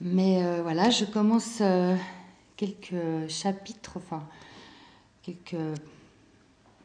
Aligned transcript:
Mais 0.00 0.42
euh, 0.44 0.62
voilà, 0.62 0.90
je 0.90 1.04
commence 1.04 1.58
euh, 1.60 1.96
quelques 2.56 3.28
chapitres, 3.28 3.92
enfin 3.96 4.22
quelques 5.22 5.56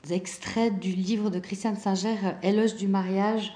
extraits 0.09 0.79
du 0.79 0.91
livre 0.91 1.29
de 1.29 1.39
Christiane 1.39 1.77
Singer, 1.77 2.17
Éloge 2.41 2.75
du 2.75 2.87
mariage, 2.87 3.53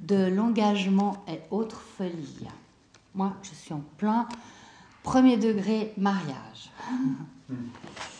de 0.00 0.26
l'engagement 0.26 1.24
et 1.28 1.40
autres 1.50 1.80
folies. 1.80 2.46
Moi, 3.14 3.34
je 3.42 3.50
suis 3.50 3.74
en 3.74 3.82
plein 3.98 4.28
premier 5.02 5.36
degré 5.36 5.92
mariage. 5.96 6.70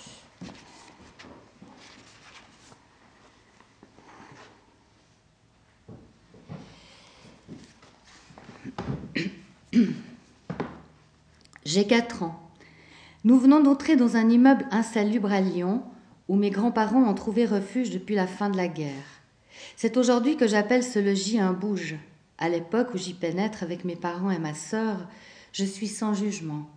J'ai 11.64 11.86
quatre 11.86 12.22
ans. 12.22 12.38
Nous 13.24 13.38
venons 13.38 13.60
d'entrer 13.60 13.96
dans 13.96 14.16
un 14.16 14.28
immeuble 14.28 14.66
insalubre 14.70 15.32
à 15.32 15.40
Lyon, 15.40 15.82
où 16.28 16.36
mes 16.36 16.50
grands-parents 16.50 17.08
ont 17.08 17.14
trouvé 17.14 17.46
refuge 17.46 17.90
depuis 17.90 18.14
la 18.14 18.26
fin 18.26 18.50
de 18.50 18.56
la 18.56 18.68
guerre. 18.68 19.22
C'est 19.76 19.96
aujourd'hui 19.96 20.36
que 20.36 20.46
j'appelle 20.46 20.84
ce 20.84 20.98
logis 20.98 21.38
un 21.38 21.52
bouge. 21.52 21.96
À 22.36 22.48
l'époque 22.48 22.88
où 22.94 22.98
j'y 22.98 23.14
pénètre 23.14 23.62
avec 23.62 23.84
mes 23.84 23.96
parents 23.96 24.30
et 24.30 24.38
ma 24.38 24.54
sœur, 24.54 25.08
je 25.52 25.64
suis 25.64 25.88
sans 25.88 26.12
jugement. 26.12 26.68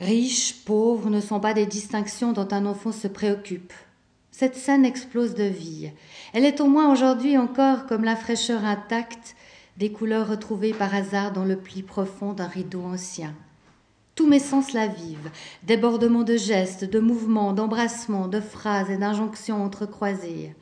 Riches, 0.00 0.64
pauvres 0.64 1.10
ne 1.10 1.20
sont 1.20 1.38
pas 1.38 1.54
des 1.54 1.66
distinctions 1.66 2.32
dont 2.32 2.48
un 2.50 2.66
enfant 2.66 2.90
se 2.90 3.06
préoccupe. 3.06 3.72
Cette 4.32 4.56
scène 4.56 4.84
explose 4.84 5.34
de 5.34 5.44
vie. 5.44 5.90
Elle 6.32 6.44
est 6.44 6.60
au 6.60 6.66
moins 6.66 6.90
aujourd'hui 6.90 7.38
encore 7.38 7.86
comme 7.86 8.02
la 8.02 8.16
fraîcheur 8.16 8.64
intacte 8.64 9.36
des 9.76 9.92
couleurs 9.92 10.28
retrouvées 10.28 10.74
par 10.74 10.94
hasard 10.94 11.32
dans 11.32 11.44
le 11.44 11.56
pli 11.56 11.82
profond 11.82 12.32
d'un 12.32 12.46
rideau 12.46 12.82
ancien. 12.82 13.34
Tous 14.14 14.28
mes 14.28 14.38
sens 14.38 14.74
la 14.74 14.86
vivent, 14.86 15.30
débordements 15.62 16.22
de 16.22 16.36
gestes, 16.36 16.84
de 16.84 17.00
mouvements, 17.00 17.54
d'embrassements, 17.54 18.28
de 18.28 18.40
phrases 18.40 18.90
et 18.90 18.98
d'injonctions 18.98 19.64
entrecroisées. 19.64 20.54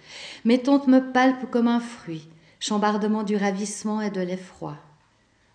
Mes 0.45 0.63
tontes 0.63 0.87
me 0.87 1.13
palpent 1.13 1.51
comme 1.51 1.67
un 1.67 1.81
fruit, 1.81 2.29
chambardement 2.61 3.25
du 3.25 3.37
ravissement 3.37 4.01
et 4.01 4.11
de 4.11 4.21
l'effroi. 4.21 4.77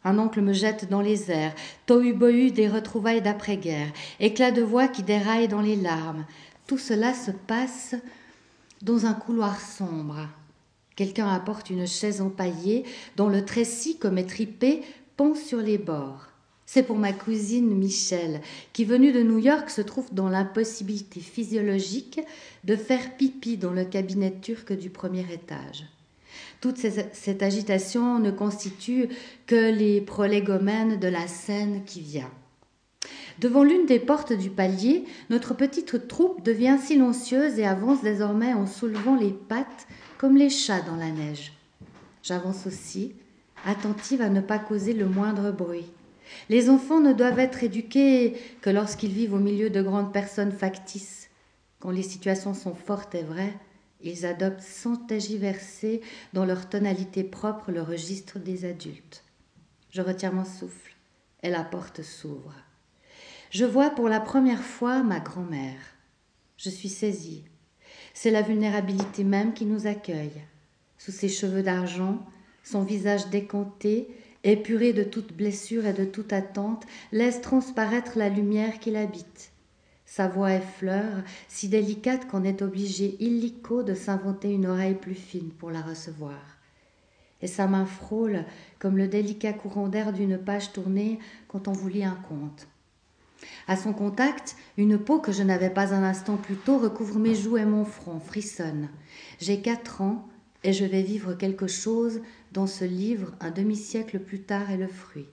Un 0.04 0.20
oncle 0.20 0.42
me 0.42 0.52
jette 0.54 0.90
dans 0.90 1.02
les 1.02 1.32
airs, 1.32 1.56
tohu-bohu 1.88 2.52
des 2.52 2.68
retrouvailles 2.68 3.22
d'après-guerre, 3.22 3.88
éclat 4.20 4.52
de 4.52 4.62
voix 4.62 4.90
qui 4.90 5.02
déraille 5.02 5.48
dans 5.48 5.62
les 5.62 5.78
larmes. 5.78 6.26
Tout 6.68 6.78
cela 6.78 7.14
se 7.14 7.32
passe 7.32 7.96
dans 8.82 9.06
un 9.06 9.14
couloir 9.14 9.60
sombre. 9.60 10.28
Quelqu'un 10.96 11.28
apporte 11.28 11.70
une 11.70 11.88
chaise 11.88 12.22
empaillée 12.22 12.86
dont 13.18 13.30
le 13.30 13.44
trécis, 13.44 13.98
comme 13.98 14.18
étripé, 14.18 14.82
pond 15.18 15.36
sur 15.36 15.60
les 15.60 15.78
bords. 15.78 16.28
C'est 16.66 16.84
pour 16.84 16.98
ma 16.98 17.14
cousine 17.14 17.76
Michel, 17.76 18.42
qui 18.74 18.86
venue 18.86 19.12
de 19.12 19.22
New 19.22 19.38
York 19.38 19.70
se 19.70 19.82
trouve 19.82 20.14
dans 20.14 20.30
l'impossibilité 20.30 21.20
physiologique 21.20 22.22
de 22.64 22.76
faire 22.76 23.16
pipi 23.18 23.58
dans 23.58 23.72
le 23.72 23.86
cabinet 23.86 24.34
turc 24.42 24.74
du 24.74 24.90
premier 24.90 25.26
étage. 25.32 25.86
Toute 26.62 26.78
cette 26.78 27.44
agitation 27.44 28.20
ne 28.20 28.32
constitue 28.32 29.10
que 29.46 29.72
les 29.72 30.02
prolégomènes 30.02 31.00
de 31.00 31.08
la 31.08 31.28
scène 31.28 31.84
qui 31.86 32.02
vient. 32.02 32.32
Devant 33.40 33.64
l'une 33.64 33.86
des 33.86 34.00
portes 34.00 34.34
du 34.34 34.50
palier, 34.50 35.04
notre 35.30 35.54
petite 35.54 36.08
troupe 36.08 36.44
devient 36.44 36.78
silencieuse 36.82 37.60
et 37.60 37.66
avance 37.66 38.02
désormais 38.02 38.54
en 38.54 38.66
soulevant 38.66 39.16
les 39.16 39.32
pattes 39.32 39.88
comme 40.18 40.38
les 40.38 40.50
chats 40.50 40.82
dans 40.82 40.96
la 40.96 41.12
neige. 41.12 41.54
J'avance 42.24 42.68
aussi, 42.68 43.14
attentive 43.66 44.22
à 44.22 44.30
ne 44.30 44.42
pas 44.42 44.60
causer 44.60 44.94
le 44.94 45.08
moindre 45.08 45.52
bruit. 45.52 45.92
Les 46.50 46.70
enfants 46.70 47.00
ne 47.00 47.14
doivent 47.14 47.40
être 47.40 47.64
éduqués 47.64 48.36
que 48.62 48.70
lorsqu'ils 48.70 49.12
vivent 49.12 49.34
au 49.34 49.40
milieu 49.40 49.70
de 49.70 49.82
grandes 49.82 50.14
personnes 50.14 50.52
factices. 50.52 51.30
Quand 51.80 51.92
les 51.92 52.04
situations 52.04 52.54
sont 52.54 52.74
fortes 52.74 53.16
et 53.16 53.24
vraies, 53.24 53.54
ils 54.02 54.26
adoptent 54.26 54.62
sans 54.62 54.96
tergiverser 54.96 56.02
dans 56.34 56.46
leur 56.46 56.70
tonalité 56.70 57.24
propre 57.24 57.72
le 57.72 57.82
registre 57.82 58.40
des 58.40 58.66
adultes. 58.66 59.24
Je 59.92 60.02
retire 60.02 60.34
mon 60.34 60.46
souffle 60.46 60.96
et 61.44 61.50
la 61.50 61.64
porte 61.64 62.02
s'ouvre. 62.02 62.54
Je 63.52 63.66
vois 63.66 63.92
pour 63.92 64.10
la 64.10 64.20
première 64.20 64.64
fois 64.64 65.04
ma 65.04 65.20
grand-mère. 65.20 65.80
Je 66.58 66.70
suis 66.70 66.90
saisie. 66.90 67.46
C'est 68.18 68.32
la 68.32 68.42
vulnérabilité 68.42 69.26
même 69.26 69.54
qui 69.54 69.66
nous 69.66 69.88
accueille. 69.88 70.42
Sous 70.98 71.12
ses 71.12 71.28
cheveux 71.28 71.62
d'argent, 71.62 72.26
son 72.64 72.82
visage 72.82 73.30
décanté, 73.30 74.08
épuré 74.46 74.94
de 74.94 75.04
toute 75.04 75.34
blessure 75.34 75.86
et 75.86 75.92
de 75.92 76.06
toute 76.06 76.32
attente, 76.32 76.86
laisse 77.12 77.42
transparaître 77.42 78.18
la 78.18 78.30
lumière 78.30 78.80
qui 78.80 78.90
l'habite. 78.90 79.52
Sa 80.06 80.30
voix 80.30 80.54
effleure, 80.54 81.24
si 81.50 81.68
délicate 81.68 82.26
qu'on 82.30 82.46
est 82.46 82.62
obligé 82.62 83.18
illico 83.20 83.84
de 83.84 83.94
s'inventer 83.94 84.50
une 84.50 84.66
oreille 84.66 84.96
plus 84.96 85.14
fine 85.14 85.50
pour 85.50 85.70
la 85.70 85.82
recevoir. 85.82 86.40
Et 87.42 87.48
sa 87.48 87.68
main 87.68 87.86
frôle 87.86 88.46
comme 88.80 88.98
le 88.98 89.10
délicat 89.10 89.52
courant 89.52 89.90
d'air 89.90 90.14
d'une 90.14 90.38
page 90.38 90.72
tournée 90.72 91.20
quand 91.50 91.68
on 91.68 91.74
vous 91.74 91.90
lit 91.90 92.06
un 92.06 92.18
conte. 92.30 92.70
À 93.68 93.76
son 93.76 93.94
contact, 93.94 94.56
une 94.78 94.98
peau 94.98 95.20
que 95.20 95.32
je 95.32 95.44
n'avais 95.44 95.70
pas 95.70 95.94
un 95.94 96.04
instant 96.04 96.38
plus 96.38 96.56
tôt 96.56 96.78
recouvre 96.78 97.20
mes 97.20 97.36
joues 97.36 97.58
et 97.58 97.66
mon 97.66 97.86
front, 97.86 98.20
frissonne. 98.20 98.90
J'ai 99.40 99.62
quatre 99.62 100.02
ans 100.02 100.28
et 100.64 100.74
je 100.74 100.86
vais 100.86 101.04
vivre 101.04 101.34
quelque 101.34 101.68
chose 101.68 102.22
dont 102.52 102.68
ce 102.68 102.86
livre, 102.86 103.34
un 103.40 103.52
demi-siècle 103.52 104.20
plus 104.20 104.42
tard, 104.42 104.72
est 104.72 104.78
le 104.78 104.88
fruit. 104.88 105.28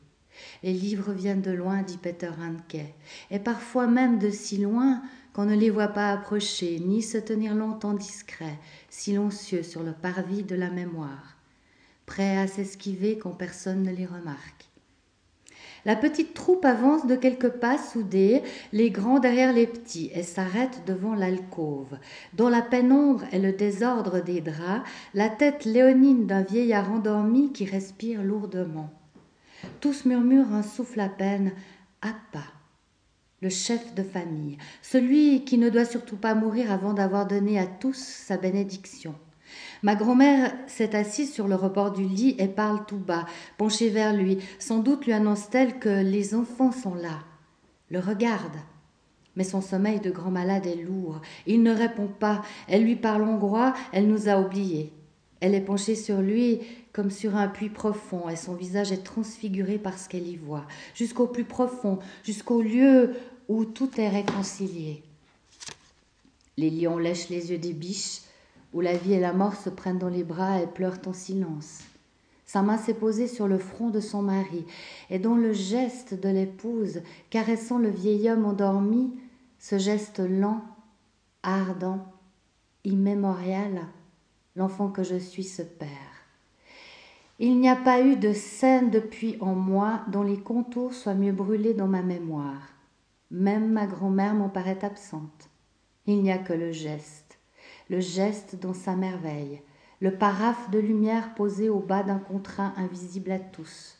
Les 0.62 0.72
livres 0.72 1.12
viennent 1.12 1.42
de 1.42 1.50
loin, 1.50 1.82
dit 1.82 1.98
Peter 1.98 2.30
Handke, 2.40 2.84
et 3.30 3.38
parfois 3.38 3.86
même 3.86 4.19
de 4.19 4.30
si 4.30 4.58
loin 4.58 5.02
qu'on 5.32 5.44
ne 5.44 5.54
les 5.54 5.70
voit 5.70 5.88
pas 5.88 6.10
approcher, 6.10 6.78
ni 6.80 7.02
se 7.02 7.19
tenir 7.19 7.54
longtemps 7.54 7.94
discrets, 7.94 8.58
silencieux 8.90 9.62
sur 9.62 9.82
le 9.82 9.92
parvis 9.92 10.42
de 10.42 10.54
la 10.54 10.70
mémoire, 10.70 11.36
prêts 12.06 12.36
à 12.36 12.46
s'esquiver 12.46 13.19
quand 13.19 13.32
personne 13.32 13.82
ne 13.82 13.92
les 13.92 14.06
remarque. 14.06 14.72
La 15.84 15.97
petite 15.97 16.32
troupe 16.34 16.65
avance 16.65 17.06
de 17.06 17.16
quelques 17.16 17.48
pas 17.48 17.76
soudés, 17.76 18.43
les 18.72 18.91
grands 18.91 19.19
derrière 19.19 19.53
les 19.53 19.66
petits, 19.66 20.10
et 20.15 20.22
s'arrête 20.22 20.82
devant 20.87 21.15
l'alcôve, 21.15 21.98
dont 22.34 22.48
la 22.48 22.62
pénombre 22.62 23.25
et 23.32 23.41
le 23.41 23.53
désordre 23.53 24.20
des 24.22 24.41
draps, 24.41 24.88
la 25.15 25.28
tête 25.28 25.65
léonine 25.65 26.26
d'un 26.26 26.43
vieillard 26.43 26.93
endormi 26.93 27.53
qui 27.53 27.65
respire 27.65 28.22
lourdement. 28.22 28.91
Tous 29.81 30.04
murmurent 30.04 30.54
un 30.54 30.62
souffle 30.62 31.00
à 31.00 31.09
peine, 31.09 31.53
à. 32.00 32.12
Le 33.41 33.49
chef 33.49 33.93
de 33.97 34.04
famille, 34.04 34.56
celui 34.82 35.44
qui 35.44 35.59
ne 35.59 35.69
doit 35.69 35.84
surtout 35.84 36.16
pas 36.16 36.37
mourir 36.37 36.70
avant 36.70 36.94
d'avoir 36.94 37.26
donné 37.26 37.59
à 37.59 37.66
tous 37.66 37.99
sa 37.99 38.37
bénédiction. 38.37 39.16
Ma 39.82 39.97
grand-mère 39.97 40.54
s'est 40.69 40.94
assise 40.94 41.32
sur 41.32 41.48
le 41.48 41.56
rebord 41.56 41.91
du 41.91 42.04
lit 42.04 42.37
et 42.38 42.47
parle 42.47 42.87
tout 42.87 42.98
bas, 42.98 43.26
penchée 43.59 43.88
vers 43.88 44.15
lui. 44.15 44.38
Sans 44.60 44.78
doute 44.78 45.06
lui 45.06 45.12
annonce-t-elle 45.12 45.81
que 45.81 46.03
les 46.03 46.34
enfants 46.34 46.70
sont 46.70 46.94
là. 46.94 47.19
Le 47.91 47.98
regarde. 47.98 48.56
Mais 49.34 49.44
son 49.44 49.60
sommeil 49.60 49.98
de 49.98 50.10
grand 50.10 50.31
malade 50.31 50.66
est 50.66 50.76
lourd. 50.76 51.20
Il 51.47 51.62
ne 51.62 51.75
répond 51.75 52.06
pas. 52.06 52.43
Elle 52.69 52.84
lui 52.84 52.97
parle 52.97 53.22
hongrois, 53.22 53.75
elle 53.93 54.06
nous 54.06 54.28
a 54.28 54.38
oubliés. 54.38 54.93
Elle 55.41 55.56
est 55.56 55.60
penchée 55.60 55.97
sur 55.97 56.20
lui 56.20 56.60
comme 56.93 57.10
sur 57.10 57.37
un 57.37 57.49
puits 57.49 57.70
profond, 57.70 58.28
et 58.28 58.37
son 58.37 58.54
visage 58.54 58.93
est 58.93 59.03
transfiguré 59.03 59.78
par 59.78 59.99
ce 59.99 60.09
qu'elle 60.09 60.28
y 60.28 60.37
voit, 60.37 60.66
jusqu'au 60.94 61.26
plus 61.26 61.44
profond, 61.44 61.99
jusqu'au 62.22 62.60
lieu 62.60 63.14
où 63.49 63.64
tout 63.64 63.91
est 63.99 64.10
réconcilié. 64.10 65.03
Les 66.59 66.70
lions 66.70 66.99
lèchent 66.99 67.31
les 67.31 67.50
yeux 67.50 67.59
des 67.59 67.72
biches, 67.72 68.20
où 68.72 68.81
la 68.81 68.97
vie 68.97 69.15
et 69.15 69.21
la 69.21 69.33
mort 69.33 69.56
se 69.56 69.71
prennent 69.71 69.99
dans 69.99 70.09
les 70.09 70.25
bras 70.25 70.60
et 70.60 70.66
pleurent 70.66 71.00
en 71.06 71.12
silence. 71.12 71.81
Sa 72.47 72.62
main 72.62 72.77
s'est 72.77 72.94
posée 72.94 73.28
sur 73.28 73.49
le 73.49 73.59
front 73.59 73.91
de 73.91 74.00
son 74.00 74.22
mari, 74.22 74.66
et 75.09 75.19
dans 75.19 75.37
le 75.37 75.53
geste 75.53 76.15
de 76.15 76.28
l'épouse, 76.28 77.00
caressant 77.31 77.79
le 77.79 77.88
vieil 77.88 78.29
homme 78.29 78.44
endormi, 78.44 79.12
ce 79.58 79.79
geste 79.79 80.19
lent, 80.19 80.62
ardent, 81.43 82.05
immémorial, 82.85 83.87
l'enfant 84.56 84.91
que 84.91 85.02
je 85.02 85.17
suis 85.17 85.44
se 85.44 85.62
perd. 85.62 85.91
Il 87.38 87.58
n'y 87.58 87.69
a 87.69 87.76
pas 87.76 88.02
eu 88.02 88.17
de 88.17 88.32
scène 88.32 88.91
depuis 88.91 89.37
en 89.41 89.55
moi 89.55 90.02
dont 90.08 90.23
les 90.23 90.38
contours 90.38 90.94
soient 90.94 91.14
mieux 91.14 91.32
brûlés 91.32 91.75
dans 91.75 91.88
ma 91.88 92.02
mémoire. 92.02 92.69
Même 93.31 93.73
ma 93.73 93.87
grand-mère 93.87 94.35
m'en 94.35 94.49
paraît 94.49 94.85
absente. 94.85 95.49
Il 96.06 96.23
n'y 96.23 96.31
a 96.31 96.38
que 96.38 96.52
le 96.52 96.70
geste, 96.70 97.21
le 97.93 98.00
geste 98.00 98.56
dans 98.56 98.73
sa 98.73 98.97
merveille, 98.97 99.61
le 100.00 100.17
paraphe 100.17 100.71
de 100.71 100.79
lumière 100.79 101.35
posé 101.35 101.69
au 101.69 101.79
bas 101.79 102.03
d'un 102.03 102.19
contrat 102.19 102.73
invisible 102.79 103.31
à 103.31 103.39
tous. 103.39 103.99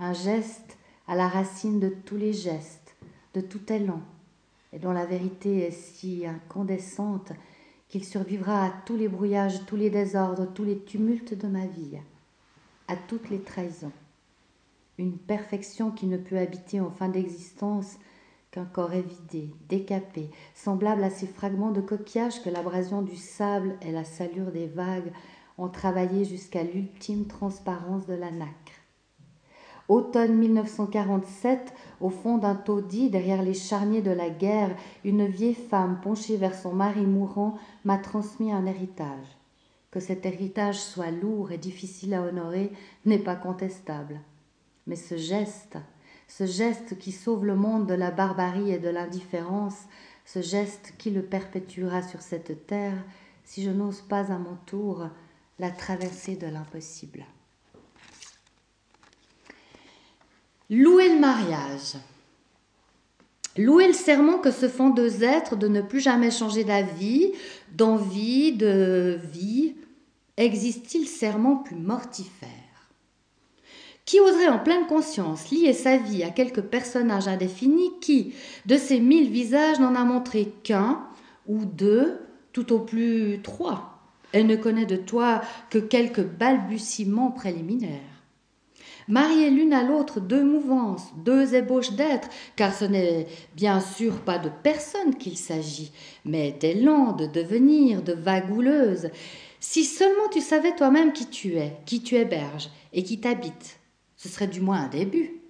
Un 0.00 0.12
geste 0.12 0.76
à 1.06 1.14
la 1.14 1.28
racine 1.28 1.78
de 1.78 1.88
tous 1.88 2.16
les 2.16 2.32
gestes, 2.32 2.96
de 3.34 3.40
tout 3.40 3.72
élan, 3.72 4.00
et 4.72 4.80
dont 4.80 4.90
la 4.90 5.06
vérité 5.06 5.68
est 5.68 5.70
si 5.70 6.26
incandescente 6.26 7.30
qu'il 7.88 8.04
survivra 8.04 8.64
à 8.64 8.72
tous 8.84 8.96
les 8.96 9.06
brouillages, 9.06 9.66
tous 9.66 9.76
les 9.76 9.88
désordres, 9.88 10.52
tous 10.52 10.64
les 10.64 10.80
tumultes 10.80 11.34
de 11.34 11.46
ma 11.46 11.66
vie 11.66 11.98
à 12.88 12.96
toutes 12.96 13.30
les 13.30 13.40
trahisons. 13.40 13.92
une 14.98 15.16
perfection 15.16 15.92
qui 15.92 16.06
ne 16.06 16.16
peut 16.16 16.38
habiter 16.38 16.80
en 16.80 16.90
fin 16.90 17.08
d'existence 17.08 17.98
qu'un 18.52 18.66
corps 18.66 18.92
évidé, 18.92 19.50
décapé, 19.68 20.30
semblable 20.54 21.02
à 21.02 21.10
ces 21.10 21.26
fragments 21.26 21.70
de 21.72 21.80
coquillage 21.80 22.42
que 22.42 22.50
l'abrasion 22.50 23.00
du 23.00 23.16
sable 23.16 23.76
et 23.80 23.90
la 23.90 24.04
salure 24.04 24.52
des 24.52 24.66
vagues 24.66 25.10
ont 25.56 25.68
travaillé 25.68 26.24
jusqu'à 26.24 26.62
l'ultime 26.62 27.26
transparence 27.26 28.06
de 28.06 28.14
la 28.14 28.30
nacre. 28.30 28.52
Automne 29.88 30.36
1947, 30.36 31.74
au 32.00 32.10
fond 32.10 32.38
d'un 32.38 32.54
taudis, 32.54 33.10
derrière 33.10 33.42
les 33.42 33.54
charniers 33.54 34.02
de 34.02 34.10
la 34.10 34.30
guerre, 34.30 34.76
une 35.04 35.26
vieille 35.26 35.54
femme 35.54 36.00
penchée 36.02 36.36
vers 36.36 36.54
son 36.54 36.72
mari 36.72 37.06
mourant 37.06 37.58
m'a 37.84 37.98
transmis 37.98 38.52
un 38.52 38.66
héritage. 38.66 39.38
Que 39.90 40.00
cet 40.00 40.24
héritage 40.24 40.78
soit 40.78 41.10
lourd 41.10 41.52
et 41.52 41.58
difficile 41.58 42.14
à 42.14 42.22
honorer 42.22 42.70
n'est 43.04 43.18
pas 43.18 43.36
contestable. 43.36 44.20
Mais 44.86 44.96
ce 44.96 45.16
geste, 45.16 45.78
ce 46.28 46.46
geste 46.46 46.98
qui 46.98 47.12
sauve 47.12 47.44
le 47.44 47.56
monde 47.56 47.86
de 47.86 47.94
la 47.94 48.10
barbarie 48.10 48.72
et 48.72 48.78
de 48.78 48.88
l'indifférence, 48.88 49.76
ce 50.24 50.40
geste 50.40 50.94
qui 50.98 51.10
le 51.10 51.22
perpétuera 51.22 52.02
sur 52.02 52.22
cette 52.22 52.66
terre, 52.66 52.96
si 53.44 53.62
je 53.62 53.70
n'ose 53.70 54.00
pas 54.00 54.32
à 54.32 54.38
mon 54.38 54.56
tour 54.66 55.08
la 55.58 55.70
traversée 55.70 56.36
de 56.36 56.46
l'impossible. 56.46 57.24
Louer 60.70 61.10
le 61.10 61.20
mariage. 61.20 61.96
Louer 63.58 63.88
le 63.88 63.92
serment 63.92 64.38
que 64.38 64.50
se 64.50 64.68
font 64.68 64.88
deux 64.88 65.22
êtres 65.22 65.56
de 65.56 65.68
ne 65.68 65.82
plus 65.82 66.00
jamais 66.00 66.30
changer 66.30 66.64
d'avis, 66.64 67.32
d'envie, 67.72 68.56
de 68.56 69.20
vie. 69.32 69.76
Existe-t-il 70.38 71.06
serment 71.06 71.56
plus 71.56 71.76
mortifère? 71.76 72.48
Qui 74.12 74.20
oserait 74.20 74.48
en 74.48 74.58
pleine 74.58 74.86
conscience 74.86 75.50
lier 75.50 75.72
sa 75.72 75.96
vie 75.96 76.22
à 76.22 76.28
quelque 76.28 76.60
personnage 76.60 77.28
indéfini 77.28 77.92
qui, 78.02 78.34
de 78.66 78.76
ses 78.76 79.00
mille 79.00 79.30
visages, 79.30 79.80
n'en 79.80 79.94
a 79.94 80.04
montré 80.04 80.52
qu'un 80.64 81.00
ou 81.46 81.64
deux, 81.64 82.18
tout 82.52 82.74
au 82.74 82.80
plus 82.80 83.40
trois, 83.42 84.02
Elle 84.32 84.46
ne 84.46 84.56
connaît 84.56 84.84
de 84.84 84.96
toi 84.96 85.40
que 85.70 85.78
quelques 85.78 86.22
balbutiements 86.22 87.30
préliminaires. 87.30 88.00
Marier 89.08 89.48
l'une 89.48 89.72
à 89.72 89.82
l'autre 89.82 90.20
deux 90.20 90.44
mouvances, 90.44 91.06
deux 91.24 91.54
ébauches 91.54 91.92
d'êtres, 91.92 92.28
car 92.54 92.74
ce 92.74 92.84
n'est 92.84 93.26
bien 93.56 93.80
sûr 93.80 94.20
pas 94.20 94.38
de 94.38 94.50
personne 94.62 95.14
qu'il 95.14 95.38
s'agit, 95.38 95.90
mais 96.26 96.52
d'élan, 96.52 97.12
de 97.12 97.24
devenir, 97.24 98.02
de 98.02 98.12
vagouleuses. 98.12 99.08
Si 99.58 99.84
seulement 99.84 100.28
tu 100.30 100.42
savais 100.42 100.76
toi-même 100.76 101.14
qui 101.14 101.28
tu 101.28 101.56
es, 101.56 101.78
qui 101.86 102.02
tu 102.02 102.16
héberges 102.16 102.68
et 102.92 103.04
qui 103.04 103.18
t'habite, 103.18 103.78
ce 104.22 104.28
serait 104.28 104.46
du 104.46 104.60
moins 104.60 104.84
un 104.84 104.88
début. 104.88 105.40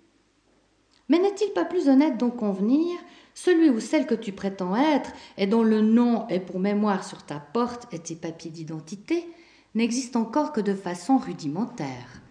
Mais 1.11 1.19
n'est-il 1.19 1.53
pas 1.53 1.67
plus 1.67 1.89
honnête 1.91 2.17
d'en 2.17 2.31
convenir? 2.31 2.99
Celui 3.35 3.69
ou 3.69 3.81
celle 3.81 4.07
que 4.07 4.15
tu 4.15 4.33
prétends 4.33 4.75
être 4.75 5.13
et 5.37 5.47
dont 5.47 5.63
le 5.63 5.83
nom 5.83 6.27
est 6.29 6.41
pour 6.41 6.59
mémoire 6.59 7.05
sur 7.05 7.23
ta 7.23 7.39
porte 7.39 7.93
et 7.93 7.99
tes 7.99 8.15
papiers 8.15 8.51
d'identité 8.51 9.29
n'existe 9.75 10.17
encore 10.17 10.53
que 10.53 10.63
de 10.63 10.75
façon 10.75 11.19
rudimentaire. 11.19 12.22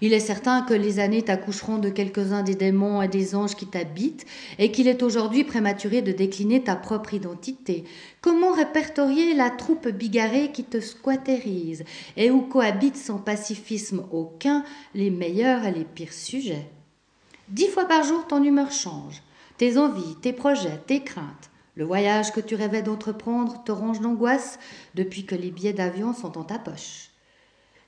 Il 0.00 0.12
est 0.12 0.20
certain 0.20 0.62
que 0.62 0.74
les 0.74 0.98
années 0.98 1.22
t'accoucheront 1.22 1.78
de 1.78 1.88
quelques-uns 1.88 2.42
des 2.42 2.54
démons 2.54 3.02
et 3.02 3.08
des 3.08 3.34
anges 3.34 3.54
qui 3.54 3.66
t'habitent, 3.66 4.26
et 4.58 4.70
qu'il 4.70 4.88
est 4.88 5.02
aujourd'hui 5.02 5.44
prématuré 5.44 6.02
de 6.02 6.12
décliner 6.12 6.62
ta 6.62 6.76
propre 6.76 7.14
identité. 7.14 7.84
Comment 8.20 8.52
répertorier 8.52 9.34
la 9.34 9.50
troupe 9.50 9.88
bigarrée 9.88 10.52
qui 10.52 10.64
te 10.64 10.80
squattérise, 10.80 11.84
et 12.16 12.30
où 12.30 12.42
cohabitent 12.42 12.96
sans 12.96 13.18
pacifisme 13.18 14.04
aucun 14.12 14.64
les 14.94 15.10
meilleurs 15.10 15.64
et 15.64 15.72
les 15.72 15.84
pires 15.84 16.12
sujets? 16.12 16.68
Dix 17.48 17.68
fois 17.68 17.86
par 17.86 18.02
jour, 18.02 18.26
ton 18.26 18.42
humeur 18.42 18.72
change. 18.72 19.22
Tes 19.56 19.78
envies, 19.78 20.16
tes 20.20 20.32
projets, 20.32 20.80
tes 20.86 21.02
craintes. 21.02 21.50
Le 21.76 21.84
voyage 21.84 22.32
que 22.32 22.40
tu 22.40 22.54
rêvais 22.54 22.82
d'entreprendre 22.82 23.62
te 23.64 23.70
ronge 23.70 24.00
d'angoisse 24.00 24.58
depuis 24.94 25.24
que 25.24 25.34
les 25.34 25.50
billets 25.50 25.72
d'avion 25.72 26.12
sont 26.12 26.36
en 26.38 26.44
ta 26.44 26.58
poche. 26.58 27.10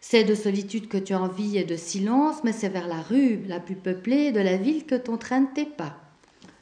C'est 0.00 0.24
de 0.24 0.34
solitude 0.34 0.88
que 0.88 0.98
tu 0.98 1.12
as 1.12 1.20
envie 1.20 1.58
et 1.58 1.64
de 1.64 1.76
silence, 1.76 2.36
mais 2.44 2.52
c'est 2.52 2.68
vers 2.68 2.86
la 2.86 3.02
rue 3.02 3.40
la 3.48 3.60
plus 3.60 3.74
peuplée 3.74 4.30
de 4.30 4.40
la 4.40 4.56
ville 4.56 4.86
que 4.86 4.94
t'entraînent 4.94 5.52
tes 5.54 5.64
pas. 5.64 5.96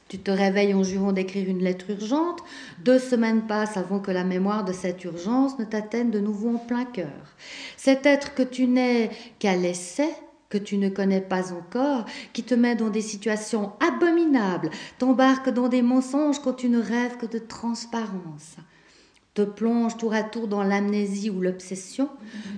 Tu 0.09 0.17
te 0.17 0.31
réveilles 0.31 0.73
en 0.73 0.83
jurant 0.83 1.11
d'écrire 1.11 1.49
une 1.49 1.63
lettre 1.63 1.89
urgente, 1.89 2.39
deux 2.83 2.97
semaines 2.97 3.45
passent 3.45 3.77
avant 3.77 3.99
que 3.99 4.11
la 4.11 4.23
mémoire 4.23 4.63
de 4.63 4.71
cette 4.71 5.03
urgence 5.03 5.59
ne 5.59 5.65
t'atteigne 5.65 6.11
de 6.11 6.19
nouveau 6.19 6.55
en 6.55 6.59
plein 6.59 6.85
cœur. 6.85 7.35
Cet 7.75 8.05
être 8.05 8.33
que 8.33 8.43
tu 8.43 8.67
n'es 8.67 9.11
qu'à 9.37 9.55
l'essai, 9.55 10.09
que 10.49 10.57
tu 10.57 10.77
ne 10.77 10.87
connais 10.89 11.21
pas 11.21 11.51
encore, 11.51 12.05
qui 12.31 12.43
te 12.43 12.55
met 12.55 12.75
dans 12.75 12.89
des 12.89 13.01
situations 13.01 13.73
abominables, 13.85 14.69
t'embarque 14.97 15.49
dans 15.49 15.67
des 15.67 15.81
mensonges 15.81 16.39
quand 16.39 16.53
tu 16.53 16.69
ne 16.69 16.81
rêves 16.81 17.17
que 17.17 17.25
de 17.25 17.39
transparence 17.39 18.55
plonge 19.43 19.97
tour 19.97 20.13
à 20.13 20.23
tour 20.23 20.47
dans 20.47 20.63
l'amnésie 20.63 21.29
ou 21.29 21.41
l'obsession, 21.41 22.09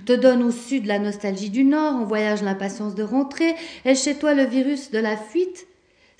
te 0.06 0.12
donne 0.12 0.42
au 0.42 0.50
sud 0.50 0.86
la 0.86 0.98
nostalgie 0.98 1.50
du 1.50 1.64
nord, 1.64 1.94
en 1.94 2.04
voyage 2.04 2.42
l'impatience 2.42 2.94
de 2.94 3.02
rentrer, 3.02 3.54
et 3.84 3.94
chez 3.94 4.14
toi 4.16 4.34
le 4.34 4.44
virus 4.44 4.90
de 4.90 4.98
la 4.98 5.16
fuite, 5.16 5.66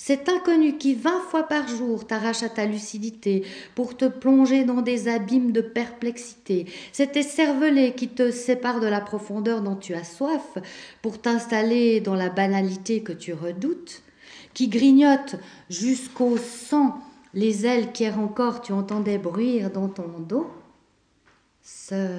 cet 0.02 0.30
inconnu 0.30 0.78
qui 0.78 0.94
vingt 0.94 1.20
fois 1.28 1.42
par 1.42 1.68
jour 1.68 2.06
t'arrache 2.06 2.42
à 2.42 2.48
ta 2.48 2.64
lucidité 2.64 3.44
pour 3.74 3.98
te 3.98 4.06
plonger 4.06 4.64
dans 4.64 4.80
des 4.80 5.08
abîmes 5.08 5.52
de 5.52 5.60
perplexité, 5.60 6.64
cet 6.90 7.18
écervelé 7.18 7.92
qui 7.94 8.08
te 8.08 8.30
sépare 8.30 8.80
de 8.80 8.86
la 8.86 9.02
profondeur 9.02 9.60
dont 9.60 9.76
tu 9.76 9.92
as 9.92 10.04
soif 10.04 10.56
pour 11.02 11.20
t'installer 11.20 12.00
dans 12.00 12.14
la 12.14 12.30
banalité 12.30 13.02
que 13.02 13.12
tu 13.12 13.34
redoutes, 13.34 14.00
qui 14.54 14.68
grignote 14.68 15.36
jusqu'au 15.68 16.38
sang 16.38 16.98
les 17.34 17.66
ailes 17.66 17.92
qu'hier 17.92 18.18
encore 18.18 18.60
tu 18.60 18.72
entendais 18.72 19.18
bruire 19.18 19.70
dans 19.70 19.88
ton 19.88 20.18
dos, 20.18 20.50
ce, 21.62 22.18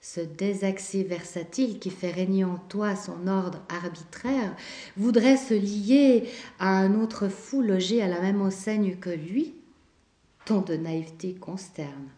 ce 0.00 0.20
désaxé 0.20 1.02
versatile 1.02 1.78
qui 1.78 1.90
fait 1.90 2.10
régner 2.10 2.44
en 2.44 2.58
toi 2.58 2.94
son 2.94 3.26
ordre 3.26 3.62
arbitraire 3.68 4.54
voudrait 4.96 5.36
se 5.36 5.54
lier 5.54 6.28
à 6.58 6.76
un 6.76 7.00
autre 7.00 7.28
fou 7.28 7.62
logé 7.62 8.02
à 8.02 8.08
la 8.08 8.20
même 8.20 8.42
enseigne 8.42 8.96
que 8.96 9.10
lui, 9.10 9.54
ton 10.44 10.60
de 10.60 10.74
naïveté 10.74 11.34
consterne. 11.34 12.08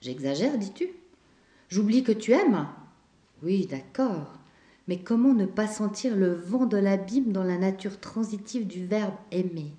J'exagère, 0.00 0.58
dis-tu? 0.58 0.88
J'oublie 1.68 2.02
que 2.02 2.12
tu 2.12 2.32
aimes? 2.32 2.66
Oui, 3.42 3.66
d'accord. 3.66 4.32
Mais 4.88 4.98
comment 4.98 5.34
ne 5.34 5.46
pas 5.46 5.66
sentir 5.66 6.16
le 6.16 6.34
vent 6.34 6.66
de 6.66 6.76
l'abîme 6.76 7.32
dans 7.32 7.44
la 7.44 7.58
nature 7.58 8.00
transitive 8.00 8.66
du 8.66 8.86
verbe 8.86 9.14
aimer? 9.30 9.72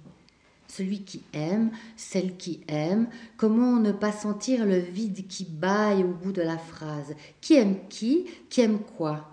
Celui 0.68 1.04
qui 1.04 1.24
aime, 1.34 1.72
celle 1.96 2.36
qui 2.38 2.62
aime, 2.68 3.08
comment 3.38 3.78
ne 3.78 3.92
pas 3.92 4.12
sentir 4.12 4.66
le 4.66 4.78
vide 4.78 5.28
qui 5.28 5.46
baille 5.46 6.04
au 6.04 6.14
bout 6.14 6.32
de 6.32 6.42
la 6.42 6.58
phrase? 6.58 7.16
Qui 7.42 7.56
aime 7.56 7.78
qui? 7.90 8.26
Qui 8.50 8.62
aime 8.62 8.80
quoi? 8.98 9.30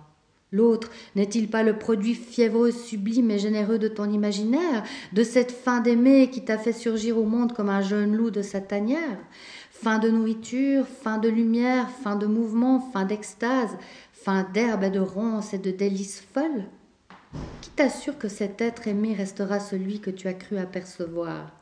L'autre 0.52 0.90
n'est-il 1.16 1.48
pas 1.48 1.62
le 1.62 1.78
produit 1.78 2.14
fiévreux, 2.14 2.70
sublime 2.70 3.30
et 3.30 3.38
généreux 3.38 3.78
de 3.78 3.88
ton 3.88 4.10
imaginaire, 4.10 4.84
de 5.14 5.22
cette 5.22 5.50
fin 5.50 5.80
d'aimer 5.80 6.28
qui 6.28 6.44
t'a 6.44 6.58
fait 6.58 6.74
surgir 6.74 7.16
au 7.16 7.24
monde 7.24 7.54
comme 7.54 7.70
un 7.70 7.80
jeune 7.80 8.14
loup 8.14 8.30
de 8.30 8.42
sa 8.42 8.60
tanière? 8.60 9.18
Fin 9.70 9.98
de 9.98 10.10
nourriture, 10.10 10.86
fin 10.86 11.16
de 11.16 11.28
lumière, 11.28 11.88
fin 11.90 12.16
de 12.16 12.26
mouvement, 12.26 12.80
fin 12.92 13.04
d'extase, 13.04 13.70
fin 14.12 14.46
d'herbe 14.52 14.84
et 14.84 14.90
de 14.90 15.00
ronces 15.00 15.54
et 15.54 15.58
de 15.58 15.70
délices 15.70 16.22
folles? 16.34 16.66
Qui 17.60 17.70
t'assure 17.70 18.18
que 18.18 18.28
cet 18.28 18.60
être 18.60 18.88
aimé 18.88 19.14
restera 19.14 19.60
celui 19.60 20.00
que 20.00 20.10
tu 20.10 20.28
as 20.28 20.34
cru 20.34 20.58
apercevoir? 20.58 21.52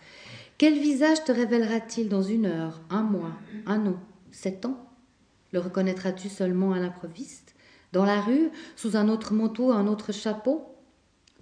Quel 0.59 0.75
visage 0.75 1.25
te 1.25 1.33
révélera-t-il 1.33 2.09
dans 2.09 2.23
une 2.23 2.47
heure, 2.47 2.81
un 2.91 3.03
mois, 3.03 3.33
un 3.67 3.87
an, 3.87 3.97
sept 4.31 4.67
ans? 4.67 4.87
Le 5.53 5.59
reconnaîtras-tu 5.59 6.29
seulement 6.29 6.73
à 6.73 6.79
l'improviste? 6.79 7.55
Dans 7.93 8.05
la 8.05 8.21
rue, 8.21 8.50
sous 8.77 8.97
un 8.97 9.09
autre 9.09 9.33
manteau, 9.33 9.73
un 9.73 9.87
autre 9.87 10.12
chapeau? 10.12 10.67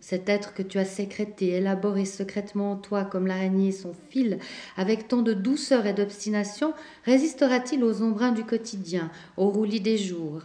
Cet 0.00 0.28
être 0.28 0.54
que 0.54 0.62
tu 0.62 0.78
as 0.78 0.84
sécrété, 0.84 1.48
élaboré 1.48 2.04
secrètement 2.04 2.72
en 2.72 2.76
toi 2.76 3.04
comme 3.04 3.26
l'araignée 3.26 3.72
son 3.72 3.92
fil, 4.10 4.38
avec 4.76 5.08
tant 5.08 5.22
de 5.22 5.32
douceur 5.32 5.86
et 5.86 5.92
d'obstination, 5.92 6.72
résistera-t-il 7.04 7.82
aux 7.82 8.02
embruns 8.02 8.32
du 8.32 8.44
quotidien, 8.44 9.10
aux 9.36 9.48
roulis 9.50 9.80
des 9.80 9.98
jours? 9.98 10.42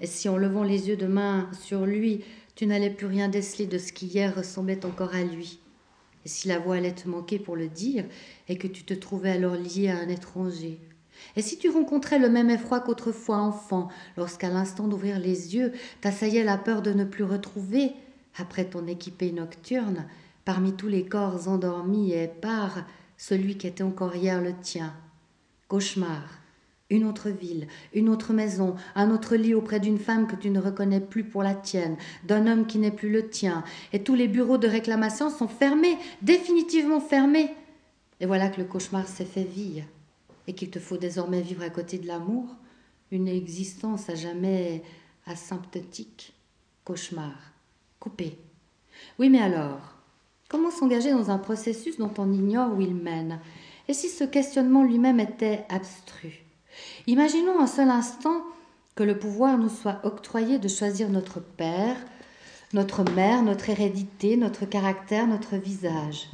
Et 0.00 0.06
si 0.06 0.28
en 0.28 0.36
levant 0.36 0.64
les 0.64 0.88
yeux 0.88 0.96
demain 0.96 1.48
sur 1.52 1.86
lui, 1.86 2.24
tu 2.54 2.66
n'allais 2.66 2.90
plus 2.90 3.06
rien 3.06 3.28
déceler 3.28 3.66
de 3.66 3.78
ce 3.78 3.92
qui 3.92 4.06
hier 4.06 4.34
ressemblait 4.34 4.84
encore 4.84 5.14
à 5.14 5.22
lui. 5.22 5.60
Et 6.24 6.28
si 6.28 6.48
la 6.48 6.58
voix 6.58 6.76
allait 6.76 6.94
te 6.94 7.08
manquer 7.08 7.38
pour 7.38 7.56
le 7.56 7.68
dire, 7.68 8.04
et 8.48 8.58
que 8.58 8.66
tu 8.66 8.84
te 8.84 8.94
trouvais 8.94 9.30
alors 9.30 9.54
lié 9.54 9.88
à 9.88 9.98
un 9.98 10.08
étranger? 10.08 10.78
Et 11.36 11.42
si 11.42 11.58
tu 11.58 11.68
rencontrais 11.68 12.18
le 12.18 12.28
même 12.28 12.50
effroi 12.50 12.80
qu'autrefois 12.80 13.38
enfant, 13.38 13.88
lorsqu'à 14.16 14.48
l'instant 14.48 14.88
d'ouvrir 14.88 15.18
les 15.18 15.54
yeux, 15.54 15.72
t'assaillait 16.00 16.44
la 16.44 16.58
peur 16.58 16.82
de 16.82 16.92
ne 16.92 17.04
plus 17.04 17.24
retrouver, 17.24 17.92
après 18.36 18.64
ton 18.64 18.86
équipée 18.86 19.32
nocturne, 19.32 20.06
parmi 20.44 20.72
tous 20.72 20.88
les 20.88 21.04
corps 21.04 21.48
endormis 21.48 22.12
et 22.12 22.24
épars, 22.24 22.84
celui 23.16 23.56
qui 23.56 23.66
était 23.66 23.82
encore 23.82 24.16
hier 24.16 24.40
le 24.40 24.54
tien? 24.60 24.94
Cauchemar, 25.68 26.39
une 26.90 27.04
autre 27.04 27.30
ville, 27.30 27.68
une 27.94 28.08
autre 28.08 28.32
maison, 28.32 28.74
un 28.94 29.10
autre 29.10 29.36
lit 29.36 29.54
auprès 29.54 29.80
d'une 29.80 29.98
femme 29.98 30.26
que 30.26 30.36
tu 30.36 30.50
ne 30.50 30.60
reconnais 30.60 31.00
plus 31.00 31.24
pour 31.24 31.42
la 31.42 31.54
tienne, 31.54 31.96
d'un 32.24 32.46
homme 32.46 32.66
qui 32.66 32.78
n'est 32.78 32.90
plus 32.90 33.10
le 33.10 33.28
tien, 33.28 33.64
et 33.92 34.02
tous 34.02 34.14
les 34.14 34.28
bureaux 34.28 34.58
de 34.58 34.68
réclamation 34.68 35.30
sont 35.30 35.48
fermés, 35.48 35.96
définitivement 36.20 37.00
fermés. 37.00 37.54
Et 38.20 38.26
voilà 38.26 38.48
que 38.48 38.60
le 38.60 38.66
cauchemar 38.66 39.08
s'est 39.08 39.24
fait 39.24 39.44
vie, 39.44 39.82
et 40.46 40.52
qu'il 40.52 40.70
te 40.70 40.80
faut 40.80 40.96
désormais 40.96 41.40
vivre 41.40 41.62
à 41.62 41.70
côté 41.70 41.98
de 41.98 42.08
l'amour, 42.08 42.44
une 43.12 43.28
existence 43.28 44.10
à 44.10 44.14
jamais 44.14 44.82
asymptotique. 45.26 46.34
Cauchemar, 46.84 47.52
coupé. 48.00 48.38
Oui, 49.18 49.28
mais 49.28 49.40
alors, 49.40 49.94
comment 50.48 50.70
s'engager 50.70 51.12
dans 51.12 51.30
un 51.30 51.38
processus 51.38 51.98
dont 51.98 52.12
on 52.18 52.32
ignore 52.32 52.74
où 52.74 52.80
il 52.80 52.94
mène? 52.94 53.38
Et 53.86 53.92
si 53.92 54.08
ce 54.08 54.24
questionnement 54.24 54.82
lui-même 54.82 55.20
était 55.20 55.64
abstru 55.68 56.44
Imaginons 57.06 57.60
un 57.60 57.66
seul 57.66 57.88
instant 57.88 58.42
que 58.94 59.02
le 59.02 59.18
pouvoir 59.18 59.58
nous 59.58 59.68
soit 59.68 60.00
octroyé 60.04 60.58
de 60.58 60.68
choisir 60.68 61.08
notre 61.08 61.40
père, 61.40 61.96
notre 62.72 63.02
mère, 63.12 63.42
notre 63.42 63.70
hérédité, 63.70 64.36
notre 64.36 64.66
caractère, 64.66 65.26
notre 65.26 65.56
visage. 65.56 66.28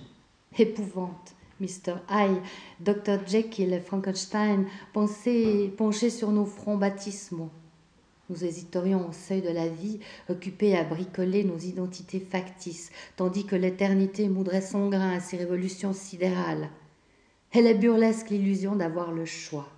Épouvante. 0.59 1.35
Mr. 1.61 1.95
Hyde, 2.11 2.43
Dr. 2.81 3.27
Jekyll 3.27 3.73
et 3.73 3.81
Frankenstein 3.81 4.67
penchés 4.93 6.11
sur 6.11 6.31
nos 6.31 6.45
fronts 6.45 6.77
baptismaux. 6.77 7.51
Nous 8.29 8.45
hésiterions 8.45 9.09
au 9.09 9.13
seuil 9.13 9.41
de 9.41 9.49
la 9.49 9.69
vie, 9.69 10.01
occupés 10.29 10.77
à 10.77 10.85
bricoler 10.85 11.45
nos 11.45 11.59
identités 11.59 12.21
factices, 12.21 12.91
tandis 13.17 13.47
que 13.47 13.57
l'éternité 13.57 14.29
moudrait 14.29 14.61
son 14.61 14.89
grain 14.89 15.13
à 15.13 15.21
ses 15.21 15.37
révolutions 15.37 15.95
sidérales. 15.95 16.69
Elle 17.53 17.69
est 17.69 17.75
burlesque 17.75 18.31
l'illusion 18.31 18.75
d'avoir 18.77 19.13
le 19.13 19.25
choix 19.25 19.69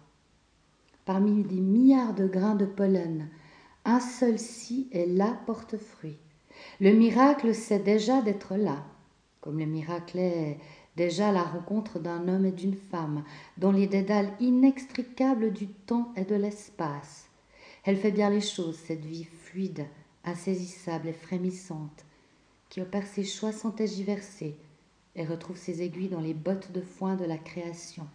parmi 1.09 1.43
des 1.43 1.63
milliards 1.63 2.13
de 2.13 2.27
grains 2.27 2.55
de 2.55 2.67
pollen. 2.67 3.31
Un 3.87 3.99
seul 3.99 4.39
si 4.39 4.91
est 4.93 5.07
là 5.07 5.41
porte-fruit. 5.47 6.19
Le 6.83 6.93
miracle, 6.93 7.55
c'est 7.55 7.79
déjà 7.79 8.21
d'être 8.21 8.57
là, 8.57 8.85
comme 9.41 9.59
le 9.59 9.65
miracle 9.65 10.19
est 10.19 10.59
déjà 10.97 11.33
la 11.33 11.45
rencontre 11.45 11.99
d'un 11.99 12.29
homme 12.29 12.45
et 12.45 12.53
d'une 12.53 12.77
femme, 12.77 13.25
dans 13.57 13.73
les 13.73 13.87
dédales 13.87 14.35
inextricables 14.39 15.55
du 15.55 15.69
temps 15.69 16.13
et 16.15 16.25
de 16.25 16.35
l'espace. 16.35 17.31
Elle 17.85 17.97
fait 17.97 18.13
bien 18.13 18.29
les 18.29 18.43
choses, 18.43 18.77
cette 18.77 19.07
vie 19.07 19.25
fluide, 19.25 19.87
insaisissable 20.25 21.09
et 21.09 21.15
frémissante, 21.15 22.05
qui 22.69 22.83
opère 22.83 23.07
ses 23.07 23.25
choix 23.25 23.53
sans 23.53 23.71
tergiverser 23.71 24.59
et 25.17 25.25
retrouve 25.25 25.57
ses 25.57 25.81
aiguilles 25.81 26.11
dans 26.11 26.21
les 26.21 26.35
bottes 26.35 26.71
de 26.73 26.83
foin 26.83 27.17
de 27.17 27.25
la 27.25 27.39
création. 27.39 28.07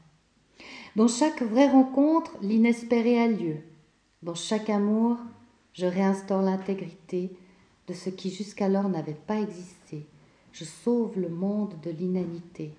Dans 0.96 1.08
chaque 1.08 1.42
vraie 1.42 1.70
rencontre, 1.70 2.38
l'inespéré 2.42 3.20
a 3.20 3.28
lieu. 3.28 3.58
Dans 4.22 4.36
chaque 4.36 4.70
amour, 4.70 5.18
je 5.74 5.86
réinstaure 5.86 6.42
l'intégrité 6.42 7.32
de 7.88 7.94
ce 7.94 8.10
qui 8.10 8.30
jusqu'alors 8.30 8.90
n'avait 8.90 9.18
pas 9.28 9.40
existé. 9.40 10.06
Je 10.52 10.66
sauve 10.66 11.20
le 11.20 11.30
monde 11.30 11.74
de 11.84 11.90
l'inanité. 11.90 12.72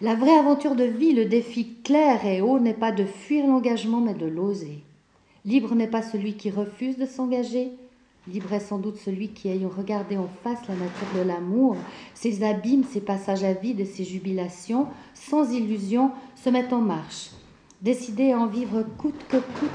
La 0.00 0.14
vraie 0.14 0.36
aventure 0.36 0.74
de 0.74 0.84
vie, 0.84 1.12
le 1.12 1.26
défi 1.26 1.76
clair 1.84 2.24
et 2.24 2.40
haut 2.40 2.58
n'est 2.58 2.72
pas 2.72 2.92
de 2.92 3.04
fuir 3.04 3.46
l'engagement, 3.46 4.00
mais 4.00 4.14
de 4.14 4.26
l'oser. 4.26 4.82
Libre 5.44 5.74
n'est 5.74 5.86
pas 5.86 6.02
celui 6.02 6.34
qui 6.34 6.50
refuse 6.50 6.96
de 6.96 7.06
s'engager, 7.06 7.70
Libre 8.28 8.60
sans 8.60 8.78
doute 8.78 8.98
celui 8.98 9.28
qui, 9.28 9.48
ayant 9.48 9.70
regardé 9.70 10.18
en 10.18 10.28
face 10.44 10.68
la 10.68 10.74
nature 10.74 11.08
de 11.16 11.22
l'amour, 11.22 11.76
ses 12.14 12.42
abîmes, 12.42 12.84
ses 12.84 13.00
passages 13.00 13.44
à 13.44 13.54
vide 13.54 13.80
et 13.80 13.86
ses 13.86 14.04
jubilations, 14.04 14.88
sans 15.14 15.50
illusion, 15.50 16.10
se 16.36 16.50
met 16.50 16.72
en 16.72 16.82
marche, 16.82 17.30
décidé 17.80 18.32
à 18.32 18.38
en 18.38 18.46
vivre 18.46 18.82
coûte 18.98 19.24
que 19.28 19.38
coûte 19.38 19.70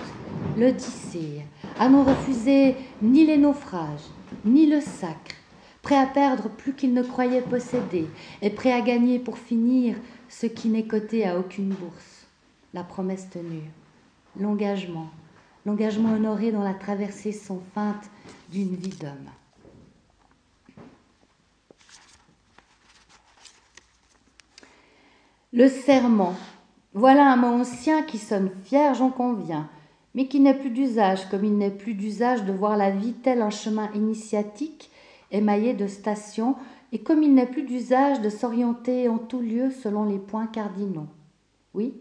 l'Odyssée, 0.57 1.41
à 1.79 1.89
n'en 1.89 2.03
refuser 2.03 2.75
ni 3.01 3.25
les 3.25 3.37
naufrages, 3.37 4.05
ni 4.45 4.67
le 4.67 4.79
sacre, 4.79 5.35
prêt 5.81 5.97
à 5.97 6.05
perdre 6.05 6.49
plus 6.49 6.73
qu'il 6.73 6.93
ne 6.93 7.01
croyait 7.01 7.41
posséder, 7.41 8.05
et 8.43 8.51
prêt 8.51 8.71
à 8.71 8.81
gagner 8.81 9.17
pour 9.17 9.39
finir 9.39 9.95
ce 10.29 10.45
qui 10.45 10.69
n'est 10.69 10.85
coté 10.85 11.27
à 11.27 11.39
aucune 11.39 11.69
bourse, 11.69 12.27
la 12.75 12.83
promesse 12.83 13.27
tenue, 13.31 13.71
l'engagement, 14.39 15.09
l'engagement 15.65 16.13
honoré 16.13 16.51
dans 16.51 16.63
la 16.63 16.73
traversée 16.73 17.31
sans 17.31 17.61
feinte 17.73 18.09
d'une 18.51 18.75
vie 18.75 18.95
d'homme. 18.95 19.29
Le 25.51 25.67
serment. 25.69 26.35
Voilà 26.93 27.31
un 27.31 27.35
mot 27.35 27.47
ancien 27.47 28.03
qui 28.03 28.17
sonne 28.17 28.51
fier, 28.63 28.93
j'en 28.93 29.09
conviens, 29.09 29.69
mais 30.13 30.27
qui 30.27 30.39
n'est 30.39 30.57
plus 30.57 30.69
d'usage, 30.69 31.29
comme 31.29 31.43
il 31.43 31.57
n'est 31.57 31.71
plus 31.71 31.93
d'usage 31.93 32.45
de 32.45 32.53
voir 32.53 32.77
la 32.77 32.89
vie 32.89 33.13
tel 33.13 33.41
un 33.41 33.49
chemin 33.49 33.91
initiatique 33.93 34.91
émaillé 35.31 35.73
de 35.73 35.87
stations, 35.87 36.55
et 36.91 36.99
comme 36.99 37.23
il 37.23 37.33
n'est 37.33 37.47
plus 37.47 37.63
d'usage 37.63 38.21
de 38.21 38.29
s'orienter 38.29 39.09
en 39.09 39.17
tout 39.17 39.41
lieu 39.41 39.71
selon 39.71 40.05
les 40.05 40.19
points 40.19 40.47
cardinaux. 40.47 41.07
Oui, 41.73 41.93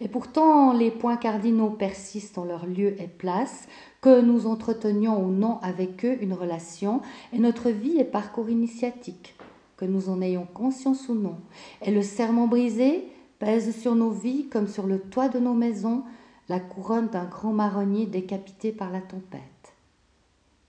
et 0.00 0.08
pourtant 0.08 0.72
les 0.72 0.90
points 0.90 1.16
cardinaux 1.16 1.70
persistent 1.70 2.38
en 2.38 2.44
leur 2.44 2.66
lieu 2.66 3.00
et 3.00 3.08
place, 3.08 3.68
que 4.00 4.20
nous 4.20 4.46
entretenions 4.46 5.22
ou 5.24 5.30
non 5.30 5.58
avec 5.62 6.04
eux 6.04 6.16
une 6.20 6.34
relation, 6.34 7.00
et 7.32 7.38
notre 7.38 7.70
vie 7.70 7.98
est 7.98 8.04
parcours 8.04 8.48
initiatique, 8.48 9.34
que 9.76 9.84
nous 9.84 10.08
en 10.08 10.22
ayons 10.22 10.46
conscience 10.46 11.08
ou 11.08 11.14
non. 11.14 11.36
Et 11.82 11.90
le 11.90 12.02
serment 12.02 12.46
brisé 12.46 13.08
pèse 13.38 13.76
sur 13.76 13.94
nos 13.94 14.10
vies 14.10 14.48
comme 14.48 14.68
sur 14.68 14.86
le 14.86 15.00
toit 15.00 15.28
de 15.28 15.38
nos 15.38 15.54
maisons 15.54 16.02
la 16.48 16.60
couronne 16.60 17.08
d'un 17.08 17.24
grand 17.24 17.52
marronnier 17.52 18.06
décapité 18.06 18.72
par 18.72 18.90
la 18.90 19.00
tempête. 19.00 19.42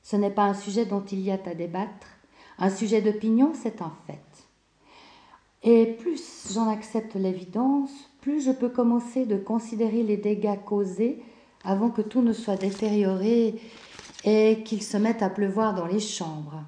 Ce 0.04 0.16
n'est 0.16 0.32
pas 0.32 0.44
un 0.44 0.54
sujet 0.54 0.86
dont 0.86 1.04
il 1.12 1.22
y 1.22 1.32
a 1.32 1.40
à 1.46 1.54
débattre, 1.54 2.08
un 2.58 2.70
sujet 2.70 3.02
d'opinion, 3.02 3.54
c'est 3.54 3.82
un 3.82 3.94
fait. 4.06 4.20
Et 5.64 5.86
plus 5.86 6.52
j'en 6.54 6.70
accepte 6.70 7.16
l'évidence, 7.16 8.09
plus 8.22 8.44
je 8.44 8.52
peux 8.52 8.70
commencer 8.70 9.26
de 9.26 9.38
considérer 9.38 10.04
les 10.04 10.18
dégâts 10.18 10.60
causés 10.66 11.22
avant 11.64 11.90
que 11.90 12.02
tout 12.02 12.22
ne 12.22 12.34
soit 12.34 12.58
détérioré 12.58 13.56
et 14.26 14.64
qu'il 14.66 14.84
se 14.84 14.98
mette 14.98 15.22
à 15.22 15.30
pleuvoir 15.30 15.74
dans 15.74 15.86
les 15.86 16.00
chambres. 16.00 16.64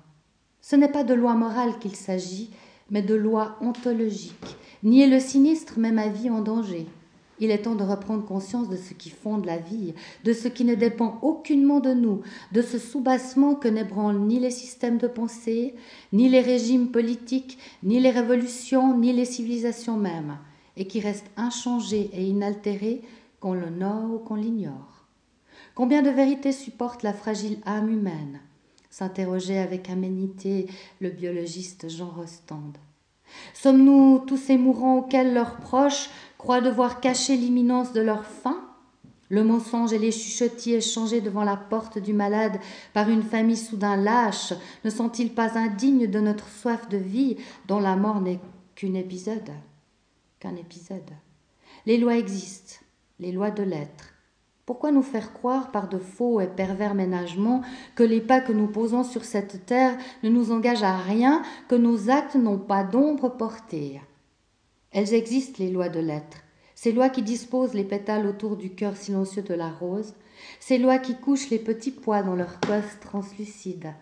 Ce 0.61 0.75
n'est 0.75 0.91
pas 0.91 1.03
de 1.03 1.13
loi 1.13 1.33
morale 1.33 1.79
qu'il 1.79 1.95
s'agit, 1.95 2.51
mais 2.89 3.01
de 3.01 3.15
loi 3.15 3.57
ontologique. 3.61 4.55
Nier 4.83 5.07
le 5.07 5.19
sinistre 5.19 5.79
met 5.79 5.91
ma 5.91 6.07
vie 6.07 6.29
en 6.29 6.41
danger. 6.41 6.87
Il 7.39 7.49
est 7.49 7.63
temps 7.63 7.75
de 7.75 7.83
reprendre 7.83 8.23
conscience 8.23 8.69
de 8.69 8.77
ce 8.77 8.93
qui 8.93 9.09
fonde 9.09 9.45
la 9.45 9.57
vie, 9.57 9.95
de 10.23 10.31
ce 10.31 10.47
qui 10.47 10.63
ne 10.63 10.75
dépend 10.75 11.17
aucunement 11.23 11.79
de 11.79 11.91
nous, 11.91 12.21
de 12.51 12.61
ce 12.61 12.77
soubassement 12.77 13.55
que 13.55 13.67
n'ébranlent 13.67 14.19
ni 14.19 14.39
les 14.39 14.51
systèmes 14.51 14.99
de 14.99 15.07
pensée, 15.07 15.73
ni 16.13 16.29
les 16.29 16.41
régimes 16.41 16.91
politiques, 16.91 17.57
ni 17.81 17.99
les 17.99 18.11
révolutions, 18.11 18.95
ni 18.95 19.11
les 19.11 19.25
civilisations 19.25 19.97
mêmes, 19.97 20.37
et 20.81 20.87
qui 20.87 20.99
reste 20.99 21.27
inchangé 21.37 22.09
et 22.11 22.25
inaltéré 22.25 23.03
qu'on 23.39 23.53
l'honore 23.53 24.15
ou 24.15 24.17
qu'on 24.17 24.33
l'ignore. 24.33 25.05
Combien 25.75 26.01
de 26.01 26.09
vérités 26.09 26.51
supporte 26.51 27.03
la 27.03 27.13
fragile 27.13 27.59
âme 27.67 27.91
humaine? 27.91 28.39
S'interrogeait 28.89 29.59
avec 29.59 29.91
aménité 29.91 30.65
le 30.99 31.11
biologiste 31.11 31.87
Jean 31.87 32.09
Rostand. 32.09 32.73
Sommes-nous 33.53 34.23
tous 34.25 34.37
ces 34.37 34.57
mourants 34.57 34.97
auxquels 34.97 35.35
leurs 35.35 35.57
proches 35.57 36.09
croient 36.39 36.61
devoir 36.61 36.99
cacher 36.99 37.37
l'imminence 37.37 37.93
de 37.93 38.01
leur 38.01 38.25
fin? 38.25 38.59
Le 39.29 39.43
mensonge 39.43 39.93
et 39.93 39.99
les 39.99 40.11
chuchotis 40.11 40.73
échangés 40.73 41.21
devant 41.21 41.43
la 41.43 41.57
porte 41.57 41.99
du 41.99 42.11
malade 42.11 42.59
par 42.91 43.07
une 43.07 43.21
famille 43.21 43.55
soudain 43.55 43.97
lâche 43.97 44.53
ne 44.83 44.89
sont-ils 44.89 45.31
pas 45.31 45.59
indignes 45.59 46.07
de 46.07 46.19
notre 46.19 46.49
soif 46.49 46.89
de 46.89 46.97
vie 46.97 47.37
dont 47.67 47.79
la 47.79 47.95
mort 47.95 48.19
n'est 48.19 48.39
qu'un 48.73 48.95
épisode? 48.95 49.51
Qu'un 50.41 50.55
épisode. 50.55 51.11
Les 51.85 51.99
lois 51.99 52.17
existent, 52.17 52.83
les 53.19 53.31
lois 53.31 53.51
de 53.51 53.61
l'être. 53.61 54.15
Pourquoi 54.65 54.91
nous 54.91 55.03
faire 55.03 55.33
croire 55.33 55.69
par 55.69 55.87
de 55.87 55.99
faux 55.99 56.41
et 56.41 56.47
pervers 56.47 56.95
ménagements 56.95 57.61
que 57.93 58.01
les 58.01 58.21
pas 58.21 58.41
que 58.41 58.51
nous 58.51 58.65
posons 58.65 59.03
sur 59.03 59.23
cette 59.23 59.67
terre 59.67 59.95
ne 60.23 60.29
nous 60.29 60.51
engagent 60.51 60.81
à 60.81 60.97
rien, 60.97 61.43
que 61.67 61.75
nos 61.75 62.09
actes 62.09 62.33
n'ont 62.33 62.57
pas 62.57 62.83
d'ombre 62.83 63.29
portée? 63.29 64.01
Elles 64.91 65.13
existent, 65.13 65.63
les 65.63 65.69
lois 65.69 65.89
de 65.89 65.99
l'être, 65.99 66.39
ces 66.73 66.91
lois 66.91 67.09
qui 67.09 67.21
disposent 67.21 67.75
les 67.75 67.83
pétales 67.83 68.25
autour 68.25 68.57
du 68.57 68.71
cœur 68.71 68.97
silencieux 68.97 69.43
de 69.43 69.53
la 69.53 69.69
rose, 69.69 70.15
ces 70.59 70.79
lois 70.79 70.97
qui 70.97 71.19
couchent 71.19 71.51
les 71.51 71.59
petits 71.59 71.91
pois 71.91 72.23
dans 72.23 72.35
leur 72.35 72.59
cosses 72.61 72.99
translucide, 72.99 73.93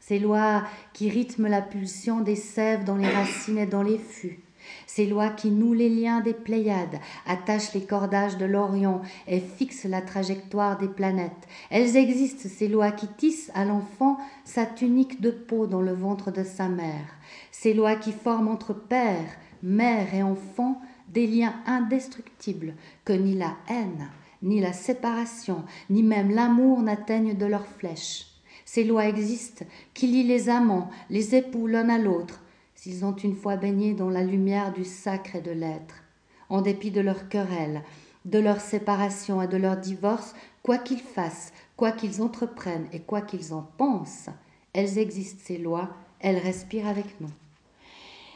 ces 0.00 0.18
lois 0.18 0.64
qui 0.94 1.10
rythment 1.10 1.48
la 1.48 1.60
pulsion 1.60 2.22
des 2.22 2.36
sèves 2.36 2.84
dans 2.84 2.96
les 2.96 3.10
racines 3.10 3.58
et 3.58 3.66
dans 3.66 3.82
les 3.82 3.98
fûts, 3.98 4.40
ces 4.86 5.06
lois 5.06 5.30
qui 5.30 5.50
nouent 5.50 5.74
les 5.74 5.88
liens 5.88 6.20
des 6.20 6.32
Pléiades, 6.32 7.00
attachent 7.26 7.74
les 7.74 7.84
cordages 7.84 8.36
de 8.36 8.44
l'Orient 8.44 9.02
et 9.26 9.40
fixent 9.40 9.84
la 9.84 10.02
trajectoire 10.02 10.78
des 10.78 10.88
planètes. 10.88 11.48
Elles 11.70 11.96
existent, 11.96 12.48
ces 12.48 12.68
lois 12.68 12.92
qui 12.92 13.08
tissent 13.08 13.50
à 13.54 13.64
l'enfant 13.64 14.18
sa 14.44 14.66
tunique 14.66 15.20
de 15.20 15.30
peau 15.30 15.66
dans 15.66 15.82
le 15.82 15.92
ventre 15.92 16.30
de 16.30 16.44
sa 16.44 16.68
mère. 16.68 17.06
Ces 17.50 17.74
lois 17.74 17.96
qui 17.96 18.12
forment 18.12 18.48
entre 18.48 18.74
père, 18.74 19.26
mère 19.62 20.14
et 20.14 20.22
enfant 20.22 20.80
des 21.08 21.26
liens 21.26 21.54
indestructibles 21.66 22.74
que 23.04 23.12
ni 23.12 23.34
la 23.34 23.56
haine, 23.68 24.08
ni 24.42 24.60
la 24.60 24.72
séparation, 24.72 25.64
ni 25.90 26.02
même 26.02 26.30
l'amour 26.30 26.82
n'atteignent 26.82 27.36
de 27.36 27.46
leurs 27.46 27.66
flèches. 27.66 28.26
Ces 28.64 28.84
lois 28.84 29.06
existent, 29.06 29.64
qui 29.92 30.06
lient 30.06 30.24
les 30.24 30.48
amants, 30.48 30.90
les 31.10 31.34
époux 31.34 31.66
l'un 31.66 31.88
à 31.88 31.98
l'autre, 31.98 32.40
s'ils 32.84 33.06
ont 33.06 33.16
une 33.16 33.34
fois 33.34 33.56
baigné 33.56 33.94
dans 33.94 34.10
la 34.10 34.22
lumière 34.22 34.70
du 34.70 34.84
sacre 34.84 35.36
et 35.36 35.40
de 35.40 35.50
l'être. 35.50 36.04
En 36.50 36.60
dépit 36.60 36.90
de 36.90 37.00
leurs 37.00 37.30
querelles, 37.30 37.82
de 38.26 38.38
leur 38.38 38.60
séparation 38.60 39.40
et 39.40 39.48
de 39.48 39.56
leur 39.56 39.78
divorce, 39.78 40.34
quoi 40.62 40.76
qu'ils 40.76 41.00
fassent, 41.00 41.54
quoi 41.78 41.92
qu'ils 41.92 42.20
entreprennent 42.20 42.86
et 42.92 43.00
quoi 43.00 43.22
qu'ils 43.22 43.54
en 43.54 43.66
pensent, 43.78 44.28
elles 44.74 44.98
existent 44.98 45.40
ces 45.42 45.56
lois, 45.56 45.88
elles 46.20 46.36
respirent 46.36 46.86
avec 46.86 47.18
nous. 47.22 47.30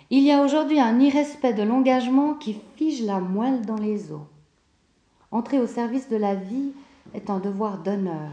Il 0.09 0.23
y 0.23 0.33
a 0.33 0.43
aujourd'hui 0.43 0.81
un 0.81 0.99
irrespect 0.99 1.53
de 1.53 1.63
l'engagement 1.63 2.33
qui 2.33 2.59
fige 2.77 3.03
la 3.03 3.21
moelle 3.21 3.67
dans 3.67 3.77
les 3.77 4.13
os. 4.13 4.23
Entrer 5.31 5.61
au 5.61 5.67
service 5.67 6.09
de 6.09 6.17
la 6.17 6.35
vie 6.35 6.73
est 7.13 7.29
un 7.29 7.39
devoir 7.39 7.83
d'honneur. 7.83 8.31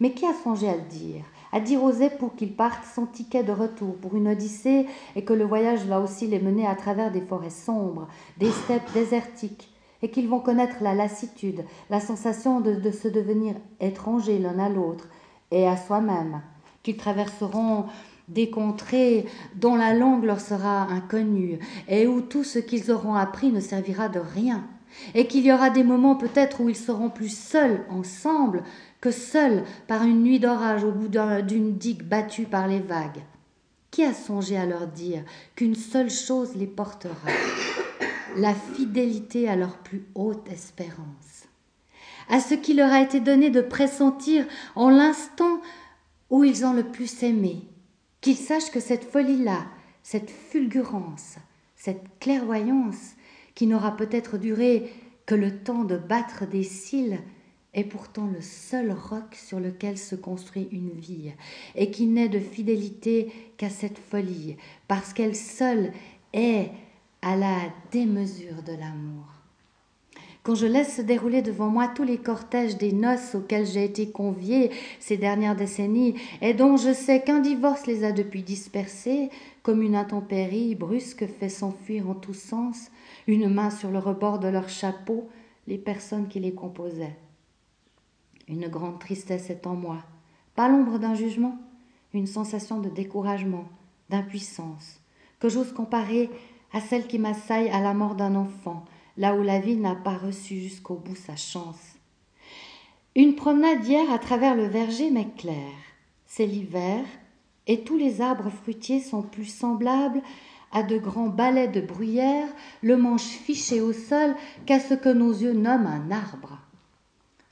Mais 0.00 0.12
qui 0.12 0.26
a 0.26 0.34
songé 0.34 0.68
à 0.68 0.76
le 0.76 0.82
dire? 0.82 1.24
À 1.56 1.60
dire 1.60 1.82
aux 1.82 1.90
époux 1.90 2.30
qu'ils 2.36 2.52
partent 2.52 2.84
sans 2.84 3.06
ticket 3.06 3.42
de 3.42 3.50
retour 3.50 3.96
pour 3.96 4.14
une 4.14 4.28
odyssée 4.28 4.84
et 5.14 5.24
que 5.24 5.32
le 5.32 5.46
voyage 5.46 5.86
va 5.86 6.00
aussi 6.00 6.26
les 6.26 6.38
mener 6.38 6.66
à 6.66 6.74
travers 6.74 7.10
des 7.10 7.22
forêts 7.22 7.48
sombres, 7.48 8.08
des 8.36 8.50
steppes 8.50 8.92
désertiques, 8.92 9.72
et 10.02 10.10
qu'ils 10.10 10.28
vont 10.28 10.40
connaître 10.40 10.82
la 10.82 10.92
lassitude, 10.92 11.64
la 11.88 12.00
sensation 12.00 12.60
de, 12.60 12.74
de 12.74 12.90
se 12.90 13.08
devenir 13.08 13.54
étrangers 13.80 14.38
l'un 14.38 14.58
à 14.58 14.68
l'autre 14.68 15.08
et 15.50 15.66
à 15.66 15.78
soi-même, 15.78 16.42
qu'ils 16.82 16.98
traverseront 16.98 17.86
des 18.28 18.50
contrées 18.50 19.24
dont 19.54 19.76
la 19.76 19.94
langue 19.94 20.24
leur 20.24 20.40
sera 20.40 20.82
inconnue 20.82 21.58
et 21.88 22.06
où 22.06 22.20
tout 22.20 22.44
ce 22.44 22.58
qu'ils 22.58 22.90
auront 22.90 23.14
appris 23.14 23.50
ne 23.50 23.60
servira 23.60 24.10
de 24.10 24.20
rien, 24.20 24.62
et 25.14 25.26
qu'il 25.26 25.46
y 25.46 25.52
aura 25.52 25.70
des 25.70 25.84
moments 25.84 26.16
peut-être 26.16 26.60
où 26.60 26.68
ils 26.68 26.76
seront 26.76 27.08
plus 27.08 27.34
seuls 27.34 27.86
ensemble 27.88 28.62
que 29.00 29.10
seuls 29.10 29.64
par 29.86 30.04
une 30.04 30.22
nuit 30.22 30.40
d'orage 30.40 30.84
au 30.84 30.92
bout 30.92 31.08
d'une 31.08 31.76
digue 31.76 32.02
battue 32.02 32.44
par 32.44 32.68
les 32.68 32.80
vagues. 32.80 33.22
Qui 33.90 34.04
a 34.04 34.12
songé 34.12 34.56
à 34.56 34.66
leur 34.66 34.86
dire 34.88 35.22
qu'une 35.54 35.74
seule 35.74 36.10
chose 36.10 36.54
les 36.54 36.66
portera? 36.66 37.30
La 38.36 38.54
fidélité 38.54 39.48
à 39.48 39.56
leur 39.56 39.78
plus 39.78 40.04
haute 40.14 40.46
espérance, 40.50 41.46
à 42.28 42.40
ce 42.40 42.54
qui 42.54 42.74
leur 42.74 42.92
a 42.92 43.00
été 43.00 43.20
donné 43.20 43.48
de 43.48 43.62
pressentir 43.62 44.44
en 44.74 44.90
l'instant 44.90 45.60
où 46.28 46.44
ils 46.44 46.66
ont 46.66 46.74
le 46.74 46.84
plus 46.84 47.22
aimé, 47.22 47.62
qu'ils 48.20 48.36
sachent 48.36 48.70
que 48.70 48.80
cette 48.80 49.10
folie-là, 49.10 49.64
cette 50.02 50.30
fulgurance, 50.30 51.36
cette 51.76 52.04
clairvoyance, 52.20 53.14
qui 53.54 53.66
n'aura 53.66 53.96
peut-être 53.96 54.36
duré 54.36 54.92
que 55.24 55.34
le 55.34 55.58
temps 55.58 55.84
de 55.84 55.96
battre 55.96 56.46
des 56.46 56.62
cils, 56.62 57.18
est 57.76 57.84
pourtant 57.84 58.26
le 58.26 58.40
seul 58.40 58.90
roc 58.90 59.34
sur 59.34 59.60
lequel 59.60 59.96
se 59.96 60.16
construit 60.16 60.68
une 60.72 60.90
vie, 60.90 61.32
et 61.76 61.92
qui 61.92 62.06
n'est 62.06 62.28
de 62.28 62.40
fidélité 62.40 63.30
qu'à 63.56 63.70
cette 63.70 63.98
folie, 63.98 64.56
parce 64.88 65.12
qu'elle 65.12 65.36
seule 65.36 65.92
est 66.32 66.70
à 67.22 67.36
la 67.36 67.56
démesure 67.92 68.64
de 68.66 68.72
l'amour 68.72 69.36
quand 70.46 70.54
je 70.54 70.66
laisse 70.66 70.98
se 70.98 71.02
dérouler 71.02 71.42
devant 71.42 71.66
moi 71.66 71.88
tous 71.88 72.04
les 72.04 72.18
cortèges 72.18 72.76
des 72.76 72.92
noces 72.92 73.34
auxquels 73.34 73.66
j'ai 73.66 73.82
été 73.82 74.10
conviée 74.10 74.70
ces 75.00 75.16
dernières 75.16 75.56
décennies, 75.56 76.14
et 76.40 76.54
dont 76.54 76.76
je 76.76 76.92
sais 76.92 77.20
qu'un 77.20 77.40
divorce 77.40 77.84
les 77.88 78.04
a 78.04 78.12
depuis 78.12 78.44
dispersés, 78.44 79.28
comme 79.64 79.82
une 79.82 79.96
intempérie 79.96 80.76
brusque 80.76 81.26
fait 81.26 81.48
s'enfuir 81.48 82.08
en 82.08 82.14
tous 82.14 82.38
sens, 82.38 82.92
une 83.26 83.52
main 83.52 83.70
sur 83.70 83.90
le 83.90 83.98
rebord 83.98 84.38
de 84.38 84.46
leur 84.46 84.68
chapeau, 84.68 85.28
les 85.66 85.78
personnes 85.78 86.28
qui 86.28 86.38
les 86.38 86.54
composaient. 86.54 87.16
Une 88.48 88.68
grande 88.68 89.00
tristesse 89.00 89.50
est 89.50 89.66
en 89.66 89.74
moi, 89.74 89.98
pas 90.54 90.68
l'ombre 90.68 90.98
d'un 90.98 91.14
jugement, 91.14 91.58
une 92.14 92.26
sensation 92.26 92.80
de 92.80 92.88
découragement, 92.88 93.64
d'impuissance, 94.08 95.00
que 95.40 95.48
j'ose 95.48 95.72
comparer 95.72 96.30
à 96.72 96.80
celle 96.80 97.06
qui 97.06 97.18
m'assaille 97.18 97.68
à 97.70 97.80
la 97.80 97.92
mort 97.92 98.14
d'un 98.14 98.36
enfant, 98.36 98.84
là 99.16 99.34
où 99.34 99.42
la 99.42 99.58
vie 99.58 99.76
n'a 99.76 99.94
pas 99.94 100.16
reçu 100.16 100.60
jusqu'au 100.60 100.94
bout 100.94 101.16
sa 101.16 101.36
chance. 101.36 101.96
Une 103.16 103.34
promenade 103.34 103.84
hier 103.84 104.12
à 104.12 104.18
travers 104.18 104.54
le 104.54 104.66
verger 104.66 105.10
m'éclaire. 105.10 105.56
C'est 106.26 106.46
l'hiver, 106.46 107.04
et 107.66 107.80
tous 107.82 107.96
les 107.96 108.20
arbres 108.20 108.50
fruitiers 108.50 109.00
sont 109.00 109.22
plus 109.22 109.46
semblables 109.46 110.22
à 110.70 110.82
de 110.82 110.98
grands 110.98 111.28
balais 111.28 111.68
de 111.68 111.80
bruyère, 111.80 112.48
le 112.82 112.96
manche 112.96 113.22
fiché 113.22 113.80
au 113.80 113.92
sol, 113.92 114.34
qu'à 114.66 114.78
ce 114.78 114.94
que 114.94 115.08
nos 115.08 115.32
yeux 115.32 115.54
nomment 115.54 115.86
un 115.86 116.10
arbre. 116.10 116.58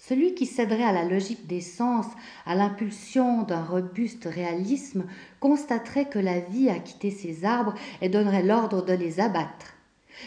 Celui 0.07 0.35
qui 0.35 0.45
céderait 0.45 0.85
à 0.85 0.93
la 0.93 1.05
logique 1.05 1.47
des 1.47 1.63
sens, 1.63 2.05
à 2.45 2.55
l'impulsion 2.55 3.43
d'un 3.43 3.65
robuste 3.65 4.27
réalisme, 4.27 5.05
constaterait 5.41 6.11
que 6.11 6.19
la 6.19 6.41
vie 6.41 6.69
a 6.69 6.79
quitté 6.79 7.11
ces 7.11 7.47
arbres 7.47 7.75
et 8.03 8.11
donnerait 8.11 8.43
l'ordre 8.43 8.85
de 8.85 8.93
les 8.93 9.19
abattre. 9.19 9.73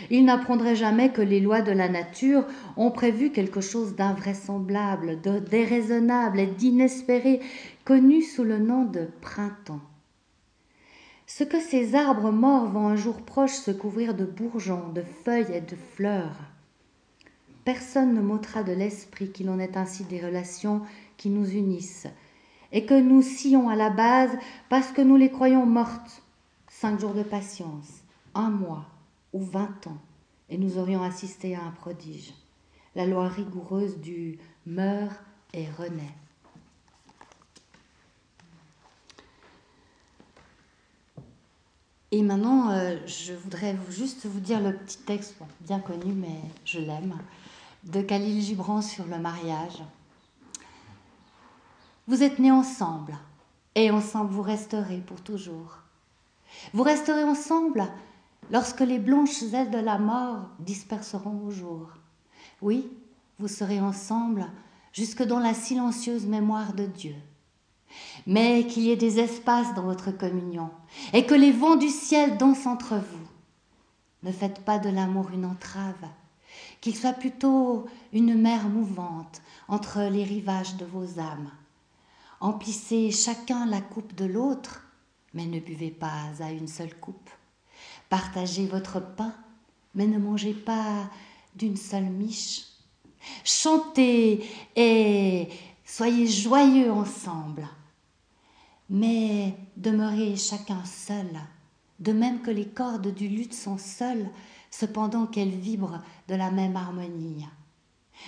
Il 0.10 0.26
n'apprendrait 0.26 0.76
jamais 0.76 1.12
que 1.12 1.22
les 1.22 1.40
lois 1.40 1.62
de 1.62 1.72
la 1.72 1.90
nature 1.90 2.44
ont 2.76 2.90
prévu 2.90 3.32
quelque 3.32 3.62
chose 3.62 3.96
d'invraisemblable, 3.96 5.22
de 5.22 5.38
déraisonnable 5.38 6.40
et 6.40 6.48
d'inespéré, 6.48 7.40
connu 7.86 8.24
sous 8.24 8.44
le 8.44 8.58
nom 8.58 8.84
de 8.84 9.08
printemps. 9.22 9.82
Ce 11.28 11.44
que 11.44 11.60
ces 11.60 11.94
arbres 11.94 12.32
morts 12.32 12.72
vont 12.72 12.88
un 12.88 12.96
jour 12.96 13.22
proche 13.22 13.52
se 13.52 13.70
couvrir 13.72 14.16
de 14.16 14.26
bourgeons, 14.26 14.90
de 14.96 15.04
feuilles 15.24 15.54
et 15.54 15.62
de 15.62 15.76
fleurs. 15.94 16.40
Personne 17.68 18.14
ne 18.14 18.22
m'ôtera 18.22 18.64
de 18.64 18.72
l'esprit 18.72 19.30
qu'il 19.30 19.50
en 19.50 19.60
est 19.60 19.76
ainsi 19.76 20.06
des 20.06 20.26
relations 20.26 20.84
qui 21.18 21.28
nous 21.28 21.50
unissent, 21.50 22.08
et 22.72 22.86
que 22.86 22.98
nous 22.98 23.22
sillons 23.22 23.68
à 23.68 23.76
la 23.76 23.90
base 23.90 24.32
parce 24.70 24.94
que 24.94 25.02
nous 25.02 25.18
les 25.18 25.30
croyons 25.30 25.66
mortes. 25.66 26.24
Cinq 26.70 26.98
jours 27.02 27.14
de 27.14 27.24
patience, 27.24 27.90
un 28.36 28.52
mois, 28.52 28.86
ou 29.34 29.42
vingt 29.42 29.86
ans, 29.86 29.98
et 30.50 30.58
nous 30.58 30.78
aurions 30.78 31.04
assisté 31.04 31.58
à 31.58 31.62
un 31.62 31.72
prodige, 31.72 32.34
la 32.96 33.06
loi 33.06 33.28
rigoureuse 33.28 33.98
du 33.98 34.40
meurt 34.66 35.20
et 35.54 35.66
renaît. 35.78 36.16
Et 42.14 42.22
maintenant, 42.22 42.72
euh, 42.72 42.96
je 43.06 43.34
voudrais 43.34 43.76
juste 43.90 44.26
vous 44.26 44.40
dire 44.40 44.62
le 44.62 44.74
petit 44.74 45.00
texte, 45.00 45.36
bien 45.60 45.80
connu, 45.82 46.14
mais 46.14 46.40
je 46.64 46.80
l'aime, 46.80 47.18
de 47.84 48.02
Khalil 48.02 48.42
Gibran 48.42 48.82
sur 48.82 49.06
le 49.06 49.18
mariage. 49.18 49.84
Vous 52.08 52.24
êtes 52.24 52.40
nés 52.40 52.52
ensemble, 52.52 53.18
et 53.76 53.92
ensemble 53.92 54.32
vous 54.32 54.42
resterez 54.42 55.00
pour 55.00 55.22
toujours. 55.22 55.78
Vous 56.74 56.84
resterez 56.84 57.24
ensemble 57.24 57.88
lorsque 58.52 58.82
les 58.82 59.00
blanches 59.00 59.44
ailes 59.54 59.72
de 59.72 59.78
la 59.78 59.98
mort 59.98 60.50
disperseront 60.60 61.42
au 61.46 61.52
jour. 61.52 61.90
Oui, 62.62 62.90
vous 63.40 63.48
serez 63.48 63.80
ensemble 63.80 64.48
jusque 64.94 65.24
dans 65.24 65.40
la 65.40 65.54
silencieuse 65.54 66.26
mémoire 66.26 66.74
de 66.74 66.86
Dieu. 66.86 67.16
Mais 68.26 68.66
qu'il 68.66 68.84
y 68.84 68.92
ait 68.92 68.98
des 68.98 69.20
espaces 69.20 69.74
dans 69.76 69.84
votre 69.84 70.12
communion 70.12 70.72
et 71.14 71.26
que 71.26 71.36
les 71.36 71.52
vents 71.52 71.76
du 71.76 71.90
ciel 71.90 72.38
dansent 72.38 72.66
entre 72.66 72.96
vous. 72.96 73.28
Ne 74.24 74.32
faites 74.32 74.66
pas 74.66 74.80
de 74.80 74.90
l'amour 74.90 75.30
une 75.32 75.46
entrave, 75.46 75.94
qu'il 76.82 76.96
soit 76.96 77.14
plutôt 77.14 77.88
une 78.14 78.36
mer 78.36 78.70
mouvante 78.70 79.42
entre 79.68 80.02
les 80.02 80.24
rivages 80.24 80.76
de 80.76 80.86
vos 80.86 81.20
âmes. 81.20 81.52
Emplissez 82.40 83.12
chacun 83.12 83.66
la 83.66 83.82
coupe 83.82 84.16
de 84.16 84.26
l'autre, 84.26 84.84
mais 85.34 85.46
ne 85.46 85.60
buvez 85.60 85.92
pas 85.92 86.32
à 86.40 86.52
une 86.52 86.68
seule 86.68 86.96
coupe. 86.96 87.30
Partagez 88.10 88.68
votre 88.68 89.00
pain, 89.00 89.34
mais 89.96 90.08
ne 90.08 90.20
mangez 90.20 90.54
pas 90.54 91.10
d'une 91.56 91.78
seule 91.78 92.10
miche. 92.10 92.66
Chantez 93.44 94.48
et 94.76 95.50
soyez 95.84 96.28
joyeux 96.28 96.92
ensemble. 96.92 97.68
Mais 98.90 99.56
demeurez 99.76 100.36
chacun 100.38 100.86
seul, 100.86 101.28
de 102.00 102.14
même 102.14 102.42
que 102.42 102.52
les 102.52 102.68
cordes 102.68 103.14
du 103.14 103.28
luth 103.28 103.54
sont 103.54 103.78
seules, 103.78 104.30
cependant 104.72 105.26
qu'elles 105.26 105.50
vibrent 105.50 106.02
de 106.28 106.36
la 106.36 106.52
même 106.52 106.76
harmonie. 106.76 107.46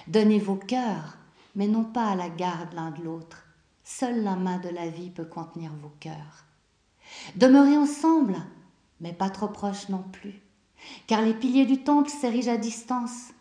Donnez 0.08 0.40
vos 0.40 0.56
cœurs, 0.56 1.18
mais 1.56 1.68
non 1.68 1.84
pas 1.84 2.10
à 2.10 2.16
la 2.16 2.30
garde 2.30 2.74
l'un 2.74 2.92
de 2.92 3.04
l'autre. 3.04 3.44
Seule 3.84 4.24
la 4.24 4.36
main 4.36 4.60
de 4.60 4.70
la 4.70 4.88
vie 4.88 5.10
peut 5.10 5.26
contenir 5.26 5.72
vos 5.82 5.92
cœurs. 6.00 6.46
Demeurez 7.36 7.76
ensemble, 7.78 8.36
mais 9.02 9.14
pas 9.14 9.30
trop 9.30 9.48
proche 9.48 9.90
non 9.90 10.04
plus, 10.04 10.40
car 11.08 11.22
les 11.22 11.34
piliers 11.34 11.66
du 11.66 11.84
temple 11.84 12.10
s'érigent 12.10 12.54
à 12.54 12.58
distance, 12.58 13.32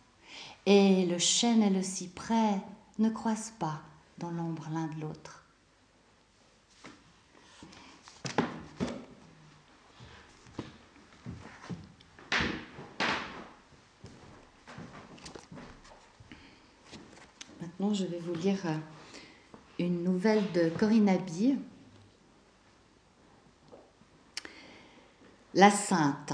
et 0.66 1.06
le 1.06 1.18
chêne 1.18 1.62
et 1.62 1.70
le 1.70 1.82
cyprès 1.82 2.60
ne 2.98 3.10
croissent 3.10 3.54
pas 3.58 3.82
dans 4.18 4.30
l'ombre 4.30 4.68
l'un 4.72 4.86
de 4.86 5.00
l'autre. 5.00 5.37
Je 17.80 18.04
vais 18.04 18.18
vous 18.18 18.34
lire 18.34 18.58
euh, 18.66 18.76
une 19.78 20.02
nouvelle 20.02 20.42
de 20.52 20.68
Corinne 20.68 21.08
Abbey. 21.08 21.54
La 25.54 25.70
Sainte. 25.70 26.32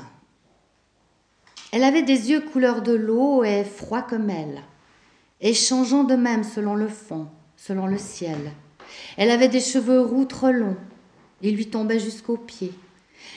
Elle 1.70 1.84
avait 1.84 2.02
des 2.02 2.30
yeux 2.30 2.40
couleur 2.40 2.82
de 2.82 2.92
l'eau 2.92 3.44
et 3.44 3.64
froid 3.64 4.02
comme 4.02 4.30
elle, 4.30 4.62
et 5.40 5.54
changeant 5.54 6.04
de 6.04 6.14
même 6.14 6.44
selon 6.44 6.74
le 6.74 6.88
fond, 6.88 7.28
selon 7.56 7.86
le 7.86 7.98
ciel. 7.98 8.52
Elle 9.16 9.30
avait 9.30 9.48
des 9.48 9.60
cheveux 9.60 10.00
roux 10.00 10.24
trop 10.24 10.50
longs, 10.52 10.76
ils 11.42 11.56
lui 11.56 11.68
tombaient 11.68 12.00
jusqu'aux 12.00 12.36
pieds. 12.36 12.72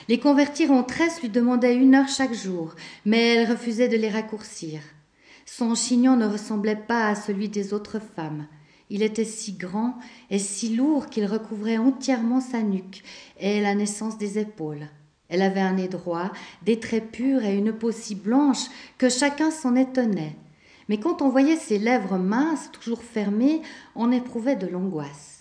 Les 0.07 0.19
convertir 0.19 0.71
en 0.71 0.83
tresses 0.83 1.21
lui 1.21 1.29
demandaient 1.29 1.75
une 1.75 1.95
heure 1.95 2.09
chaque 2.09 2.33
jour, 2.33 2.75
mais 3.05 3.35
elle 3.35 3.51
refusait 3.51 3.89
de 3.89 3.97
les 3.97 4.09
raccourcir. 4.09 4.81
Son 5.49 5.73
chignon 5.75 6.17
ne 6.17 6.27
ressemblait 6.27 6.75
pas 6.75 7.07
à 7.07 7.15
celui 7.15 7.47
des 7.47 7.73
autres 7.73 7.99
femmes. 7.99 8.47
Il 8.89 9.01
était 9.01 9.25
si 9.25 9.53
grand 9.53 9.97
et 10.29 10.39
si 10.39 10.75
lourd 10.75 11.07
qu'il 11.07 11.25
recouvrait 11.25 11.77
entièrement 11.77 12.41
sa 12.41 12.61
nuque 12.61 13.01
et 13.39 13.61
la 13.61 13.73
naissance 13.73 14.17
des 14.17 14.39
épaules. 14.39 14.87
Elle 15.29 15.41
avait 15.41 15.61
un 15.61 15.73
nez 15.73 15.87
droit, 15.87 16.31
des 16.63 16.79
traits 16.79 17.11
purs 17.11 17.43
et 17.43 17.55
une 17.55 17.73
peau 17.73 17.91
si 17.91 18.13
blanche 18.13 18.65
que 18.97 19.09
chacun 19.09 19.49
s'en 19.49 19.75
étonnait. 19.75 20.35
Mais 20.89 20.99
quand 20.99 21.21
on 21.21 21.29
voyait 21.29 21.55
ses 21.55 21.79
lèvres 21.79 22.17
minces, 22.17 22.69
toujours 22.71 23.01
fermées, 23.01 23.61
on 23.95 24.11
éprouvait 24.11 24.57
de 24.57 24.67
l'angoisse. 24.67 25.36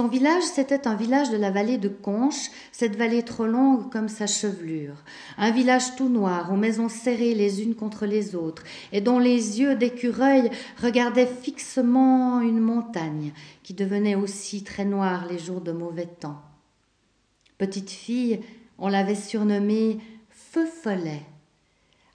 Son 0.00 0.08
village, 0.08 0.44
c'était 0.44 0.88
un 0.88 0.94
village 0.94 1.28
de 1.28 1.36
la 1.36 1.50
vallée 1.50 1.76
de 1.76 1.90
Conche, 1.90 2.50
cette 2.72 2.96
vallée 2.96 3.22
trop 3.22 3.44
longue 3.44 3.92
comme 3.92 4.08
sa 4.08 4.26
chevelure. 4.26 4.94
Un 5.36 5.50
village 5.50 5.94
tout 5.94 6.08
noir, 6.08 6.50
aux 6.50 6.56
maisons 6.56 6.88
serrées 6.88 7.34
les 7.34 7.62
unes 7.62 7.74
contre 7.74 8.06
les 8.06 8.34
autres, 8.34 8.62
et 8.92 9.02
dont 9.02 9.18
les 9.18 9.60
yeux 9.60 9.74
d'écureuil 9.74 10.50
regardaient 10.82 11.26
fixement 11.26 12.40
une 12.40 12.60
montagne, 12.60 13.34
qui 13.62 13.74
devenait 13.74 14.14
aussi 14.14 14.64
très 14.64 14.86
noire 14.86 15.26
les 15.28 15.38
jours 15.38 15.60
de 15.60 15.72
mauvais 15.72 16.06
temps. 16.06 16.40
Petite 17.58 17.90
fille, 17.90 18.40
on 18.78 18.88
l'avait 18.88 19.14
surnommée 19.14 19.98
Feu 20.30 20.64
Follet. 20.64 21.20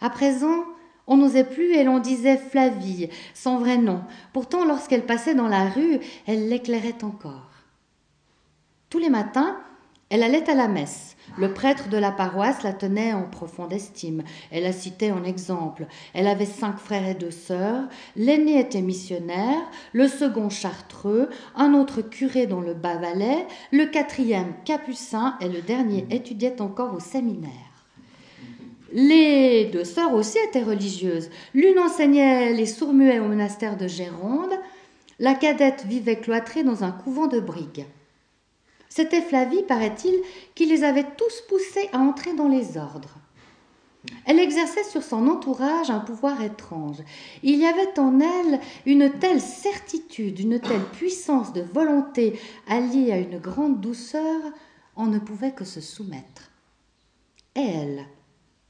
À 0.01 0.09
présent, 0.09 0.63
on 1.05 1.17
n'osait 1.17 1.43
plus 1.43 1.75
et 1.75 1.83
l'on 1.83 1.99
disait 1.99 2.37
Flavie, 2.37 3.09
son 3.35 3.59
vrai 3.59 3.77
nom. 3.77 4.01
Pourtant, 4.33 4.65
lorsqu'elle 4.65 5.05
passait 5.05 5.35
dans 5.35 5.47
la 5.47 5.69
rue, 5.69 5.99
elle 6.25 6.49
l'éclairait 6.49 7.03
encore. 7.03 7.51
Tous 8.95 9.01
les 9.01 9.09
matins, 9.09 9.57
elle 10.09 10.23
allait 10.23 10.49
à 10.49 10.55
la 10.55 10.69
messe. 10.69 11.17
Le 11.37 11.53
prêtre 11.53 11.89
de 11.89 11.97
la 11.97 12.13
paroisse 12.13 12.63
la 12.63 12.71
tenait 12.71 13.11
en 13.11 13.23
profonde 13.23 13.73
estime. 13.73 14.23
Elle 14.51 14.63
la 14.63 14.71
citait 14.71 15.11
en 15.11 15.25
exemple. 15.25 15.85
Elle 16.13 16.27
avait 16.27 16.45
cinq 16.45 16.77
frères 16.77 17.05
et 17.05 17.13
deux 17.13 17.29
sœurs. 17.29 17.89
L'aîné 18.15 18.57
était 18.57 18.81
missionnaire, 18.81 19.59
le 19.91 20.07
second 20.07 20.49
chartreux, 20.49 21.29
un 21.57 21.73
autre 21.73 22.03
curé 22.03 22.47
dont 22.47 22.61
le 22.61 22.73
bas 22.73 22.95
valait, 22.95 23.45
le 23.73 23.85
quatrième 23.85 24.53
capucin 24.63 25.35
et 25.41 25.49
le 25.49 25.61
dernier 25.61 26.07
étudiait 26.09 26.61
encore 26.61 26.95
au 26.95 27.01
séminaire. 27.01 27.51
Les 28.93 29.65
deux 29.65 29.83
sœurs 29.83 30.13
aussi 30.13 30.37
étaient 30.47 30.63
religieuses. 30.63 31.29
L'une 31.53 31.79
enseignait 31.79 32.53
les 32.53 32.65
sourds-muets 32.65 33.19
au 33.19 33.27
monastère 33.27 33.75
de 33.75 33.89
Géronde. 33.89 34.53
La 35.19 35.33
cadette 35.33 35.83
vivait 35.85 36.21
cloîtrée 36.21 36.63
dans 36.63 36.85
un 36.85 36.91
couvent 36.91 37.27
de 37.27 37.41
Brigues. 37.41 37.87
C'était 38.95 39.21
Flavie, 39.21 39.63
paraît-il, 39.63 40.21
qui 40.55 40.67
les 40.67 40.85
avait 40.85 41.03
tous 41.17 41.41
poussés 41.49 41.89
à 41.91 41.97
entrer 41.97 42.33
dans 42.33 42.47
les 42.47 42.77
ordres. 42.77 43.17
Elle 44.25 44.39
exerçait 44.39 44.85
sur 44.85 45.03
son 45.03 45.27
entourage 45.27 45.89
un 45.89 45.99
pouvoir 45.99 46.41
étrange. 46.41 46.99
Il 47.43 47.57
y 47.57 47.65
avait 47.65 47.99
en 47.99 48.21
elle 48.21 48.61
une 48.85 49.11
telle 49.19 49.41
certitude, 49.41 50.39
une 50.39 50.61
telle 50.61 50.85
puissance 50.93 51.51
de 51.51 51.61
volonté 51.61 52.39
alliée 52.69 53.11
à 53.11 53.17
une 53.17 53.37
grande 53.37 53.81
douceur, 53.81 54.41
on 54.95 55.07
ne 55.07 55.19
pouvait 55.19 55.51
que 55.51 55.65
se 55.65 55.81
soumettre. 55.81 56.49
Et 57.53 57.67
elle, 57.67 58.05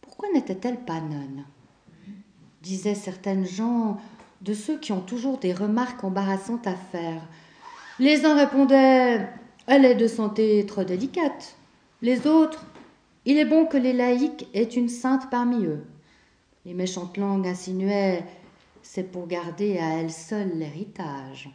pourquoi 0.02 0.30
n'était-elle 0.34 0.86
pas 0.86 1.02
nonne 1.02 1.46
disaient 2.64 2.96
certaines 2.96 3.46
gens 3.46 3.98
de 4.42 4.56
ceux 4.56 4.80
qui 4.80 4.92
ont 4.92 5.02
toujours 5.02 5.38
des 5.38 5.54
remarques 5.54 6.04
embarrassantes 6.04 6.66
à 6.66 6.74
faire. 6.74 7.22
Les 8.00 8.26
uns 8.26 8.34
répondaient 8.34 9.30
elle 9.68 9.86
est 9.86 9.96
de 9.96 10.08
santé 10.08 10.66
trop 10.66 10.84
délicate. 10.84 11.56
Les 12.02 12.28
autres, 12.28 12.66
il 13.26 13.38
est 13.38 13.46
bon 13.46 13.66
que 13.66 13.78
les 13.78 13.94
laïcs 13.94 14.48
aient 14.54 14.64
une 14.64 14.90
sainte 14.90 15.30
parmi 15.30 15.66
eux. 15.66 15.84
Les 16.66 16.74
méchantes 16.74 17.18
langues 17.18 17.48
insinuaient 17.48 18.24
c'est 18.86 19.12
pour 19.12 19.28
garder 19.28 19.80
à 19.80 20.00
elle 20.00 20.12
seule 20.12 20.58
l'héritage. 20.58 21.50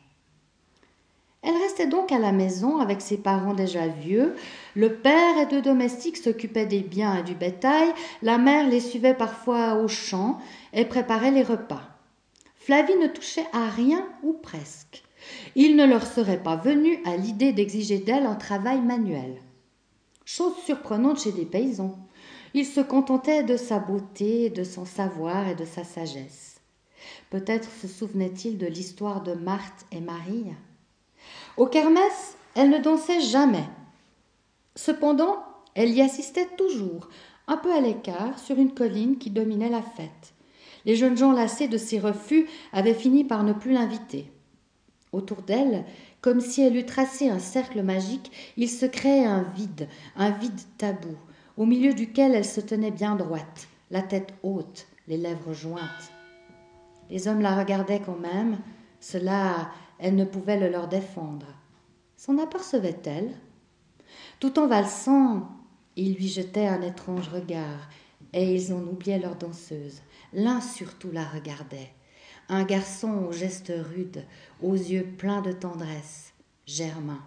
Elle 1.43 1.57
restait 1.57 1.87
donc 1.87 2.13
à 2.13 2.19
la 2.19 2.33
maison 2.33 2.79
avec 2.79 3.01
ses 3.01 3.17
parents 3.17 3.55
déjà 3.55 3.87
vieux. 3.87 4.35
Le 4.75 4.95
père 4.97 5.39
et 5.39 5.47
deux 5.47 5.63
domestiques 5.63 6.19
s'occupaient 6.19 6.67
des 6.67 6.81
biens 6.81 7.17
et 7.17 7.23
du 7.23 7.35
bétail. 7.35 7.95
La 8.21 8.37
mère 8.37 8.69
les 8.69 8.81
suivait 8.81 9.15
parfois 9.15 9.77
au 9.77 9.89
champ 9.89 10.39
et 10.75 10.85
préparait 10.85 11.31
les 11.31 11.43
repas. 11.43 11.83
Flavie 12.57 12.97
ne 12.97 13.07
touchait 13.07 13.47
à 13.53 13.71
rien 13.71 14.07
ou 14.23 14.35
presque. 14.35 15.03
Il 15.55 15.77
ne 15.77 15.85
leur 15.85 16.07
serait 16.07 16.43
pas 16.43 16.57
venu 16.57 16.99
à 17.05 17.17
l'idée 17.17 17.53
d'exiger 17.53 17.99
d'elle 17.99 18.27
un 18.27 18.35
travail 18.35 18.81
manuel. 18.81 19.37
Chose 20.25 20.55
surprenante 20.65 21.21
chez 21.21 21.33
des 21.33 21.45
paysans. 21.45 21.99
Ils 22.55 22.67
se 22.67 22.81
contentaient 22.81 23.43
de 23.43 23.57
sa 23.57 23.79
beauté, 23.79 24.51
de 24.51 24.65
son 24.65 24.85
savoir 24.85 25.49
et 25.49 25.55
de 25.55 25.65
sa 25.65 25.85
sagesse. 25.85 26.61
Peut-être 27.31 27.69
se 27.71 27.89
souvenait-il 27.89 28.59
de 28.59 28.67
l'histoire 28.67 29.23
de 29.23 29.35
Marthe 29.35 29.87
et 29.93 30.01
Marie. 30.01 30.47
Au 31.57 31.67
kermesse, 31.67 32.37
elle 32.55 32.71
ne 32.71 32.79
dansait 32.79 33.21
jamais. 33.21 33.65
Cependant, 34.75 35.39
elle 35.75 35.91
y 35.91 36.01
assistait 36.01 36.49
toujours, 36.57 37.09
un 37.47 37.57
peu 37.57 37.73
à 37.73 37.81
l'écart, 37.81 38.39
sur 38.39 38.59
une 38.59 38.75
colline 38.75 39.19
qui 39.19 39.31
dominait 39.31 39.69
la 39.69 39.83
fête. 39.83 40.35
Les 40.85 40.97
jeunes 40.97 41.17
gens 41.17 41.33
lassés 41.33 41.69
de 41.69 41.79
ses 41.79 41.99
refus 41.99 42.49
avaient 42.73 42.95
fini 42.95 43.25
par 43.25 43.45
ne 43.45 43.53
plus 43.53 43.73
l'inviter. 43.73 44.31
Autour 45.13 45.43
d'elle, 45.43 45.85
comme 46.21 46.41
si 46.41 46.63
elle 46.63 46.77
eût 46.77 46.87
tracé 46.87 47.29
un 47.29 47.41
cercle 47.41 47.83
magique, 47.83 48.31
il 48.57 48.69
se 48.69 48.87
créait 48.87 49.25
un 49.25 49.43
vide, 49.43 49.89
un 50.17 50.31
vide 50.31 50.61
tabou, 50.79 51.17
au 51.57 51.67
milieu 51.67 51.95
duquel 51.95 52.35
elle 52.35 52.45
se 52.45 52.61
tenait 52.61 52.93
bien 52.93 53.17
droite, 53.17 53.69
la 53.91 54.03
tête 54.03 54.33
haute, 54.45 54.87
les 55.09 55.17
lèvres 55.17 55.53
jointes. 55.53 56.13
Les 57.11 57.27
hommes 57.27 57.41
la 57.41 57.57
regardaient 57.57 58.01
quand 58.01 58.19
même, 58.19 58.59
cela, 59.01 59.73
elle 59.99 60.15
ne 60.15 60.25
pouvait 60.25 60.61
le 60.61 60.69
leur 60.69 60.87
défendre. 60.87 61.47
S'en 62.17 62.39
apercevait-elle? 62.39 63.35
Tout 64.39 64.61
en 64.61 64.69
valsant, 64.69 65.49
ils 65.97 66.15
lui 66.15 66.29
jetaient 66.29 66.69
un 66.69 66.83
étrange 66.83 67.29
regard, 67.29 67.89
et 68.33 68.55
ils 68.55 68.73
en 68.73 68.83
oubliaient 68.83 69.19
leur 69.19 69.35
danseuse. 69.35 70.03
L'un 70.33 70.61
surtout 70.61 71.11
la 71.11 71.25
regardait 71.25 71.91
un 72.51 72.65
garçon 72.65 73.27
aux 73.29 73.33
gestes 73.33 73.73
rudes, 73.95 74.25
aux 74.61 74.75
yeux 74.75 75.07
pleins 75.17 75.41
de 75.41 75.53
tendresse, 75.53 76.33
Germain. 76.67 77.23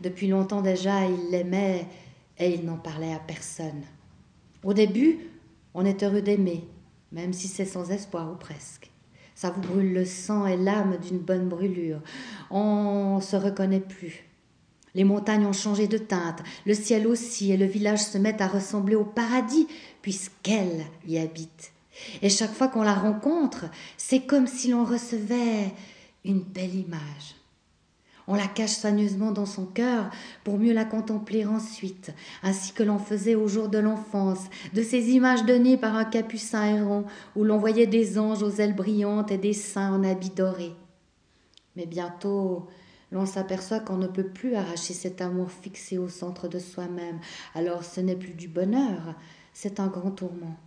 Depuis 0.00 0.26
longtemps 0.26 0.62
déjà, 0.62 1.06
il 1.06 1.30
l'aimait 1.30 1.86
et 2.38 2.52
il 2.52 2.64
n'en 2.64 2.76
parlait 2.76 3.14
à 3.14 3.20
personne. 3.20 3.84
Au 4.64 4.74
début, 4.74 5.20
on 5.74 5.84
est 5.84 6.02
heureux 6.02 6.22
d'aimer, 6.22 6.64
même 7.12 7.32
si 7.32 7.46
c'est 7.46 7.64
sans 7.64 7.90
espoir 7.90 8.32
ou 8.32 8.34
presque. 8.34 8.90
Ça 9.36 9.50
vous 9.50 9.60
brûle 9.60 9.92
le 9.92 10.04
sang 10.04 10.46
et 10.46 10.56
l'âme 10.56 10.98
d'une 10.98 11.20
bonne 11.20 11.48
brûlure. 11.48 12.00
On 12.50 13.20
se 13.20 13.36
reconnaît 13.36 13.78
plus. 13.78 14.24
Les 14.96 15.04
montagnes 15.04 15.46
ont 15.46 15.52
changé 15.52 15.86
de 15.86 15.98
teinte, 15.98 16.42
le 16.66 16.74
ciel 16.74 17.06
aussi, 17.06 17.52
et 17.52 17.56
le 17.56 17.66
village 17.66 18.02
se 18.02 18.18
met 18.18 18.42
à 18.42 18.48
ressembler 18.48 18.96
au 18.96 19.04
paradis, 19.04 19.68
puisqu'elle 20.02 20.84
y 21.06 21.18
habite. 21.18 21.72
Et 22.22 22.28
chaque 22.28 22.52
fois 22.52 22.68
qu'on 22.68 22.82
la 22.82 22.94
rencontre, 22.94 23.66
c'est 23.96 24.20
comme 24.20 24.46
si 24.46 24.70
l'on 24.70 24.84
recevait 24.84 25.72
une 26.24 26.40
belle 26.40 26.74
image. 26.74 27.36
On 28.30 28.34
la 28.34 28.46
cache 28.46 28.76
soigneusement 28.76 29.32
dans 29.32 29.46
son 29.46 29.64
cœur 29.64 30.10
pour 30.44 30.58
mieux 30.58 30.74
la 30.74 30.84
contempler 30.84 31.46
ensuite, 31.46 32.12
ainsi 32.42 32.74
que 32.74 32.82
l'on 32.82 32.98
faisait 32.98 33.34
au 33.34 33.48
jour 33.48 33.70
de 33.70 33.78
l'enfance, 33.78 34.44
de 34.74 34.82
ces 34.82 35.12
images 35.12 35.46
données 35.46 35.78
par 35.78 35.96
un 35.96 36.04
capucin 36.04 36.62
errant, 36.64 37.04
où 37.36 37.44
l'on 37.44 37.56
voyait 37.56 37.86
des 37.86 38.18
anges 38.18 38.42
aux 38.42 38.50
ailes 38.50 38.76
brillantes 38.76 39.32
et 39.32 39.38
des 39.38 39.54
saints 39.54 39.94
en 39.94 40.04
habits 40.04 40.28
dorés. 40.28 40.74
Mais 41.74 41.86
bientôt, 41.86 42.68
l'on 43.12 43.24
s'aperçoit 43.24 43.80
qu'on 43.80 43.96
ne 43.96 44.06
peut 44.06 44.28
plus 44.28 44.54
arracher 44.56 44.92
cet 44.92 45.22
amour 45.22 45.50
fixé 45.50 45.96
au 45.96 46.10
centre 46.10 46.48
de 46.48 46.58
soi-même, 46.58 47.20
alors 47.54 47.82
ce 47.82 48.02
n'est 48.02 48.14
plus 48.14 48.34
du 48.34 48.48
bonheur, 48.48 49.14
c'est 49.54 49.80
un 49.80 49.86
grand 49.86 50.10
tourment. 50.10 50.58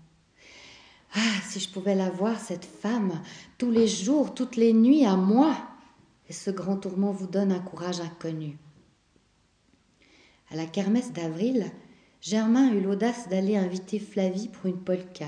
Ah, 1.13 1.41
si 1.47 1.59
je 1.59 1.69
pouvais 1.69 1.95
la 1.95 2.09
voir, 2.09 2.39
cette 2.39 2.65
femme, 2.65 3.21
tous 3.57 3.71
les 3.71 3.87
jours, 3.87 4.33
toutes 4.33 4.55
les 4.55 4.73
nuits, 4.73 5.05
à 5.05 5.15
moi. 5.15 5.55
Et 6.29 6.33
ce 6.33 6.51
grand 6.51 6.77
tourment 6.77 7.11
vous 7.11 7.27
donne 7.27 7.51
un 7.51 7.59
courage 7.59 7.99
inconnu. 7.99 8.57
À 10.51 10.55
la 10.55 10.65
kermesse 10.65 11.11
d'avril, 11.11 11.71
Germain 12.21 12.71
eut 12.73 12.81
l'audace 12.81 13.27
d'aller 13.29 13.57
inviter 13.57 13.97
Flavie 13.97 14.47
pour 14.47 14.67
une 14.67 14.77
polka. 14.77 15.25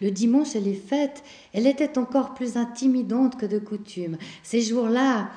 Le 0.00 0.10
dimanche 0.10 0.54
et 0.54 0.60
les 0.60 0.74
fêtes, 0.74 1.24
elle 1.52 1.66
était 1.66 1.96
encore 1.98 2.34
plus 2.34 2.56
intimidante 2.56 3.38
que 3.38 3.46
de 3.46 3.58
coutume. 3.58 4.18
Ces 4.42 4.60
jours-là, 4.60 5.30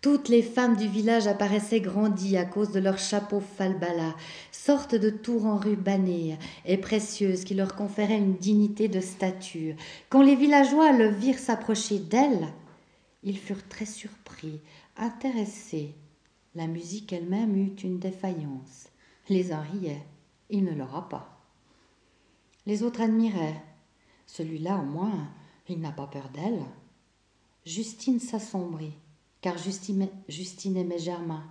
toutes 0.00 0.28
les 0.28 0.42
femmes 0.42 0.76
du 0.76 0.88
village 0.88 1.26
apparaissaient 1.26 1.80
grandies 1.80 2.36
à 2.36 2.44
cause 2.44 2.72
de 2.72 2.80
leurs 2.80 2.98
chapeaux 2.98 3.42
falbala, 3.56 4.16
sorte 4.64 4.94
de 4.94 5.10
tours 5.10 5.46
enrubannées 5.46 6.38
et 6.64 6.76
précieuses 6.76 7.42
qui 7.42 7.54
leur 7.54 7.74
conféraient 7.74 8.18
une 8.18 8.36
dignité 8.36 8.86
de 8.86 9.00
stature. 9.00 9.74
Quand 10.08 10.22
les 10.22 10.36
villageois 10.36 10.92
le 10.92 11.08
virent 11.08 11.40
s'approcher 11.40 11.98
d'elle, 11.98 12.46
ils 13.24 13.38
furent 13.38 13.66
très 13.68 13.86
surpris, 13.86 14.60
intéressés. 14.96 15.96
La 16.54 16.68
musique 16.68 17.12
elle-même 17.12 17.56
eut 17.56 17.74
une 17.82 17.98
défaillance. 17.98 18.88
Les 19.28 19.50
uns 19.50 19.62
riaient, 19.62 20.06
il 20.48 20.62
ne 20.62 20.74
l'aura 20.74 21.08
pas. 21.08 21.42
Les 22.64 22.84
autres 22.84 23.00
admiraient. 23.00 23.60
Celui-là, 24.26 24.76
au 24.78 24.84
moins, 24.84 25.28
il 25.68 25.80
n'a 25.80 25.90
pas 25.90 26.06
peur 26.06 26.30
d'elle. 26.32 26.62
Justine 27.66 28.20
s'assombrit, 28.20 28.94
car 29.40 29.58
Justine 29.58 30.76
aimait 30.76 30.98
Germain. 31.00 31.42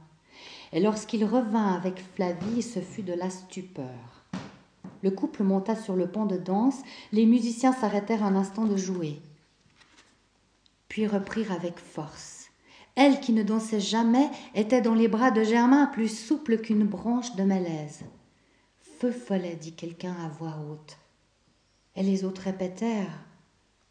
Et 0.74 0.80
lorsqu'il 0.80 1.26
revint 1.26 1.74
avec 1.74 2.02
Flavie, 2.16 2.62
ce 2.62 2.80
fut 2.80 3.04
de 3.04 3.14
la 3.14 3.30
stupeur. 3.30 4.26
Le 5.04 5.12
couple 5.12 5.44
monta 5.44 5.76
sur 5.76 5.96
le 5.96 6.08
pont 6.08 6.26
de 6.26 6.38
danse, 6.38 6.82
les 7.12 7.26
musiciens 7.26 7.74
s'arrêtèrent 7.74 8.24
un 8.24 8.36
instant 8.36 8.66
de 8.66 8.78
jouer, 8.78 9.20
puis 10.88 11.08
reprirent 11.08 11.52
avec 11.52 11.80
force. 11.80 12.50
Elle 12.96 13.20
qui 13.20 13.34
ne 13.34 13.44
dansait 13.44 13.80
jamais 13.80 14.30
était 14.54 14.82
dans 14.82 14.94
les 14.94 15.08
bras 15.08 15.32
de 15.32 15.44
Germain 15.44 15.88
plus 15.88 16.10
souple 16.10 16.58
qu'une 16.58 16.86
branche 16.86 17.36
de 17.36 17.44
mélèze. 17.44 18.02
Feu 19.00 19.12
follet, 19.12 19.56
dit 19.56 19.74
quelqu'un 19.74 20.16
à 20.24 20.28
voix 20.28 20.58
haute. 20.70 20.98
Et 21.96 22.04
les 22.04 22.24
autres 22.24 22.44
répétèrent 22.44 23.26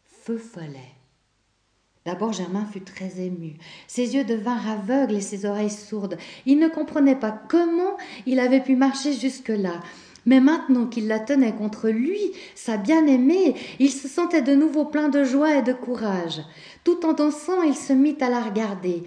Feu 0.03 0.37
follet. 0.37 0.95
D'abord 2.05 2.33
Germain 2.33 2.65
fut 2.65 2.81
très 2.81 3.19
ému. 3.19 3.53
Ses 3.87 4.15
yeux 4.15 4.23
devinrent 4.23 4.69
aveugles 4.69 5.15
et 5.15 5.21
ses 5.21 5.45
oreilles 5.45 5.69
sourdes. 5.69 6.17
Il 6.45 6.57
ne 6.57 6.67
comprenait 6.67 7.15
pas 7.15 7.31
comment 7.31 7.95
il 8.25 8.39
avait 8.39 8.61
pu 8.63 8.75
marcher 8.75 9.13
jusque-là. 9.13 9.81
Mais 10.25 10.39
maintenant 10.39 10.87
qu'il 10.87 11.07
la 11.07 11.19
tenait 11.19 11.53
contre 11.53 11.89
lui, 11.89 12.19
sa 12.55 12.77
bien-aimée, 12.77 13.55
il 13.79 13.91
se 13.91 14.07
sentait 14.07 14.41
de 14.41 14.55
nouveau 14.55 14.85
plein 14.85 15.09
de 15.09 15.23
joie 15.23 15.57
et 15.57 15.63
de 15.63 15.73
courage. 15.73 16.41
Tout 16.83 17.05
en 17.05 17.13
dansant, 17.13 17.61
il 17.63 17.75
se 17.75 17.93
mit 17.93 18.17
à 18.21 18.29
la 18.29 18.41
regarder. 18.41 19.03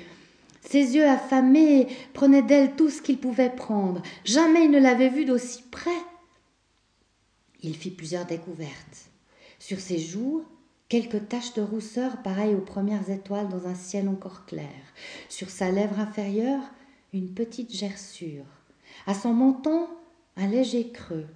Ses 0.61 0.96
yeux 0.96 1.07
affamés 1.07 1.88
prenaient 2.14 2.42
d'elle 2.42 2.74
tout 2.74 2.90
ce 2.90 3.02
qu'il 3.02 3.18
pouvait 3.18 3.50
prendre. 3.50 4.02
Jamais 4.24 4.64
il 4.64 4.70
ne 4.70 4.80
l'avait 4.80 5.09
vue 5.11 5.24
d'aussi 5.24 5.62
près. 5.70 5.90
Il 7.62 7.76
fit 7.76 7.90
plusieurs 7.90 8.24
découvertes. 8.24 9.11
Sur 9.59 9.78
ses 9.78 9.98
joues, 9.98 10.44
quelques 10.94 11.28
taches 11.28 11.54
de 11.54 11.62
rousseur 11.62 12.22
pareilles 12.22 12.54
aux 12.54 12.61
premières 12.61 13.11
étoiles 13.11 13.48
dans 13.48 13.66
un 13.66 13.74
ciel 13.74 14.09
encore 14.09 14.46
clair. 14.46 14.70
Sur 15.28 15.50
sa 15.50 15.72
lèvre 15.72 15.98
inférieure, 15.98 16.62
une 17.12 17.35
petite 17.35 17.74
gerçure. 17.74 18.44
À 19.04 19.12
son 19.12 19.35
menton, 19.35 19.88
un 20.37 20.46
léger 20.46 20.92
creux. 20.92 21.26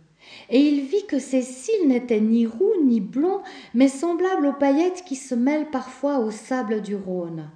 Et 0.49 0.61
il 0.61 0.85
vit 0.87 1.05
que 1.09 1.19
ses 1.19 1.43
cils 1.43 1.89
n'étaient 1.89 2.21
ni 2.21 2.47
roux 2.47 2.85
ni 2.85 3.01
blonds, 3.01 3.43
mais 3.75 3.89
semblables 3.89 4.47
aux 4.47 4.53
paillettes 4.53 5.03
qui 5.05 5.17
se 5.17 5.35
mêlent 5.35 5.73
parfois 5.73 6.21
au 6.21 6.31
sable 6.31 6.81
du 6.81 6.95
Rhône. 6.95 7.51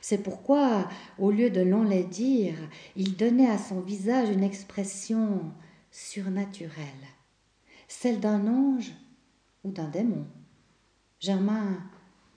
C'est 0.00 0.24
pourquoi, 0.24 0.88
au 1.16 1.30
lieu 1.30 1.50
de 1.50 1.60
l'enlaidir, 1.60 2.54
il 2.96 3.16
donnait 3.16 3.48
à 3.48 3.58
son 3.58 3.78
visage 3.78 4.30
une 4.30 4.42
expression 4.42 5.42
surnaturelle, 5.92 7.06
celle 7.86 8.18
d'un 8.18 8.48
ange 8.48 8.90
ou 9.62 9.70
d'un 9.70 9.86
démon. 9.86 10.26
Germain 11.20 11.78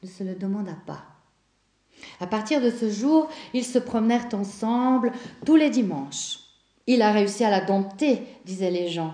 ne 0.02 0.08
se 0.08 0.24
le 0.24 0.36
demanda 0.36 0.76
pas. 0.86 1.04
À 2.22 2.28
partir 2.28 2.62
de 2.62 2.70
ce 2.70 2.90
jour, 2.90 3.30
ils 3.54 3.66
se 3.66 3.78
promenèrent 3.78 4.30
ensemble 4.34 5.12
tous 5.46 5.58
les 5.58 5.70
dimanches. 5.70 6.40
Il 6.88 7.02
a 7.02 7.12
réussi 7.12 7.44
à 7.44 7.50
la 7.50 7.62
dompter, 7.62 8.24
disaient 8.46 8.72
les 8.72 8.88
gens. 8.88 9.14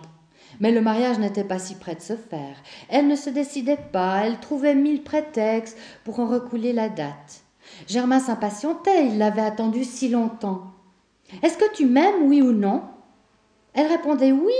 Mais 0.60 0.72
le 0.72 0.82
mariage 0.82 1.20
n'était 1.20 1.44
pas 1.44 1.60
si 1.60 1.76
près 1.76 1.96
de 1.96 2.02
se 2.02 2.16
faire. 2.16 2.56
Elle 2.90 3.08
ne 3.08 3.16
se 3.16 3.30
décidait 3.30 3.80
pas, 3.92 4.24
elle 4.24 4.40
trouvait 4.40 4.76
mille 4.76 5.04
prétextes 5.04 5.78
pour 6.04 6.20
en 6.20 6.28
recouler 6.28 6.72
la 6.72 6.88
date. 6.88 7.44
Germain 7.88 8.20
s'impatientait, 8.20 9.08
il 9.08 9.18
l'avait 9.18 9.42
attendu 9.42 9.84
si 9.84 10.10
longtemps. 10.10 10.72
Est-ce 11.42 11.58
que 11.58 11.74
tu 11.74 11.86
m'aimes, 11.86 12.24
oui 12.24 12.42
ou 12.42 12.52
non? 12.52 12.84
Elle 13.74 13.88
répondait 13.88 14.32
oui, 14.32 14.54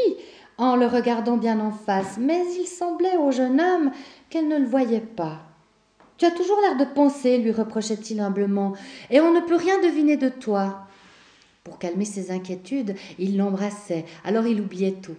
en 0.58 0.76
le 0.76 0.88
regardant 0.88 1.38
bien 1.38 1.60
en 1.60 1.72
face, 1.72 2.18
mais 2.20 2.44
il 2.60 2.68
semblait 2.68 3.18
au 3.18 3.32
jeune 3.32 3.60
homme 3.60 3.92
qu'elle 4.30 4.48
ne 4.48 4.58
le 4.58 4.66
voyait 4.66 5.02
pas. 5.02 5.42
Tu 6.18 6.26
as 6.26 6.32
toujours 6.32 6.60
l'air 6.62 6.78
de 6.78 6.94
penser, 6.94 7.38
lui 7.38 7.52
reprochait-il 7.52 8.22
humblement, 8.22 8.74
et 9.10 9.20
on 9.20 9.34
ne 9.34 9.42
peut 9.42 9.56
rien 9.56 9.82
deviner 9.82 10.16
de 10.16 10.30
toi. 10.30 10.88
Pour 11.64 11.78
calmer 11.78 12.06
ses 12.06 12.32
inquiétudes, 12.32 12.96
il 13.20 13.38
l'embrassait, 13.38 14.06
alors 14.24 14.48
il 14.48 14.62
oubliait 14.62 14.98
tout. 15.02 15.16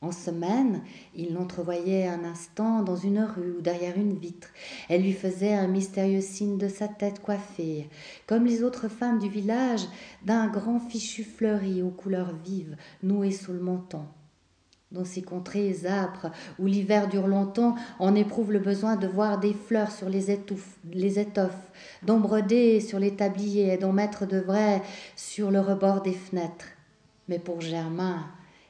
En 0.00 0.12
semaine, 0.12 0.82
il 1.14 1.32
l'entrevoyait 1.32 2.06
un 2.06 2.24
instant 2.24 2.82
dans 2.82 2.96
une 2.96 3.20
rue 3.20 3.54
ou 3.58 3.60
derrière 3.62 3.96
une 3.96 4.18
vitre. 4.18 4.48
Elle 4.90 5.02
lui 5.02 5.14
faisait 5.14 5.54
un 5.54 5.66
mystérieux 5.66 6.20
signe 6.20 6.58
de 6.58 6.68
sa 6.68 6.88
tête 6.88 7.22
coiffée, 7.22 7.88
comme 8.26 8.44
les 8.44 8.62
autres 8.62 8.88
femmes 8.88 9.18
du 9.18 9.30
village, 9.30 9.86
d'un 10.22 10.48
grand 10.48 10.78
fichu 10.78 11.24
fleuri 11.24 11.80
aux 11.80 11.88
couleurs 11.88 12.34
vives, 12.44 12.76
noué 13.02 13.30
sous 13.30 13.52
le 13.52 13.60
menton. 13.60 14.04
Dans 14.94 15.04
ces 15.04 15.22
contrées 15.22 15.74
âpres 15.86 16.30
où 16.60 16.66
l'hiver 16.66 17.08
dure 17.08 17.26
longtemps, 17.26 17.74
on 17.98 18.14
éprouve 18.14 18.52
le 18.52 18.60
besoin 18.60 18.94
de 18.94 19.08
voir 19.08 19.40
des 19.40 19.52
fleurs 19.52 19.90
sur 19.90 20.08
les, 20.08 20.30
étoffes, 20.30 21.72
d'en 22.04 22.18
broder 22.18 22.80
sur 22.80 23.00
les 23.00 23.16
tabliers 23.16 23.72
et 23.72 23.76
d'en 23.76 23.92
mettre 23.92 24.24
de 24.24 24.38
vrais 24.38 24.82
sur 25.16 25.50
le 25.50 25.58
rebord 25.58 26.02
des 26.02 26.12
fenêtres. 26.12 26.68
Mais 27.28 27.40
pour 27.40 27.60
Germain, 27.60 28.24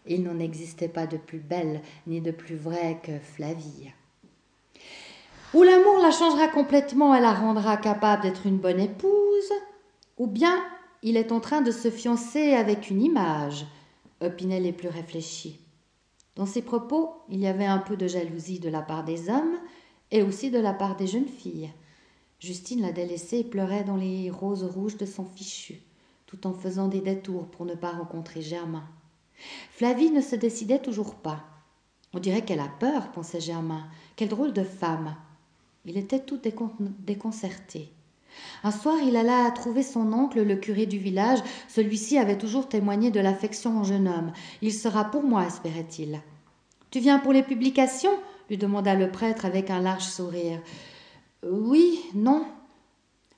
il 0.07 0.23
n'en 0.23 0.39
existait 0.39 0.89
pas 0.89 1.07
de 1.07 1.19
plus 1.19 1.41
belle 1.41 1.83
ni 2.07 2.23
de 2.23 2.31
plus 2.31 2.57
vraie 2.57 2.99
que 3.03 3.19
Flavie. 3.19 3.93
Ou 5.53 5.63
l'amour 5.63 5.99
la 6.03 6.11
changera 6.11 6.49
complètement 6.49 7.15
et 7.15 7.21
la 7.21 7.35
rendra 7.35 7.77
capable 7.77 8.23
d'être 8.23 8.47
une 8.47 8.59
bonne 8.59 8.81
épouse, 8.81 9.53
ou 10.17 10.27
bien 10.27 10.65
il 11.03 11.19
est 11.19 11.33
en 11.33 11.41
train 11.41 11.61
de 11.61 11.71
se 11.71 11.91
fiancer 11.91 12.55
avec 12.55 12.89
une 12.89 13.03
image, 13.03 13.67
opinaient 14.23 14.61
les 14.61 14.73
plus 14.73 14.89
réfléchis. 14.89 15.61
Dans 16.37 16.47
ces 16.47 16.63
propos, 16.63 17.13
il 17.29 17.39
y 17.39 17.47
avait 17.47 17.65
un 17.65 17.79
peu 17.79 17.97
de 17.97 18.09
jalousie 18.09 18.59
de 18.59 18.69
la 18.69 18.83
part 18.83 19.05
des 19.05 19.29
hommes 19.31 19.57
et 20.11 20.23
aussi 20.23 20.51
de 20.51 20.59
la 20.59 20.73
part 20.73 20.97
des 20.97 21.07
jeunes 21.07 21.29
filles. 21.29 21.71
Justine 22.41 22.83
la 22.83 22.93
délaissée 22.93 23.39
et 23.39 23.45
pleurait 23.45 23.85
dans 23.85 23.97
les 23.97 24.31
roses 24.31 24.65
rouges 24.65 24.97
de 24.97 25.07
son 25.07 25.25
fichu, 25.25 25.81
tout 26.27 26.47
en 26.47 26.53
faisant 26.53 26.89
des 26.89 27.01
détours 27.01 27.47
pour 27.47 27.65
ne 27.65 27.75
pas 27.75 27.93
rencontrer 27.93 28.43
Germain. 28.43 28.85
Flavie 29.71 30.11
ne 30.11 30.21
se 30.21 30.37
décidait 30.37 30.83
toujours 30.83 31.15
pas. 31.15 31.45
On 32.13 32.19
dirait 32.19 32.45
qu'elle 32.45 32.61
a 32.61 32.69
peur, 32.69 33.13
pensait 33.13 33.41
Germain. 33.41 33.89
Quelle 34.17 34.29
drôle 34.29 34.53
de 34.53 34.63
femme. 34.63 35.17
Il 35.85 35.97
était 35.97 36.21
tout 36.21 36.41
déconcerté. 37.01 37.94
Un 38.63 38.71
soir, 38.71 38.97
il 39.03 39.17
alla 39.17 39.51
trouver 39.51 39.83
son 39.83 40.13
oncle, 40.13 40.43
le 40.43 40.57
curé 40.57 40.87
du 40.87 40.99
village. 40.99 41.41
Celui-ci 41.69 42.19
avait 42.19 42.39
toujours 42.39 42.69
témoigné 42.69 43.11
de 43.11 43.21
l'affection 43.21 43.81
au 43.81 43.85
jeune 43.85 44.09
homme. 44.09 44.33
Il 44.63 44.73
sera 44.73 45.05
pour 45.05 45.23
moi, 45.23 45.47
espérait-il. 45.47 46.21
Tu 46.91 47.01
viens 47.01 47.19
pour 47.19 47.33
les 47.33 47.43
publications? 47.43 48.17
lui 48.51 48.59
demanda 48.59 48.95
le 48.95 49.11
prêtre 49.11 49.47
avec 49.47 49.71
un 49.71 49.81
large 49.81 50.05
sourire. 50.05 50.61
Oui, 51.51 52.01
non. 52.15 52.47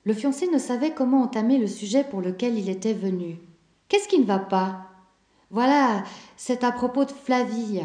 Le 0.03 0.13
fiancé 0.13 0.47
ne 0.47 0.59
savait 0.59 0.93
comment 0.93 1.23
entamer 1.23 1.57
le 1.57 1.67
sujet 1.67 2.03
pour 2.03 2.21
lequel 2.21 2.57
il 2.57 2.69
était 2.69 2.93
venu. 2.93 3.37
Qu'est-ce 3.89 4.07
qui 4.07 4.19
ne 4.19 4.25
va 4.25 4.39
pas? 4.39 4.87
Voilà, 5.49 6.03
c'est 6.35 6.63
à 6.63 6.71
propos 6.71 7.05
de 7.05 7.11
Flavie. 7.11 7.81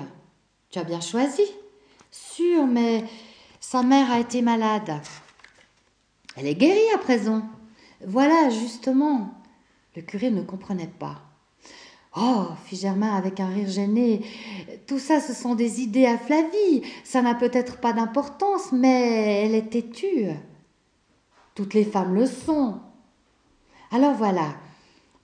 Tu 0.70 0.78
as 0.78 0.84
bien 0.84 1.00
choisi. 1.00 1.42
Sûr, 2.10 2.66
mais 2.66 3.04
sa 3.60 3.82
mère 3.82 4.10
a 4.10 4.20
été 4.20 4.42
malade. 4.42 5.00
Elle 6.36 6.46
est 6.46 6.54
guérie 6.54 6.90
à 6.94 6.98
présent. 6.98 7.42
Voilà, 8.06 8.50
justement. 8.50 9.34
Le 9.94 10.02
curé 10.02 10.30
ne 10.30 10.42
comprenait 10.42 10.92
pas. 10.98 11.22
Oh, 12.16 12.48
fit 12.66 12.76
Germain 12.76 13.14
avec 13.16 13.40
un 13.40 13.48
rire 13.48 13.70
gêné, 13.70 14.22
tout 14.86 14.98
ça 14.98 15.18
ce 15.18 15.32
sont 15.32 15.54
des 15.54 15.80
idées 15.80 16.04
à 16.04 16.18
Flavie. 16.18 16.82
Ça 17.04 17.22
n'a 17.22 17.34
peut-être 17.34 17.78
pas 17.78 17.94
d'importance, 17.94 18.70
mais 18.72 19.44
elle 19.44 19.54
est 19.54 19.70
têtue. 19.70 20.28
Toutes 21.54 21.72
les 21.72 21.84
femmes 21.84 22.14
le 22.14 22.26
sont. 22.26 22.80
Alors 23.90 24.14
voilà, 24.14 24.56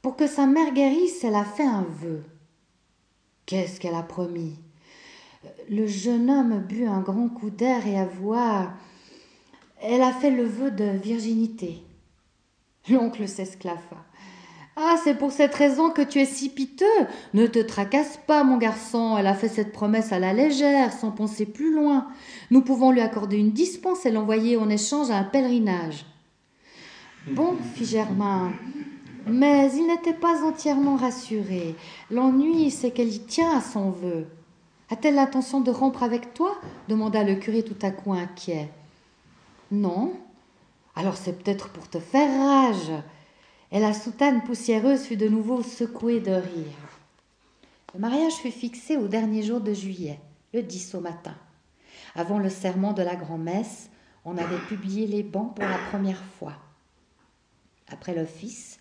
pour 0.00 0.16
que 0.16 0.26
sa 0.26 0.46
mère 0.46 0.72
guérisse, 0.72 1.24
elle 1.24 1.34
a 1.34 1.44
fait 1.44 1.66
un 1.66 1.82
vœu. 1.82 2.24
Qu'est-ce 3.44 3.80
qu'elle 3.80 3.94
a 3.94 4.02
promis? 4.02 4.58
Le 5.70 5.86
jeune 5.86 6.30
homme 6.30 6.60
but 6.60 6.86
un 6.86 7.00
grand 7.00 7.28
coup 7.28 7.50
d'air 7.50 7.86
et 7.86 7.98
avoua 7.98 8.72
Elle 9.80 10.02
a 10.02 10.12
fait 10.12 10.30
le 10.30 10.44
vœu 10.44 10.70
de 10.70 10.84
virginité. 10.84 11.82
L'oncle 12.90 13.28
s'esclaffa. 13.28 13.96
Ah, 14.76 14.96
c'est 15.02 15.16
pour 15.16 15.32
cette 15.32 15.54
raison 15.54 15.90
que 15.90 16.02
tu 16.02 16.20
es 16.20 16.24
si 16.24 16.48
piteux. 16.48 16.86
Ne 17.34 17.46
te 17.46 17.58
tracasse 17.58 18.18
pas, 18.26 18.44
mon 18.44 18.58
garçon. 18.58 19.16
Elle 19.18 19.26
a 19.26 19.34
fait 19.34 19.48
cette 19.48 19.72
promesse 19.72 20.12
à 20.12 20.18
la 20.18 20.32
légère, 20.32 20.92
sans 20.92 21.10
penser 21.10 21.46
plus 21.46 21.74
loin. 21.74 22.06
Nous 22.50 22.62
pouvons 22.62 22.92
lui 22.92 23.00
accorder 23.00 23.38
une 23.38 23.50
dispense 23.50 24.06
et 24.06 24.10
l'envoyer 24.10 24.56
en 24.56 24.68
échange 24.68 25.10
à 25.10 25.16
un 25.16 25.24
pèlerinage. 25.24 26.06
Bon, 27.28 27.56
fit 27.74 27.84
Germain. 27.84 28.52
Mais 29.26 29.70
il 29.74 29.86
n'était 29.86 30.14
pas 30.14 30.44
entièrement 30.44 30.96
rassuré. 30.96 31.74
L'ennui, 32.10 32.70
c'est 32.70 32.92
qu'elle 32.92 33.12
y 33.12 33.20
tient 33.20 33.58
à 33.58 33.60
son 33.60 33.90
vœu. 33.90 34.26
A-t-elle 34.90 35.16
l'intention 35.16 35.60
de 35.60 35.70
rompre 35.70 36.02
avec 36.02 36.34
toi? 36.34 36.56
demanda 36.88 37.22
le 37.22 37.34
curé 37.34 37.62
tout 37.62 37.76
à 37.82 37.90
coup 37.90 38.12
inquiet. 38.12 38.70
Non. 39.70 40.12
Alors 40.94 41.16
c'est 41.16 41.42
peut-être 41.42 41.68
pour 41.70 41.88
te 41.88 42.00
faire 42.00 42.28
rage 42.28 42.92
et 43.70 43.80
la 43.80 43.92
soutane 43.92 44.42
poussiéreuse 44.42 45.02
fut 45.02 45.16
de 45.16 45.28
nouveau 45.28 45.62
secouée 45.62 46.20
de 46.20 46.32
rire. 46.32 46.98
Le 47.94 48.00
mariage 48.00 48.34
fut 48.34 48.50
fixé 48.50 48.96
au 48.96 49.08
dernier 49.08 49.42
jour 49.42 49.60
de 49.60 49.72
juillet, 49.72 50.18
le 50.52 50.62
10 50.62 50.94
au 50.94 51.00
matin. 51.00 51.34
Avant 52.14 52.38
le 52.38 52.48
serment 52.48 52.92
de 52.92 53.02
la 53.02 53.16
grand-messe, 53.16 53.90
on 54.24 54.38
avait 54.38 54.58
publié 54.68 55.06
les 55.06 55.22
bancs 55.22 55.54
pour 55.54 55.64
la 55.64 55.78
première 55.90 56.22
fois. 56.38 56.54
Après 57.90 58.14
l'office, 58.14 58.78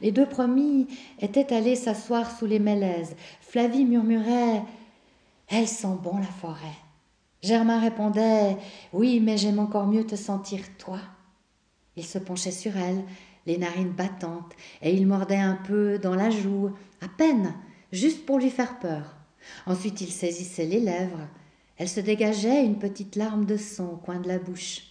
les 0.00 0.12
deux 0.12 0.26
promis 0.26 0.88
étaient 1.20 1.52
allés 1.54 1.76
s'asseoir 1.76 2.36
sous 2.36 2.46
les 2.46 2.58
mélèzes. 2.58 3.16
Flavie 3.40 3.84
murmurait 3.84 4.62
Elle 5.48 5.68
sent 5.68 5.96
bon 6.02 6.18
la 6.18 6.24
forêt. 6.24 6.76
Germain 7.42 7.80
répondait 7.80 8.56
Oui, 8.92 9.20
mais 9.20 9.38
j'aime 9.38 9.58
encore 9.58 9.86
mieux 9.86 10.04
te 10.04 10.16
sentir 10.16 10.60
toi. 10.76 11.00
Il 11.96 12.04
se 12.04 12.18
penchait 12.18 12.50
sur 12.50 12.76
elle, 12.76 13.02
les 13.46 13.56
narines 13.56 13.92
battantes, 13.92 14.52
et 14.82 14.92
il 14.92 15.06
mordait 15.06 15.36
un 15.36 15.56
peu 15.56 15.98
dans 15.98 16.14
la 16.14 16.30
joue, 16.30 16.70
à 17.00 17.08
peine, 17.08 17.54
juste 17.92 18.26
pour 18.26 18.38
lui 18.38 18.50
faire 18.50 18.78
peur. 18.78 19.16
Ensuite 19.66 20.00
il 20.02 20.10
saisissait 20.10 20.66
les 20.66 20.80
lèvres. 20.80 21.28
Elle 21.78 21.88
se 21.88 22.00
dégageait 22.00 22.64
une 22.64 22.78
petite 22.78 23.16
larme 23.16 23.46
de 23.46 23.56
sang 23.56 23.92
au 23.94 23.96
coin 23.96 24.20
de 24.20 24.28
la 24.28 24.38
bouche. 24.38 24.82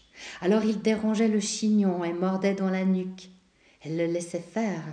Alors 0.41 0.65
il 0.65 0.81
dérangeait 0.81 1.27
le 1.27 1.39
chignon 1.39 2.03
et 2.03 2.13
mordait 2.13 2.55
dans 2.55 2.69
la 2.69 2.83
nuque. 2.83 3.29
Elle 3.81 3.95
le 3.95 4.07
laissait 4.07 4.39
faire, 4.39 4.83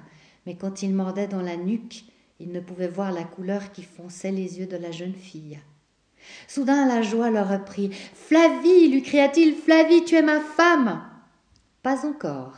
mais 0.44 0.56
quand 0.56 0.82
il 0.82 0.94
mordait 0.94 1.26
dans 1.26 1.42
la 1.42 1.56
nuque, 1.56 2.04
il 2.38 2.52
ne 2.52 2.60
pouvait 2.60 2.86
voir 2.86 3.12
la 3.12 3.24
couleur 3.24 3.72
qui 3.72 3.82
fonçait 3.82 4.30
les 4.30 4.58
yeux 4.58 4.66
de 4.66 4.76
la 4.76 4.92
jeune 4.92 5.14
fille. 5.14 5.58
Soudain 6.48 6.86
la 6.86 7.02
joie 7.02 7.30
le 7.30 7.42
reprit. 7.42 7.90
Flavie, 8.14 8.88
lui 8.88 9.02
cria-t-il, 9.02 9.54
Flavie, 9.54 10.04
tu 10.04 10.14
es 10.14 10.22
ma 10.22 10.40
femme. 10.40 11.02
Pas 11.82 12.06
encore. 12.06 12.54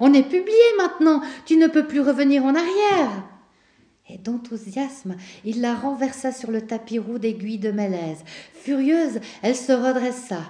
On 0.00 0.12
est 0.12 0.28
publié 0.28 0.58
maintenant, 0.76 1.22
tu 1.46 1.56
ne 1.56 1.66
peux 1.66 1.86
plus 1.86 2.00
revenir 2.00 2.44
en 2.44 2.54
arrière. 2.54 3.24
Et 4.08 4.18
d'enthousiasme, 4.18 5.16
il 5.44 5.60
la 5.60 5.74
renversa 5.74 6.32
sur 6.32 6.50
le 6.50 6.66
tapis 6.66 6.98
roux 6.98 7.18
d'aiguilles 7.18 7.58
de 7.58 7.70
mélèze. 7.70 8.24
Furieuse, 8.54 9.20
elle 9.42 9.56
se 9.56 9.72
redressa. 9.72 10.40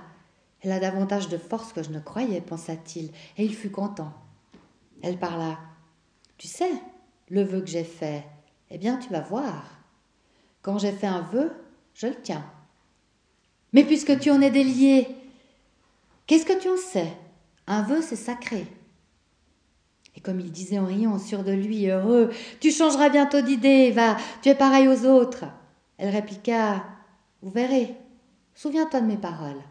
Elle 0.61 0.73
a 0.73 0.81
davantage 0.81 1.29
de 1.29 1.39
force 1.39 1.73
que 1.73 1.83
je 1.83 1.91
ne 1.91 2.01
croyais, 2.01 2.41
pensa-t-il, 2.41 3.11
et 3.37 3.45
il 3.45 3.55
fut 3.55 3.71
content. 3.71 4.13
Elle 5.03 5.19
parla. 5.19 5.59
Tu 6.37 6.49
sais, 6.49 6.71
le 7.29 7.43
vœu 7.43 7.61
que 7.61 7.69
j'ai 7.69 7.85
fait, 7.85 8.25
eh 8.71 8.79
bien, 8.79 8.97
tu 8.97 9.11
vas 9.11 9.21
voir. 9.21 9.65
Quand 10.63 10.79
j'ai 10.79 10.93
fait 10.93 11.07
un 11.07 11.23
vœu, 11.23 11.53
je 11.99 12.07
le 12.07 12.15
tiens. 12.23 12.45
Mais 13.73 13.85
puisque 13.85 14.19
tu 14.21 14.31
en 14.31 14.41
es 14.41 14.51
délié, 14.51 15.09
qu'est-ce 16.27 16.47
que 16.47 16.59
tu 16.59 16.69
en 16.69 16.77
sais? 16.77 17.13
Un 17.67 17.83
vœu, 17.83 18.01
c'est 18.01 18.17
sacré. 18.17 18.67
Et 20.17 20.21
comme 20.21 20.41
il 20.41 20.51
disait 20.51 20.79
en 20.79 20.87
riant, 20.87 21.19
sûr 21.19 21.45
de 21.45 21.53
lui, 21.53 21.91
heureux, 21.91 22.31
Tu 22.61 22.71
changeras 22.71 23.09
bientôt 23.09 23.41
d'idée, 23.41 23.91
va, 23.91 24.17
tu 24.43 24.49
es 24.49 24.55
pareil 24.55 24.89
aux 24.89 25.07
autres. 25.07 25.45
Elle 25.99 26.11
répliqua 26.11 26.85
Vous 27.43 27.51
verrez, 27.51 27.95
souviens-toi 28.55 29.01
de 29.01 29.07
mes 29.07 29.17
paroles. 29.17 29.63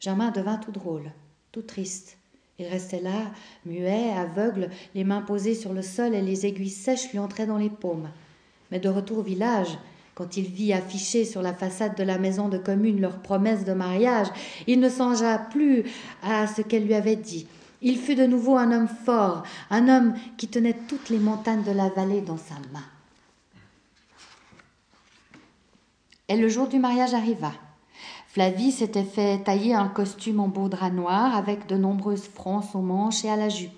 Germain 0.00 0.30
devint 0.30 0.58
tout 0.58 0.72
drôle, 0.72 1.12
tout 1.52 1.62
triste. 1.62 2.18
Il 2.58 2.66
restait 2.66 3.00
là, 3.00 3.30
muet, 3.64 4.10
aveugle, 4.10 4.70
les 4.96 5.04
mains 5.04 5.22
posées 5.22 5.54
sur 5.54 5.72
le 5.72 5.82
sol 5.82 6.14
et 6.14 6.22
les 6.22 6.44
aiguilles 6.44 6.70
sèches 6.70 7.12
lui 7.12 7.20
entraient 7.20 7.46
dans 7.46 7.56
les 7.56 7.70
paumes. 7.70 8.10
Mais 8.72 8.80
de 8.80 8.88
retour 8.88 9.18
au 9.18 9.22
village, 9.22 9.78
quand 10.18 10.36
il 10.36 10.46
vit 10.46 10.72
afficher 10.72 11.24
sur 11.24 11.42
la 11.42 11.54
façade 11.54 11.96
de 11.96 12.02
la 12.02 12.18
maison 12.18 12.48
de 12.48 12.58
commune 12.58 13.00
leur 13.00 13.20
promesse 13.20 13.64
de 13.64 13.72
mariage, 13.72 14.26
il 14.66 14.80
ne 14.80 14.88
songea 14.88 15.38
plus 15.38 15.84
à 16.24 16.48
ce 16.48 16.60
qu'elle 16.60 16.86
lui 16.86 16.94
avait 16.94 17.14
dit. 17.14 17.46
Il 17.82 17.98
fut 17.98 18.16
de 18.16 18.26
nouveau 18.26 18.56
un 18.56 18.72
homme 18.72 18.88
fort, 18.88 19.44
un 19.70 19.88
homme 19.88 20.14
qui 20.36 20.48
tenait 20.48 20.76
toutes 20.88 21.08
les 21.08 21.20
montagnes 21.20 21.62
de 21.62 21.70
la 21.70 21.88
vallée 21.90 22.20
dans 22.20 22.36
sa 22.36 22.56
main. 22.72 22.82
Et 26.26 26.36
le 26.36 26.48
jour 26.48 26.66
du 26.66 26.80
mariage 26.80 27.14
arriva. 27.14 27.52
Flavie 28.26 28.72
s'était 28.72 29.04
fait 29.04 29.38
tailler 29.44 29.74
un 29.74 29.86
costume 29.86 30.40
en 30.40 30.48
beau 30.48 30.68
drap 30.68 30.90
noir 30.90 31.36
avec 31.36 31.68
de 31.68 31.76
nombreuses 31.76 32.26
frances 32.26 32.74
aux 32.74 32.82
manches 32.82 33.24
et 33.24 33.30
à 33.30 33.36
la 33.36 33.48
jupe. 33.48 33.77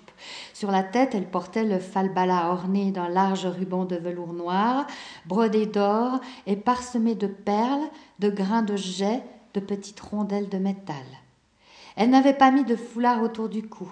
Sur 0.53 0.71
la 0.71 0.83
tête, 0.83 1.15
elle 1.15 1.29
portait 1.29 1.63
le 1.63 1.79
falbala 1.79 2.51
orné 2.51 2.91
d'un 2.91 3.09
large 3.09 3.45
ruban 3.45 3.85
de 3.85 3.95
velours 3.95 4.33
noir, 4.33 4.87
brodé 5.25 5.65
d'or 5.65 6.19
et 6.47 6.55
parsemé 6.55 7.15
de 7.15 7.27
perles, 7.27 7.89
de 8.19 8.29
grains 8.29 8.63
de 8.63 8.75
jet, 8.75 9.23
de 9.53 9.59
petites 9.59 9.99
rondelles 9.99 10.49
de 10.49 10.57
métal. 10.57 10.95
Elle 11.95 12.09
n'avait 12.09 12.33
pas 12.33 12.51
mis 12.51 12.63
de 12.63 12.75
foulard 12.75 13.21
autour 13.21 13.49
du 13.49 13.67
cou. 13.67 13.91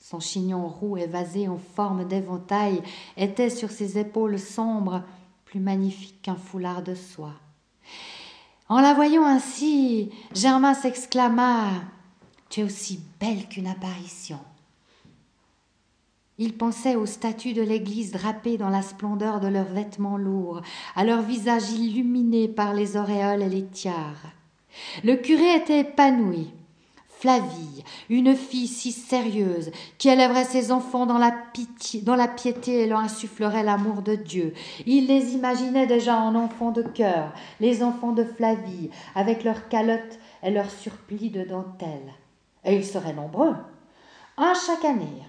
Son 0.00 0.20
chignon 0.20 0.68
roux 0.68 0.96
évasé 0.96 1.48
en 1.48 1.58
forme 1.58 2.06
d'éventail 2.06 2.82
était 3.16 3.50
sur 3.50 3.70
ses 3.70 3.98
épaules 3.98 4.38
sombres 4.38 5.02
plus 5.44 5.60
magnifique 5.60 6.22
qu'un 6.22 6.36
foulard 6.36 6.82
de 6.82 6.94
soie. 6.94 7.34
En 8.68 8.80
la 8.80 8.92
voyant 8.92 9.24
ainsi, 9.24 10.10
Germain 10.34 10.74
s'exclama 10.74 11.70
Tu 12.50 12.60
es 12.60 12.64
aussi 12.64 13.00
belle 13.18 13.48
qu'une 13.48 13.66
apparition. 13.66 14.38
Il 16.40 16.56
pensait 16.56 16.94
aux 16.94 17.06
statues 17.06 17.52
de 17.52 17.62
l'église 17.62 18.12
drapées 18.12 18.58
dans 18.58 18.68
la 18.68 18.82
splendeur 18.82 19.40
de 19.40 19.48
leurs 19.48 19.64
vêtements 19.64 20.16
lourds, 20.16 20.62
à 20.94 21.04
leurs 21.04 21.22
visages 21.22 21.72
illuminés 21.72 22.46
par 22.46 22.74
les 22.74 22.96
auréoles 22.96 23.42
et 23.42 23.48
les 23.48 23.64
tiares. 23.64 24.32
Le 25.02 25.16
curé 25.16 25.56
était 25.56 25.80
épanoui. 25.80 26.52
Flavie, 27.08 27.82
une 28.08 28.36
fille 28.36 28.68
si 28.68 28.92
sérieuse, 28.92 29.72
qui 29.98 30.08
élèverait 30.08 30.44
ses 30.44 30.70
enfants 30.70 31.04
dans 31.04 31.18
la, 31.18 31.34
dans 32.02 32.14
la 32.14 32.28
piété 32.28 32.82
et 32.82 32.86
leur 32.86 33.00
insufflerait 33.00 33.64
l'amour 33.64 34.02
de 34.02 34.14
Dieu. 34.14 34.54
Il 34.86 35.08
les 35.08 35.34
imaginait 35.34 35.88
déjà 35.88 36.20
en 36.20 36.36
enfants 36.36 36.70
de 36.70 36.82
cœur, 36.82 37.32
les 37.58 37.82
enfants 37.82 38.12
de 38.12 38.22
Flavie, 38.22 38.90
avec 39.16 39.42
leurs 39.42 39.66
calottes 39.66 40.20
et 40.44 40.52
leurs 40.52 40.70
surplis 40.70 41.30
de 41.30 41.42
dentelle. 41.42 42.14
Et 42.64 42.76
ils 42.76 42.86
seraient 42.86 43.12
nombreux, 43.12 43.56
un 44.36 44.54
chaque 44.54 44.84
année, 44.84 45.24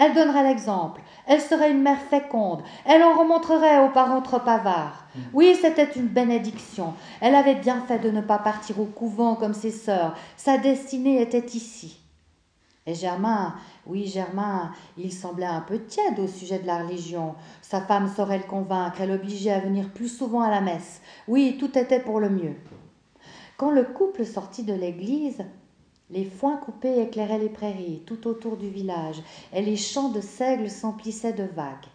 elle 0.00 0.14
donnerait 0.14 0.48
l'exemple. 0.48 1.02
Elle 1.26 1.42
serait 1.42 1.70
une 1.70 1.82
mère 1.82 2.00
féconde. 2.00 2.62
Elle 2.86 3.02
en 3.02 3.18
remontrerait 3.18 3.84
aux 3.84 3.90
parents 3.90 4.22
trop 4.22 4.40
avares. 4.46 5.04
Mm. 5.14 5.20
Oui, 5.34 5.58
c'était 5.60 5.92
une 5.94 6.06
bénédiction. 6.06 6.94
Elle 7.20 7.34
avait 7.34 7.56
bien 7.56 7.82
fait 7.82 7.98
de 7.98 8.10
ne 8.10 8.22
pas 8.22 8.38
partir 8.38 8.80
au 8.80 8.86
couvent 8.86 9.34
comme 9.34 9.52
ses 9.52 9.70
sœurs. 9.70 10.16
Sa 10.38 10.56
destinée 10.56 11.20
était 11.20 11.46
ici. 11.54 12.00
Et 12.86 12.94
Germain, 12.94 13.54
oui, 13.86 14.06
Germain, 14.06 14.72
il 14.96 15.12
semblait 15.12 15.44
un 15.44 15.60
peu 15.60 15.78
tiède 15.84 16.18
au 16.18 16.26
sujet 16.26 16.58
de 16.58 16.66
la 16.66 16.78
religion. 16.78 17.34
Sa 17.60 17.82
femme 17.82 18.08
saurait 18.08 18.38
le 18.38 18.44
convaincre, 18.44 19.02
elle 19.02 19.10
l'obligeait 19.10 19.52
à 19.52 19.60
venir 19.60 19.90
plus 19.90 20.08
souvent 20.08 20.40
à 20.40 20.50
la 20.50 20.62
messe. 20.62 21.02
Oui, 21.28 21.58
tout 21.60 21.76
était 21.76 22.00
pour 22.00 22.20
le 22.20 22.30
mieux. 22.30 22.54
Quand 23.58 23.70
le 23.70 23.84
couple 23.84 24.24
sortit 24.24 24.62
de 24.62 24.72
l'église, 24.72 25.44
les 26.10 26.24
foins 26.24 26.56
coupés 26.56 27.00
éclairaient 27.00 27.38
les 27.38 27.48
prairies 27.48 28.02
tout 28.06 28.26
autour 28.26 28.56
du 28.56 28.68
village, 28.68 29.22
et 29.52 29.62
les 29.62 29.76
champs 29.76 30.10
de 30.10 30.20
seigle 30.20 30.68
s'emplissaient 30.68 31.32
de 31.32 31.44
vagues. 31.44 31.86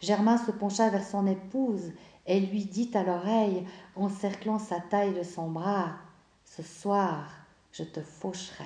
Germain 0.00 0.38
se 0.38 0.52
pencha 0.52 0.88
vers 0.90 1.06
son 1.06 1.26
épouse 1.26 1.92
et 2.26 2.40
lui 2.40 2.64
dit 2.66 2.90
à 2.94 3.02
l'oreille, 3.02 3.64
en 3.96 4.08
cerclant 4.08 4.58
sa 4.58 4.80
taille 4.80 5.14
de 5.14 5.22
son 5.22 5.50
bras 5.50 5.96
Ce 6.44 6.62
soir, 6.62 7.28
je 7.72 7.82
te 7.82 8.00
faucherai. 8.00 8.64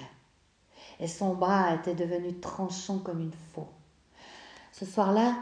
Et 1.01 1.09
son 1.09 1.35
bras 1.35 1.75
était 1.75 1.95
devenu 1.95 2.35
tranchant 2.35 2.99
comme 2.99 3.21
une 3.21 3.33
faux. 3.55 3.69
Ce 4.73 4.85
soir-là, 4.85 5.37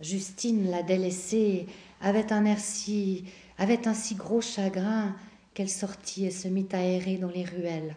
Justine, 0.00 0.70
la 0.70 0.82
délaissée, 0.82 1.66
avait 2.00 2.32
un 2.32 2.44
air 2.44 2.58
si, 2.58 3.24
avait 3.58 3.86
un 3.86 3.94
si 3.94 4.14
gros 4.14 4.40
chagrin 4.40 5.14
qu'elle 5.54 5.68
sortit 5.68 6.26
et 6.26 6.30
se 6.30 6.48
mit 6.48 6.68
à 6.72 6.82
errer 6.82 7.18
dans 7.18 7.28
les 7.28 7.44
ruelles. 7.44 7.94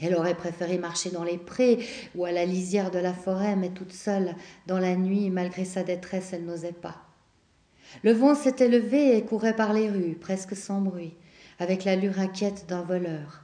Elle 0.00 0.14
aurait 0.14 0.36
préféré 0.36 0.78
marcher 0.78 1.10
dans 1.10 1.24
les 1.24 1.38
prés 1.38 1.78
ou 2.14 2.24
à 2.24 2.32
la 2.32 2.44
lisière 2.44 2.90
de 2.90 2.98
la 2.98 3.12
forêt, 3.12 3.56
mais 3.56 3.70
toute 3.70 3.92
seule, 3.92 4.34
dans 4.66 4.78
la 4.78 4.96
nuit, 4.96 5.30
malgré 5.30 5.64
sa 5.64 5.82
détresse, 5.82 6.32
elle 6.32 6.44
n'osait 6.44 6.72
pas. 6.72 6.96
Le 8.02 8.12
vent 8.12 8.34
s'était 8.34 8.68
levé 8.68 9.16
et 9.16 9.24
courait 9.24 9.56
par 9.56 9.72
les 9.72 9.88
rues, 9.90 10.16
presque 10.20 10.56
sans 10.56 10.80
bruit, 10.80 11.14
avec 11.58 11.84
l'allure 11.84 12.18
inquiète 12.20 12.66
d'un 12.68 12.82
voleur. 12.82 13.42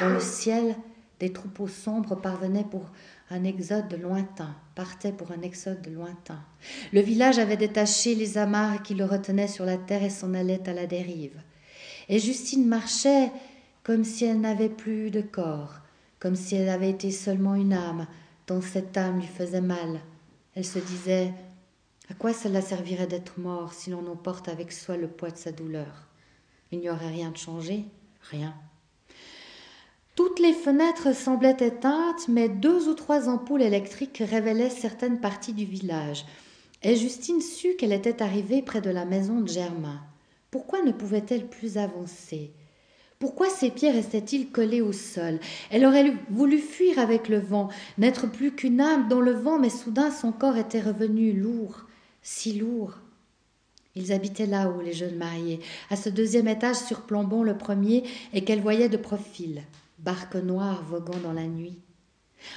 Dans 0.00 0.08
le 0.08 0.20
ciel, 0.20 0.74
des 1.20 1.32
troupeaux 1.32 1.68
sombres 1.68 2.16
parvenaient 2.16 2.66
pour 2.68 2.90
un 3.30 3.44
exode 3.44 3.98
lointain, 4.00 4.54
partait 4.74 5.12
pour 5.12 5.32
un 5.32 5.40
exode 5.42 5.86
lointain. 5.86 6.40
Le 6.92 7.00
village 7.00 7.38
avait 7.38 7.56
détaché 7.56 8.14
les 8.14 8.36
amarres 8.36 8.82
qui 8.82 8.94
le 8.94 9.04
retenaient 9.04 9.48
sur 9.48 9.64
la 9.64 9.78
terre 9.78 10.02
et 10.02 10.10
s'en 10.10 10.34
allait 10.34 10.68
à 10.68 10.74
la 10.74 10.86
dérive. 10.86 11.40
Et 12.08 12.18
Justine 12.18 12.66
marchait 12.66 13.30
comme 13.82 14.04
si 14.04 14.24
elle 14.24 14.40
n'avait 14.40 14.68
plus 14.68 15.10
de 15.10 15.20
corps, 15.20 15.80
comme 16.24 16.36
si 16.36 16.56
elle 16.56 16.70
avait 16.70 16.88
été 16.88 17.10
seulement 17.10 17.54
une 17.54 17.74
âme, 17.74 18.06
dont 18.46 18.62
cette 18.62 18.96
âme 18.96 19.20
lui 19.20 19.26
faisait 19.26 19.60
mal. 19.60 20.00
Elle 20.54 20.64
se 20.64 20.78
disait 20.78 21.34
À 22.08 22.14
quoi 22.14 22.32
cela 22.32 22.62
servirait 22.62 23.06
d'être 23.06 23.38
mort 23.38 23.74
si 23.74 23.90
l'on 23.90 24.06
emporte 24.06 24.48
avec 24.48 24.72
soi 24.72 24.96
le 24.96 25.06
poids 25.06 25.30
de 25.30 25.36
sa 25.36 25.52
douleur? 25.52 26.08
Il 26.72 26.78
n'y 26.78 26.88
aurait 26.88 27.10
rien 27.10 27.30
de 27.30 27.36
changé 27.36 27.84
Rien. 28.30 28.54
Toutes 30.14 30.40
les 30.40 30.54
fenêtres 30.54 31.14
semblaient 31.14 31.58
éteintes, 31.60 32.26
mais 32.28 32.48
deux 32.48 32.88
ou 32.88 32.94
trois 32.94 33.28
ampoules 33.28 33.60
électriques 33.60 34.22
révélaient 34.26 34.70
certaines 34.70 35.20
parties 35.20 35.52
du 35.52 35.66
village. 35.66 36.24
Et 36.82 36.96
Justine 36.96 37.42
sut 37.42 37.76
qu'elle 37.76 37.92
était 37.92 38.22
arrivée 38.22 38.62
près 38.62 38.80
de 38.80 38.88
la 38.88 39.04
maison 39.04 39.42
de 39.42 39.48
Germain. 39.48 40.00
Pourquoi 40.50 40.80
ne 40.80 40.92
pouvait-elle 40.92 41.48
plus 41.48 41.76
avancer? 41.76 42.54
Pourquoi 43.18 43.48
ses 43.48 43.70
pieds 43.70 43.90
restaient-ils 43.90 44.50
collés 44.50 44.80
au 44.80 44.92
sol? 44.92 45.38
Elle 45.70 45.86
aurait 45.86 46.14
voulu 46.30 46.58
fuir 46.58 46.98
avec 46.98 47.28
le 47.28 47.38
vent, 47.38 47.68
n'être 47.96 48.26
plus 48.30 48.52
qu'une 48.52 48.80
âme 48.80 49.08
dans 49.08 49.20
le 49.20 49.32
vent, 49.32 49.58
mais 49.58 49.70
soudain 49.70 50.10
son 50.10 50.32
corps 50.32 50.56
était 50.56 50.80
revenu 50.80 51.32
lourd, 51.32 51.86
si 52.22 52.54
lourd. 52.54 52.98
Ils 53.94 54.12
habitaient 54.12 54.46
là-haut, 54.46 54.80
les 54.80 54.92
jeunes 54.92 55.16
mariés, 55.16 55.60
à 55.90 55.96
ce 55.96 56.08
deuxième 56.08 56.48
étage 56.48 56.76
surplombant 56.76 57.44
le 57.44 57.56
premier 57.56 58.02
et 58.32 58.42
qu'elle 58.44 58.60
voyait 58.60 58.88
de 58.88 58.96
profil 58.96 59.62
barque 60.04 60.36
noire 60.36 60.82
voguant 60.82 61.18
dans 61.22 61.32
la 61.32 61.46
nuit. 61.46 61.78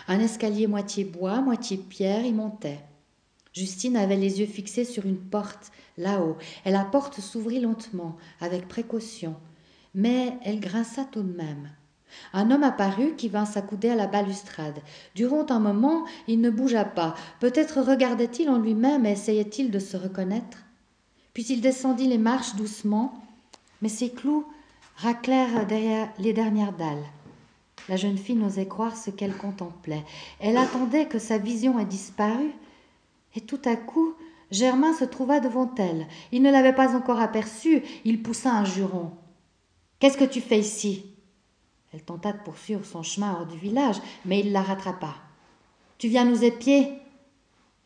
Un 0.08 0.20
escalier 0.20 0.68
moitié 0.68 1.06
bois, 1.06 1.40
moitié 1.40 1.78
pierre 1.78 2.26
y 2.26 2.34
montait. 2.34 2.80
Justine 3.54 3.96
avait 3.96 4.18
les 4.18 4.42
yeux 4.42 4.46
fixés 4.46 4.84
sur 4.84 5.06
une 5.06 5.18
porte 5.18 5.72
là-haut, 5.98 6.36
et 6.66 6.72
la 6.72 6.84
porte 6.84 7.22
s'ouvrit 7.22 7.62
lentement, 7.62 8.18
avec 8.42 8.68
précaution, 8.68 9.36
mais 9.98 10.38
elle 10.44 10.60
grinça 10.60 11.04
tout 11.04 11.24
de 11.24 11.36
même. 11.36 11.70
Un 12.32 12.52
homme 12.52 12.64
apparut 12.64 13.16
qui 13.18 13.30
vint 13.30 13.46
s'accouder 13.46 13.90
à 13.90 13.96
la 13.96 14.06
balustrade. 14.06 14.80
Durant 15.16 15.46
un 15.50 15.60
moment, 15.60 16.06
il 16.28 16.40
ne 16.40 16.52
bougea 16.52 16.86
pas. 16.86 17.16
Peut-être 17.40 17.82
regardait-il 17.82 18.50
en 18.50 18.60
lui-même 18.60 19.06
et 19.06 19.12
essayait-il 19.12 19.72
de 19.72 19.80
se 19.80 19.98
reconnaître. 19.98 20.60
Puis 21.34 21.46
il 21.50 21.62
descendit 21.62 22.08
les 22.08 22.20
marches 22.20 22.56
doucement, 22.56 23.14
mais 23.82 23.90
ses 23.90 24.12
clous 24.12 24.46
raclèrent 24.98 25.66
derrière 25.66 26.10
les 26.20 26.32
dernières 26.32 26.74
dalles. 26.74 27.06
La 27.90 27.96
jeune 27.96 28.18
fille 28.18 28.36
n'osait 28.36 28.68
croire 28.68 28.96
ce 28.96 29.10
qu'elle 29.10 29.36
contemplait. 29.36 30.04
Elle 30.40 30.58
attendait 30.58 31.08
que 31.08 31.20
sa 31.20 31.40
vision 31.40 31.80
ait 31.80 31.86
disparu. 31.86 32.52
Et 33.36 33.42
tout 33.42 33.62
à 33.66 33.76
coup, 33.76 34.14
Germain 34.52 34.94
se 34.94 35.06
trouva 35.06 35.40
devant 35.40 35.74
elle. 35.78 36.08
Il 36.32 36.44
ne 36.44 36.52
l'avait 36.52 36.74
pas 36.74 36.96
encore 36.96 37.20
aperçue. 37.20 37.82
Il 38.06 38.22
poussa 38.22 38.52
un 38.52 38.66
juron. 38.66 39.12
Qu'est-ce 40.00 40.18
que 40.18 40.26
tu 40.26 40.42
fais 40.42 40.60
ici? 40.60 41.06
Elle 41.94 42.04
tenta 42.04 42.32
de 42.32 42.40
poursuivre 42.40 42.86
son 42.86 43.02
chemin 43.02 43.34
hors 43.34 43.48
du 43.48 43.58
village, 43.58 43.98
mais 44.26 44.42
il 44.42 44.52
la 44.52 44.62
rattrapa. 44.62 45.16
Tu 45.98 46.08
viens 46.08 46.26
nous 46.26 46.44
épier? 46.44 46.94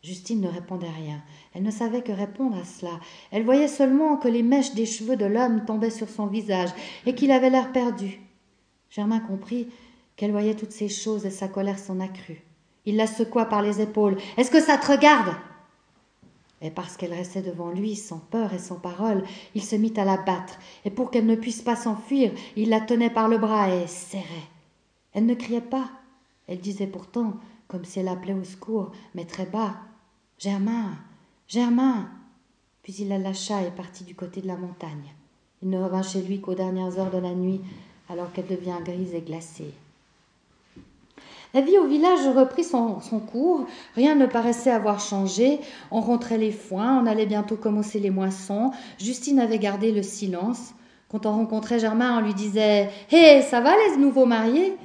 Justine 0.04 0.42
ne 0.42 0.50
répondait 0.50 0.90
rien. 0.90 1.22
Elle 1.54 1.64
ne 1.64 1.72
savait 1.72 2.02
que 2.02 2.12
répondre 2.12 2.58
à 2.58 2.66
cela. 2.66 3.00
Elle 3.32 3.46
voyait 3.46 3.68
seulement 3.68 4.18
que 4.18 4.28
les 4.28 4.42
mèches 4.44 4.74
des 4.74 4.88
cheveux 4.88 5.16
de 5.16 5.26
l'homme 5.26 5.64
tombaient 5.66 5.92
sur 5.92 6.10
son 6.10 6.26
visage 6.26 6.72
et 7.06 7.14
qu'il 7.14 7.32
avait 7.32 7.52
l'air 7.52 7.72
perdu. 7.72 8.20
Germain 8.90 9.20
comprit 9.20 9.70
qu'elle 10.16 10.32
voyait 10.32 10.56
toutes 10.56 10.72
ces 10.72 10.90
choses 10.90 11.26
et 11.26 11.32
sa 11.32 11.48
colère 11.48 11.80
s'en 11.80 12.00
accrut. 12.00 12.42
Il 12.86 12.96
la 12.96 13.08
secoua 13.08 13.46
par 13.46 13.62
les 13.62 13.80
épaules. 13.80 14.18
Est-ce 14.38 14.52
que 14.52 14.60
ça 14.60 14.78
te 14.78 14.92
regarde? 14.92 15.36
Et 16.62 16.70
parce 16.70 16.96
qu'elle 16.96 17.14
restait 17.14 17.42
devant 17.42 17.72
lui, 17.72 17.96
sans 17.96 18.20
peur 18.20 18.54
et 18.54 18.60
sans 18.60 18.76
parole, 18.76 19.24
il 19.56 19.64
se 19.64 19.76
mit 19.76 19.94
à 19.98 20.06
la 20.06 20.18
battre, 20.18 20.60
et 20.86 20.92
pour 20.92 21.10
qu'elle 21.10 21.26
ne 21.26 21.36
puisse 21.36 21.62
pas 21.62 21.76
s'enfuir, 21.76 22.32
il 22.56 22.70
la 22.70 22.82
tenait 22.82 23.10
par 23.10 23.28
le 23.28 23.40
bras 23.40 23.74
et 23.74 23.88
serrait. 23.88 24.48
Elle 25.14 25.26
ne 25.26 25.34
criait 25.34 25.62
pas. 25.62 25.90
Elle 26.48 26.60
disait 26.60 26.88
pourtant, 26.88 27.34
comme 27.68 27.86
si 27.86 28.00
elle 28.00 28.08
appelait 28.08 28.34
au 28.34 28.44
secours, 28.44 28.92
mais 29.16 29.26
très 29.26 29.46
bas 29.46 29.76
Germain 30.38 30.98
Germain 31.48 32.10
Puis 32.84 32.94
il 33.00 33.10
la 33.10 33.18
lâcha 33.18 33.64
et 33.64 33.72
partit 33.72 34.04
du 34.04 34.16
côté 34.16 34.42
de 34.42 34.48
la 34.48 34.58
montagne. 34.58 35.14
Il 35.62 35.70
ne 35.70 35.82
revint 35.82 36.02
chez 36.02 36.22
lui 36.22 36.42
qu'aux 36.42 36.56
dernières 36.56 36.98
heures 36.98 37.12
de 37.12 37.18
la 37.18 37.34
nuit, 37.34 37.62
alors 38.10 38.32
qu'elle 38.34 38.48
devient 38.48 38.78
grise 38.84 39.14
et 39.14 39.22
glacée. 39.22 39.74
La 41.54 41.60
vie 41.62 41.78
au 41.78 41.86
village 41.86 42.28
reprit 42.34 42.64
son, 42.64 43.02
cours, 43.32 43.66
rien 43.96 44.16
ne 44.16 44.26
paraissait 44.26 44.72
avoir 44.72 45.02
changé, 45.02 45.60
on 45.92 46.00
rentrait 46.00 46.38
les 46.38 46.52
foins, 46.52 47.02
on 47.04 47.06
allait 47.06 47.26
bientôt 47.26 47.58
commencer 47.58 48.00
les 48.00 48.10
moissons, 48.10 48.72
Justine 48.98 49.40
avait 49.40 49.60
gardé 49.60 49.92
le 49.92 50.02
silence. 50.02 50.74
Quand 51.10 51.26
on 51.26 51.32
rencontrait 51.32 51.80
Germain, 51.80 52.20
on 52.20 52.22
lui 52.22 52.34
disait 52.34 52.90
Hé, 53.12 53.42
ça 53.42 53.60
va 53.60 53.74
les 53.76 53.98
nouveaux 53.98 54.26
mariés? 54.26 54.78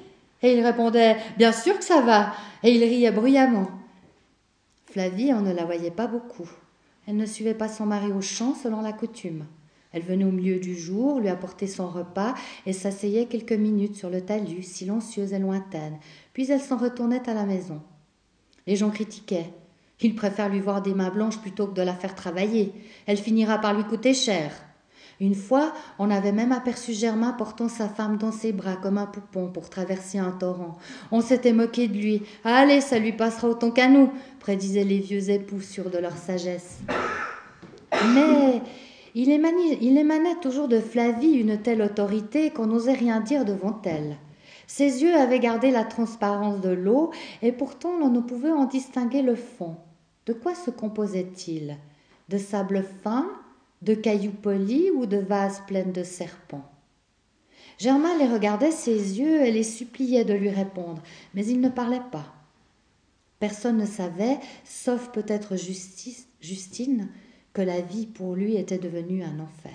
Et 0.42 0.54
il 0.54 0.64
répondait 0.64 1.16
Bien 1.36 1.52
sûr 1.52 1.78
que 1.78 1.84
ça 1.84 2.00
va, 2.00 2.32
et 2.64 2.72
il 2.72 2.82
riait 2.82 3.12
bruyamment. 3.12 3.68
Flavie, 4.86 5.32
on 5.32 5.42
ne 5.42 5.52
la 5.52 5.64
voyait 5.64 5.92
pas 5.92 6.08
beaucoup. 6.08 6.50
Elle 7.06 7.16
ne 7.16 7.26
suivait 7.26 7.54
pas 7.54 7.68
son 7.68 7.86
mari 7.86 8.10
au 8.10 8.20
champ 8.20 8.54
selon 8.54 8.80
la 8.80 8.92
coutume. 8.92 9.44
Elle 9.92 10.02
venait 10.02 10.24
au 10.24 10.30
milieu 10.30 10.58
du 10.58 10.74
jour, 10.74 11.20
lui 11.20 11.28
apporter 11.28 11.66
son 11.66 11.88
repas 11.88 12.34
et 12.66 12.72
s'asseyait 12.72 13.26
quelques 13.26 13.52
minutes 13.52 13.96
sur 13.96 14.10
le 14.10 14.20
talus, 14.20 14.62
silencieuse 14.62 15.32
et 15.32 15.38
lointaine, 15.38 15.98
puis 16.32 16.50
elle 16.50 16.60
s'en 16.60 16.76
retournait 16.76 17.28
à 17.28 17.34
la 17.34 17.44
maison. 17.44 17.80
Les 18.66 18.76
gens 18.76 18.90
critiquaient. 18.90 19.52
Ils 20.00 20.14
préfèrent 20.14 20.50
lui 20.50 20.60
voir 20.60 20.82
des 20.82 20.94
mains 20.94 21.10
blanches 21.10 21.38
plutôt 21.38 21.66
que 21.66 21.74
de 21.74 21.82
la 21.82 21.94
faire 21.94 22.14
travailler. 22.14 22.72
Elle 23.06 23.16
finira 23.16 23.58
par 23.58 23.72
lui 23.74 23.84
coûter 23.84 24.12
cher. 24.12 24.52
Une 25.18 25.34
fois, 25.34 25.72
on 25.98 26.10
avait 26.10 26.32
même 26.32 26.52
aperçu 26.52 26.92
Germain 26.92 27.32
portant 27.32 27.68
sa 27.68 27.88
femme 27.88 28.18
dans 28.18 28.32
ses 28.32 28.52
bras 28.52 28.76
comme 28.76 28.98
un 28.98 29.06
poupon 29.06 29.48
pour 29.48 29.70
traverser 29.70 30.18
un 30.18 30.32
torrent. 30.32 30.76
On 31.10 31.22
s'était 31.22 31.54
moqué 31.54 31.88
de 31.88 31.94
lui. 31.94 32.22
Allez, 32.44 32.82
ça 32.82 32.98
lui 32.98 33.12
passera 33.12 33.48
autant 33.48 33.70
qu'à 33.70 33.88
nous, 33.88 34.12
prédisaient 34.40 34.84
les 34.84 34.98
vieux 34.98 35.30
époux 35.30 35.62
sûrs 35.62 35.88
de 35.88 35.96
leur 35.96 36.16
sagesse. 36.18 36.80
Mais 38.14 38.60
il 39.18 39.30
émanait, 39.30 40.40
toujours 40.42 40.68
de 40.68 40.78
Flavie 40.78 41.32
une 41.32 41.62
telle 41.62 41.80
autorité 41.80 42.50
qu'on 42.50 42.66
n'osait 42.66 42.92
rien 42.92 43.20
dire 43.20 43.46
devant 43.46 43.80
elle. 43.84 44.18
Ses 44.66 45.02
yeux 45.02 45.16
avaient 45.16 45.40
gardé 45.40 45.70
la 45.70 45.84
transparence 45.84 46.60
de 46.60 46.68
l'eau, 46.68 47.12
et 47.40 47.50
pourtant 47.50 47.96
l'on 47.98 48.10
ne 48.10 48.20
pouvait 48.20 48.52
en 48.52 48.66
distinguer 48.66 49.22
le 49.22 49.34
fond. 49.34 49.76
De 50.26 50.34
quoi 50.34 50.54
se 50.54 50.70
composait-il? 50.70 51.78
De 52.28 52.36
sable 52.36 52.84
fin, 53.02 53.26
de 53.80 53.94
cailloux 53.94 54.32
polis 54.32 54.90
ou 54.94 55.06
de 55.06 55.16
vases 55.16 55.62
pleines 55.66 55.92
de 55.92 56.02
serpents? 56.02 56.70
Germain 57.78 58.18
les 58.18 58.26
regardait 58.26 58.70
ses 58.70 59.18
yeux 59.18 59.46
et 59.46 59.50
les 59.50 59.62
suppliait 59.62 60.24
de 60.24 60.34
lui 60.34 60.50
répondre, 60.50 61.02
mais 61.34 61.46
il 61.46 61.60
ne 61.60 61.68
parlait 61.70 62.02
pas. 62.12 62.34
Personne 63.38 63.78
ne 63.78 63.86
savait, 63.86 64.38
sauf 64.64 65.10
peut-être 65.10 65.56
Justine, 66.40 67.08
que 67.56 67.62
la 67.62 67.80
vie 67.80 68.04
pour 68.04 68.34
lui 68.34 68.56
était 68.56 68.76
devenue 68.76 69.22
un 69.22 69.40
enfer. 69.40 69.72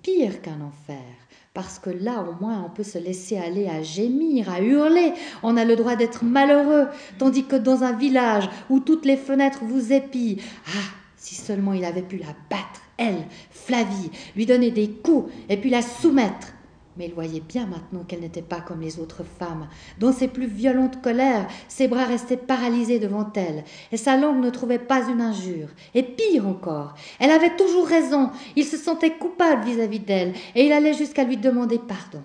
Pire 0.00 0.40
qu'un 0.40 0.62
enfer, 0.62 1.04
parce 1.52 1.78
que 1.78 1.90
là 1.90 2.22
au 2.22 2.42
moins 2.42 2.64
on 2.64 2.70
peut 2.70 2.84
se 2.84 2.96
laisser 2.96 3.36
aller 3.36 3.68
à 3.68 3.82
gémir, 3.82 4.48
à 4.48 4.62
hurler, 4.62 5.12
on 5.42 5.58
a 5.58 5.66
le 5.66 5.76
droit 5.76 5.94
d'être 5.94 6.24
malheureux, 6.24 6.86
tandis 7.18 7.44
que 7.44 7.56
dans 7.56 7.82
un 7.82 7.92
village 7.92 8.48
où 8.70 8.80
toutes 8.80 9.04
les 9.04 9.18
fenêtres 9.18 9.62
vous 9.62 9.92
épient, 9.92 10.38
ah, 10.68 10.94
si 11.18 11.34
seulement 11.34 11.74
il 11.74 11.84
avait 11.84 12.00
pu 12.00 12.16
la 12.16 12.34
battre, 12.48 12.80
elle, 12.96 13.26
Flavie, 13.50 14.10
lui 14.34 14.46
donner 14.46 14.70
des 14.70 14.88
coups 14.88 15.30
et 15.50 15.58
puis 15.58 15.68
la 15.68 15.82
soumettre, 15.82 16.54
mais 16.98 17.06
il 17.06 17.14
voyait 17.14 17.40
bien 17.40 17.66
maintenant 17.66 18.02
qu'elle 18.02 18.20
n'était 18.20 18.42
pas 18.42 18.60
comme 18.60 18.80
les 18.80 18.98
autres 18.98 19.22
femmes. 19.24 19.68
Dans 19.98 20.12
ses 20.12 20.28
plus 20.28 20.48
violentes 20.48 21.00
colères, 21.00 21.48
ses 21.68 21.86
bras 21.86 22.04
restaient 22.04 22.36
paralysés 22.36 22.98
devant 22.98 23.32
elle, 23.34 23.64
et 23.92 23.96
sa 23.96 24.16
langue 24.16 24.42
ne 24.42 24.50
trouvait 24.50 24.78
pas 24.78 25.08
une 25.08 25.20
injure. 25.20 25.68
Et 25.94 26.02
pire 26.02 26.46
encore, 26.46 26.94
elle 27.20 27.30
avait 27.30 27.56
toujours 27.56 27.86
raison, 27.86 28.30
il 28.56 28.64
se 28.64 28.76
sentait 28.76 29.16
coupable 29.16 29.64
vis-à-vis 29.64 30.00
d'elle, 30.00 30.34
et 30.54 30.66
il 30.66 30.72
allait 30.72 30.94
jusqu'à 30.94 31.24
lui 31.24 31.36
demander 31.36 31.78
pardon. 31.78 32.22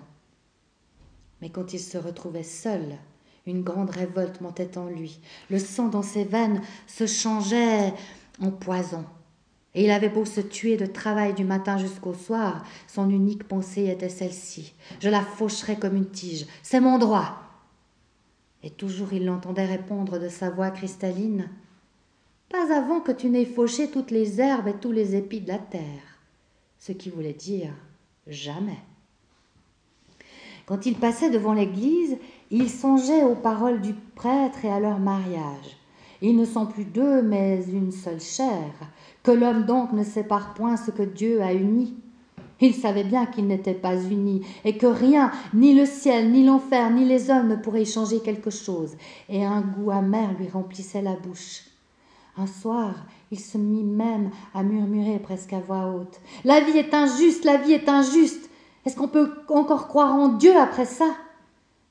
Mais 1.42 1.50
quand 1.50 1.74
il 1.74 1.80
se 1.80 1.98
retrouvait 1.98 2.44
seul, 2.44 2.98
une 3.46 3.62
grande 3.62 3.90
révolte 3.90 4.42
montait 4.42 4.78
en 4.78 4.88
lui. 4.88 5.20
Le 5.50 5.60
sang 5.60 5.90
dans 5.90 6.02
ses 6.02 6.24
veines 6.24 6.62
se 6.88 7.06
changeait 7.06 7.94
en 8.42 8.50
poison. 8.50 9.06
Et 9.76 9.86
il 9.86 9.92
avait 9.92 10.10
beau 10.10 10.26
se 10.26 10.42
tuer 10.42 10.78
de 10.78 10.86
travail 10.86 11.34
du 11.34 11.44
matin 11.44 11.78
jusqu'au 11.78 12.14
soir, 12.14 12.64
son 12.88 13.10
unique 13.10 13.48
pensée 13.48 13.88
était 13.88 14.10
celle-ci. 14.10 14.74
Je 15.00 15.10
la 15.10 15.22
faucherai 15.22 15.78
comme 15.78 15.96
une 15.96 16.10
tige. 16.10 16.46
C'est 16.62 16.80
mon 16.80 17.00
droit. 17.00 17.38
Et 18.62 18.70
toujours 18.70 19.14
il 19.14 19.26
l'entendait 19.26 19.66
répondre 19.66 20.20
de 20.20 20.30
sa 20.30 20.50
voix 20.50 20.70
cristalline. 20.70 21.50
Pas 22.50 22.76
avant 22.76 23.00
que 23.00 23.12
tu 23.12 23.30
n'aies 23.30 23.46
fauché 23.46 23.90
toutes 23.90 24.12
les 24.12 24.40
herbes 24.40 24.68
et 24.68 24.76
tous 24.80 24.92
les 24.92 25.16
épis 25.16 25.42
de 25.42 25.48
la 25.48 25.58
terre. 25.58 26.20
Ce 26.78 26.92
qui 26.92 27.10
voulait 27.10 27.34
dire 27.34 27.74
jamais. 28.28 28.80
Quand 30.66 30.86
il 30.86 30.96
passait 30.96 31.30
devant 31.30 31.54
l'église, 31.54 32.18
Il 32.56 32.70
songeait 32.70 33.24
aux 33.24 33.34
paroles 33.34 33.82
du 33.82 33.94
prêtre 33.94 34.64
et 34.64 34.70
à 34.70 34.80
leur 34.80 35.00
mariage. 35.00 35.76
Ils 36.22 36.38
ne 36.38 36.46
sont 36.46 36.68
plus 36.68 36.86
deux, 36.86 37.24
mais 37.24 37.64
une 37.66 37.92
seule 37.92 38.22
chair. 38.22 38.72
Que 39.24 39.32
l'homme 39.32 39.66
donc 39.66 39.94
ne 39.94 40.04
sépare 40.04 40.54
point 40.54 40.78
ce 40.78 40.92
que 40.92 41.04
Dieu 41.04 41.42
a 41.42 41.54
uni. 41.54 41.96
Il 42.62 42.74
savait 42.74 43.04
bien 43.04 43.26
qu'ils 43.26 43.48
n'étaient 43.48 43.74
pas 43.74 43.96
unis, 43.96 44.46
et 44.64 44.78
que 44.78 44.86
rien, 44.86 45.32
ni 45.54 45.74
le 45.74 45.86
ciel, 45.86 46.32
ni 46.32 46.46
l'enfer, 46.46 46.92
ni 46.92 47.04
les 47.04 47.30
hommes 47.30 47.50
ne 47.50 47.56
pourraient 47.56 47.84
changer 47.84 48.20
quelque 48.20 48.52
chose, 48.52 48.96
et 49.28 49.44
un 49.44 49.62
goût 49.62 49.92
amer 49.92 50.34
lui 50.40 50.48
remplissait 50.48 51.02
la 51.02 51.16
bouche. 51.16 51.64
Un 52.38 52.48
soir, 52.48 52.94
il 53.32 53.40
se 53.40 53.58
mit 53.58 53.84
même 53.84 54.30
à 54.54 54.64
murmurer 54.64 55.20
presque 55.20 55.52
à 55.54 55.60
voix 55.60 55.88
haute. 55.88 56.22
La 56.46 56.62
vie 56.62 56.78
est 56.78 56.94
injuste, 56.94 57.44
la 57.44 57.58
vie 57.58 57.74
est 57.74 57.90
injuste. 57.90 58.50
Est-ce 58.86 58.96
qu'on 58.96 59.08
peut 59.08 59.32
encore 59.50 59.88
croire 59.88 60.14
en 60.14 60.30
Dieu 60.30 60.56
après 60.56 60.86
ça? 60.86 61.10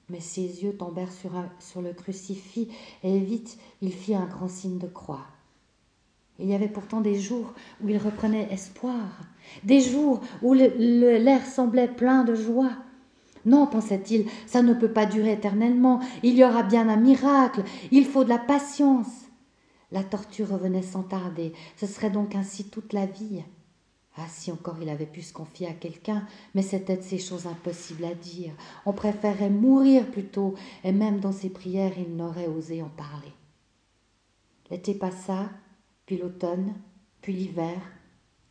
Mais 0.08 0.20
ses 0.20 0.62
yeux 0.62 0.76
tombèrent 0.76 1.12
sur 1.12 1.82
le 1.82 1.92
crucifix, 1.92 2.68
et 3.02 3.18
vite 3.18 3.58
il 3.82 3.92
fit 3.92 4.14
un 4.14 4.26
grand 4.26 4.48
signe 4.48 4.78
de 4.78 4.86
croix. 4.86 5.26
Il 6.38 6.48
y 6.48 6.54
avait 6.54 6.68
pourtant 6.68 7.00
des 7.00 7.18
jours 7.18 7.52
où 7.82 7.88
il 7.88 7.98
reprenait 7.98 8.48
espoir, 8.50 9.20
des 9.64 9.80
jours 9.80 10.20
où 10.42 10.54
l'air 10.54 11.46
semblait 11.46 11.88
plein 11.88 12.24
de 12.24 12.34
joie. 12.34 12.72
Non, 13.44 13.66
pensait-il, 13.66 14.26
ça 14.46 14.62
ne 14.62 14.72
peut 14.72 14.92
pas 14.92 15.06
durer 15.06 15.32
éternellement, 15.32 16.00
il 16.22 16.34
y 16.34 16.44
aura 16.44 16.62
bien 16.62 16.88
un 16.88 16.96
miracle, 16.96 17.62
il 17.90 18.06
faut 18.06 18.24
de 18.24 18.28
la 18.28 18.38
patience. 18.38 19.26
La 19.90 20.02
torture 20.02 20.48
revenait 20.48 20.82
sans 20.82 21.02
tarder, 21.02 21.52
ce 21.76 21.86
serait 21.86 22.10
donc 22.10 22.34
ainsi 22.34 22.64
toute 22.64 22.92
la 22.92 23.06
vie. 23.06 23.42
Ah, 24.16 24.26
si 24.28 24.52
encore 24.52 24.76
il 24.80 24.90
avait 24.90 25.06
pu 25.06 25.22
se 25.22 25.32
confier 25.32 25.66
à 25.66 25.72
quelqu'un, 25.72 26.26
mais 26.54 26.62
c'était 26.62 26.98
de 26.98 27.02
ces 27.02 27.18
choses 27.18 27.46
impossibles 27.46 28.04
à 28.04 28.14
dire. 28.14 28.52
On 28.84 28.92
préférait 28.92 29.50
mourir 29.50 30.06
plutôt, 30.06 30.54
et 30.84 30.92
même 30.92 31.20
dans 31.20 31.32
ses 31.32 31.48
prières 31.48 31.98
il 31.98 32.14
n'aurait 32.16 32.46
osé 32.46 32.82
en 32.82 32.90
parler. 32.90 33.32
L'été 34.70 34.94
passa, 34.94 35.50
puis 36.06 36.18
l'automne, 36.18 36.74
puis 37.20 37.32
l'hiver, 37.32 37.80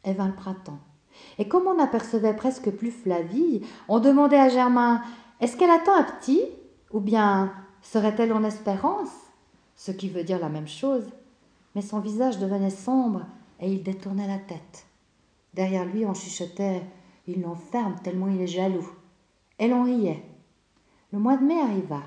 et 0.03 0.13
vint 0.13 0.27
le 0.27 0.35
printemps. 0.35 0.79
Et 1.37 1.47
comme 1.47 1.67
on 1.67 1.75
n'apercevait 1.75 2.35
presque 2.35 2.71
plus 2.71 2.91
Flavie, 2.91 3.61
on 3.87 3.99
demandait 3.99 4.39
à 4.39 4.49
Germain 4.49 5.01
Est-ce 5.39 5.57
qu'elle 5.57 5.69
attend 5.69 5.95
un 5.95 6.03
petit? 6.03 6.41
Ou 6.91 6.99
bien 6.99 7.53
serait-elle 7.81 8.33
en 8.33 8.43
espérance? 8.43 9.11
Ce 9.75 9.91
qui 9.91 10.09
veut 10.09 10.23
dire 10.23 10.39
la 10.39 10.49
même 10.49 10.67
chose. 10.67 11.05
Mais 11.75 11.81
son 11.81 11.99
visage 11.99 12.39
devenait 12.39 12.69
sombre 12.69 13.25
et 13.59 13.71
il 13.71 13.83
détournait 13.83 14.27
la 14.27 14.39
tête. 14.39 14.85
Derrière 15.53 15.85
lui, 15.85 16.05
on 16.05 16.13
chuchotait 16.13 16.83
Il 17.27 17.41
l'enferme 17.41 17.95
tellement 18.03 18.27
il 18.27 18.41
est 18.41 18.47
jaloux. 18.47 18.89
Et 19.59 19.67
l'on 19.67 19.83
riait. 19.83 20.23
Le 21.11 21.19
mois 21.19 21.37
de 21.37 21.43
mai 21.43 21.59
arriva, 21.59 22.01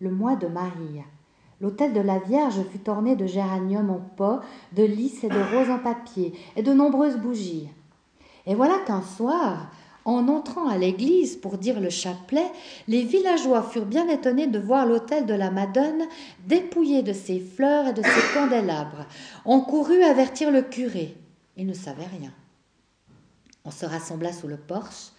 le 0.00 0.10
mois 0.10 0.36
de 0.36 0.46
Marie. 0.46 1.02
L'autel 1.60 1.92
de 1.92 2.00
la 2.00 2.18
Vierge 2.18 2.62
fut 2.72 2.88
orné 2.88 3.16
de 3.16 3.26
géraniums 3.26 3.90
en 3.90 4.00
pot, 4.16 4.40
de 4.74 4.82
lys 4.82 5.24
et 5.24 5.28
de 5.28 5.56
roses 5.56 5.70
en 5.70 5.78
papier, 5.78 6.32
et 6.56 6.62
de 6.62 6.72
nombreuses 6.72 7.18
bougies. 7.18 7.68
Et 8.46 8.54
voilà 8.54 8.78
qu'un 8.86 9.02
soir, 9.02 9.70
en 10.06 10.28
entrant 10.28 10.66
à 10.68 10.78
l'église 10.78 11.36
pour 11.36 11.58
dire 11.58 11.78
le 11.78 11.90
chapelet, 11.90 12.50
les 12.88 13.02
villageois 13.02 13.62
furent 13.62 13.84
bien 13.84 14.08
étonnés 14.08 14.46
de 14.46 14.58
voir 14.58 14.86
l'autel 14.86 15.26
de 15.26 15.34
la 15.34 15.50
Madone 15.50 16.04
dépouillé 16.46 17.02
de 17.02 17.12
ses 17.12 17.40
fleurs 17.40 17.88
et 17.88 17.92
de 17.92 18.02
ses 18.02 18.34
candélabres. 18.34 19.06
On 19.44 19.60
courut 19.60 20.02
avertir 20.02 20.50
le 20.50 20.62
curé. 20.62 21.14
Il 21.56 21.66
ne 21.66 21.74
savait 21.74 22.06
rien. 22.18 22.32
On 23.66 23.70
se 23.70 23.84
rassembla 23.84 24.32
sous 24.32 24.48
le 24.48 24.56
porche. 24.56 25.10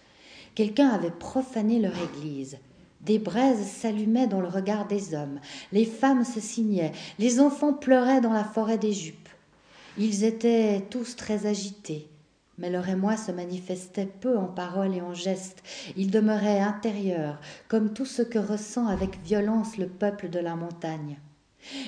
Quelqu'un 0.56 0.88
avait 0.88 1.12
profané 1.12 1.78
leur 1.78 1.94
église. 2.02 2.58
Des 3.02 3.18
braises 3.18 3.66
s'allumaient 3.66 4.28
dans 4.28 4.40
le 4.40 4.48
regard 4.48 4.86
des 4.86 5.14
hommes, 5.14 5.40
les 5.72 5.84
femmes 5.84 6.24
se 6.24 6.40
signaient, 6.40 6.92
les 7.18 7.40
enfants 7.40 7.72
pleuraient 7.72 8.20
dans 8.20 8.32
la 8.32 8.44
forêt 8.44 8.78
des 8.78 8.92
jupes. 8.92 9.28
Ils 9.98 10.22
étaient 10.22 10.86
tous 10.88 11.16
très 11.16 11.46
agités, 11.46 12.08
mais 12.58 12.70
leur 12.70 12.88
émoi 12.88 13.16
se 13.16 13.32
manifestait 13.32 14.06
peu 14.06 14.38
en 14.38 14.46
paroles 14.46 14.94
et 14.94 15.00
en 15.00 15.14
gestes, 15.14 15.64
il 15.96 16.10
demeurait 16.12 16.60
intérieur, 16.60 17.40
comme 17.66 17.92
tout 17.92 18.06
ce 18.06 18.22
que 18.22 18.38
ressent 18.38 18.86
avec 18.86 19.20
violence 19.24 19.78
le 19.78 19.88
peuple 19.88 20.28
de 20.30 20.38
la 20.38 20.54
montagne. 20.54 21.18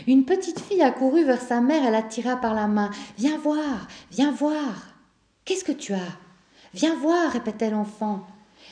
Une 0.06 0.24
petite 0.24 0.60
fille 0.60 0.82
accourut 0.82 1.24
vers 1.24 1.40
sa 1.40 1.60
mère 1.60 1.86
et 1.86 1.90
la 1.90 2.02
tira 2.02 2.36
par 2.36 2.54
la 2.54 2.66
main. 2.66 2.90
Viens 3.18 3.38
voir, 3.38 3.88
viens 4.10 4.32
voir. 4.32 4.94
Qu'est-ce 5.44 5.64
que 5.64 5.72
tu 5.72 5.92
as? 5.94 6.18
Viens 6.72 6.96
voir, 6.96 7.30
répétait 7.32 7.70
l'enfant. 7.70 8.26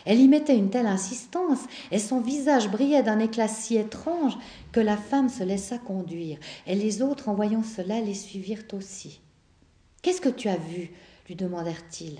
Elle 0.05 0.21
y 0.21 0.29
mettait 0.29 0.57
une 0.57 0.71
telle 0.71 0.87
insistance, 0.87 1.61
et 1.91 1.99
son 1.99 2.21
visage 2.21 2.71
brillait 2.71 3.03
d'un 3.03 3.19
éclat 3.19 3.49
si 3.49 3.77
étrange 3.77 4.37
que 4.73 4.81
la 4.81 4.97
femme 4.97 5.29
se 5.29 5.45
laissa 5.45 5.79
conduire, 5.79 6.39
et 6.67 6.75
les 6.75 7.03
autres, 7.03 7.29
en 7.29 7.35
voyant 7.35 7.63
cela, 7.63 8.01
les 8.01 8.15
suivirent 8.15 8.65
aussi. 8.73 9.21
Qu'est-ce 10.03 10.21
que 10.21 10.29
tu 10.29 10.49
as 10.49 10.57
vu? 10.57 10.91
lui 11.29 11.37
demandèrent-ils. 11.37 12.19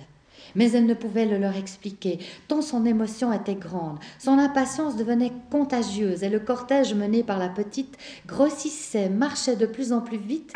Mais 0.55 0.71
elle 0.71 0.85
ne 0.85 0.93
pouvait 0.93 1.25
le 1.25 1.37
leur 1.37 1.55
expliquer, 1.55 2.19
tant 2.47 2.61
son 2.61 2.85
émotion 2.85 3.33
était 3.33 3.55
grande. 3.55 3.97
Son 4.19 4.37
impatience 4.37 4.95
devenait 4.95 5.31
contagieuse, 5.51 6.23
et 6.23 6.29
le 6.29 6.39
cortège 6.39 6.93
mené 6.93 7.23
par 7.23 7.39
la 7.39 7.49
petite 7.49 7.97
grossissait, 8.27 9.09
marchait 9.09 9.55
de 9.55 9.65
plus 9.65 9.93
en 9.93 10.01
plus 10.01 10.17
vite. 10.17 10.53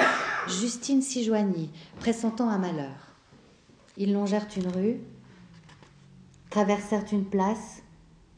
Justine 0.47 1.01
s'y 1.01 1.23
joignit, 1.23 1.69
pressentant 1.99 2.49
un 2.49 2.57
malheur. 2.57 3.15
Ils 3.97 4.13
longèrent 4.13 4.47
une 4.55 4.67
rue, 4.67 4.97
traversèrent 6.50 7.06
une 7.12 7.26
place, 7.26 7.82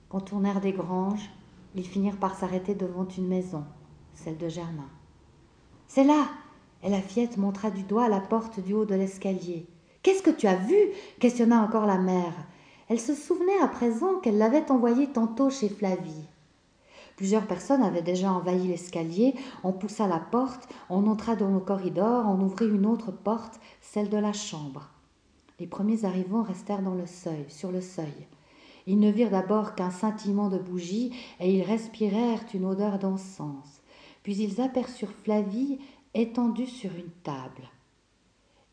contournèrent 0.10 0.62
des 0.62 0.74
granges, 0.74 1.30
ils 1.76 1.86
finirent 1.86 2.18
par 2.18 2.36
s'arrêter 2.36 2.76
devant 2.76 3.08
une 3.08 3.28
maison, 3.28 3.64
celle 4.14 4.38
de 4.38 4.50
Germain. 4.50 4.90
C'est 5.88 6.04
là 6.04 6.28
Et 6.84 6.90
la 6.90 7.02
fillette 7.02 7.38
montra 7.38 7.72
du 7.72 7.84
doigt 7.84 8.10
la 8.10 8.20
porte 8.20 8.60
du 8.60 8.74
haut 8.74 8.86
de 8.86 8.96
l'escalier. 8.96 9.68
Qu'est-ce 10.02 10.24
que 10.24 10.30
tu 10.30 10.48
as 10.48 10.56
vu? 10.56 10.78
questionna 11.20 11.62
encore 11.62 11.86
la 11.86 11.98
mère. 11.98 12.34
Elle 12.88 13.00
se 13.00 13.14
souvenait 13.14 13.60
à 13.62 13.68
présent 13.68 14.20
qu'elle 14.20 14.38
l'avait 14.38 14.72
envoyé 14.72 15.08
tantôt 15.08 15.50
chez 15.50 15.70
Flavie. 15.70 16.26
Plusieurs 17.18 17.46
personnes 17.46 17.84
avaient 17.84 18.02
déjà 18.02 18.32
envahi 18.32 18.68
l'escalier, 18.68 19.36
on 19.64 19.74
poussa 19.74 20.08
la 20.08 20.20
porte, 20.20 20.70
on 20.90 21.06
entra 21.06 21.36
dans 21.36 21.50
le 21.50 21.60
corridor, 21.60 22.26
on 22.28 22.40
ouvrit 22.40 22.70
une 22.70 22.86
autre 22.86 23.12
porte, 23.12 23.60
celle 23.82 24.10
de 24.10 24.18
la 24.18 24.32
chambre. 24.32 24.90
Les 25.60 25.68
premiers 25.68 26.06
arrivants 26.06 26.44
restèrent 26.44 26.82
dans 26.82 26.96
le 26.96 27.06
seuil, 27.06 27.46
sur 27.50 27.72
le 27.72 27.82
seuil. 27.82 28.28
Ils 28.88 29.00
ne 29.00 29.12
virent 29.12 29.32
d'abord 29.32 29.76
qu'un 29.76 29.92
scintillement 29.92 30.50
de 30.50 30.58
bougies 30.58 31.12
et 31.40 31.54
ils 31.54 31.64
respirèrent 31.64 32.44
une 32.54 32.66
odeur 32.66 32.98
d'encens. 32.98 33.82
Puis 34.24 34.38
ils 34.38 34.62
aperçurent 34.62 35.12
Flavie 35.24 35.80
étendue 36.14 36.66
sur 36.66 36.92
une 36.96 37.12
table. 37.24 37.70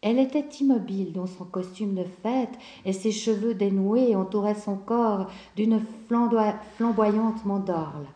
Elle 0.02 0.18
était 0.18 0.48
immobile 0.60 1.12
dans 1.12 1.26
son 1.26 1.44
costume 1.44 1.94
de 1.94 2.04
fête 2.22 2.56
et 2.84 2.92
ses 2.92 3.10
cheveux 3.10 3.54
dénoués 3.54 4.14
entouraient 4.14 4.54
son 4.54 4.76
corps 4.76 5.28
d'une 5.56 5.80
flamboyante 6.06 7.44
mandorle. 7.44 8.06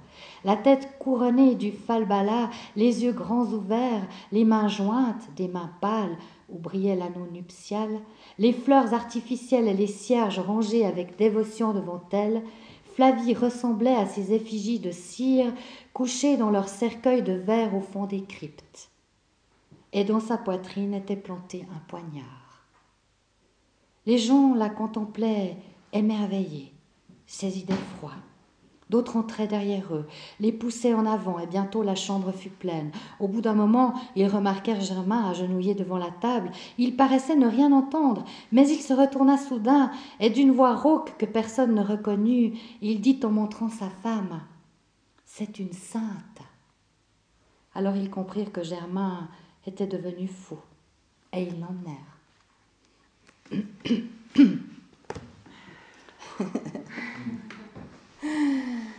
La 0.44 0.56
tête 0.56 0.88
couronnée 0.98 1.54
du 1.54 1.72
falbala, 1.72 2.50
les 2.76 3.02
yeux 3.04 3.12
grands 3.12 3.46
ouverts, 3.46 4.06
les 4.30 4.44
mains 4.44 4.68
jointes, 4.68 5.28
des 5.36 5.48
mains 5.48 5.70
pâles, 5.80 6.16
où 6.52 6.58
brillait 6.58 6.96
l'anneau 6.96 7.26
nuptial, 7.30 8.00
les 8.38 8.52
fleurs 8.52 8.94
artificielles 8.94 9.68
et 9.68 9.74
les 9.74 9.86
cierges 9.86 10.38
rangés 10.38 10.84
avec 10.84 11.16
dévotion 11.16 11.72
devant 11.72 12.02
elle, 12.12 12.42
Flavie 12.94 13.34
ressemblait 13.34 13.94
à 13.94 14.06
ces 14.06 14.32
effigies 14.32 14.80
de 14.80 14.90
cire 14.90 15.52
couchées 15.92 16.36
dans 16.36 16.50
leur 16.50 16.68
cercueil 16.68 17.22
de 17.22 17.32
verre 17.32 17.74
au 17.74 17.80
fond 17.80 18.06
des 18.06 18.22
cryptes. 18.22 18.90
Et 19.92 20.04
dans 20.04 20.20
sa 20.20 20.36
poitrine 20.36 20.94
était 20.94 21.16
planté 21.16 21.66
un 21.74 21.80
poignard. 21.88 22.66
Les 24.06 24.18
gens 24.18 24.54
la 24.54 24.68
contemplaient 24.68 25.56
émerveillés, 25.92 26.72
saisis 27.26 27.64
d'effroi. 27.64 28.12
D'autres 28.90 29.16
entraient 29.16 29.46
derrière 29.46 29.94
eux, 29.94 30.08
les 30.40 30.50
poussaient 30.50 30.94
en 30.94 31.06
avant, 31.06 31.38
et 31.38 31.46
bientôt 31.46 31.84
la 31.84 31.94
chambre 31.94 32.32
fut 32.32 32.50
pleine. 32.50 32.90
Au 33.20 33.28
bout 33.28 33.40
d'un 33.40 33.54
moment, 33.54 33.94
ils 34.16 34.26
remarquèrent 34.26 34.80
Germain 34.80 35.30
agenouillé 35.30 35.76
devant 35.76 35.96
la 35.96 36.10
table. 36.10 36.50
Il 36.76 36.96
paraissait 36.96 37.36
ne 37.36 37.46
rien 37.46 37.70
entendre, 37.70 38.24
mais 38.50 38.68
il 38.68 38.80
se 38.80 38.92
retourna 38.92 39.38
soudain, 39.38 39.92
et 40.18 40.28
d'une 40.28 40.50
voix 40.50 40.74
rauque 40.74 41.16
que 41.18 41.24
personne 41.24 41.76
ne 41.76 41.84
reconnut, 41.84 42.54
il 42.82 43.00
dit 43.00 43.20
en 43.22 43.30
montrant 43.30 43.68
sa 43.68 43.88
femme 43.88 44.40
C'est 45.24 45.60
une 45.60 45.72
sainte. 45.72 46.42
Alors 47.76 47.94
ils 47.94 48.10
comprirent 48.10 48.50
que 48.50 48.64
Germain 48.64 49.28
était 49.68 49.86
devenu 49.86 50.26
fou, 50.26 50.58
et 51.32 51.44
ils 51.44 51.60
l'emmenèrent. 51.60 52.18
Voilà. 58.22 58.90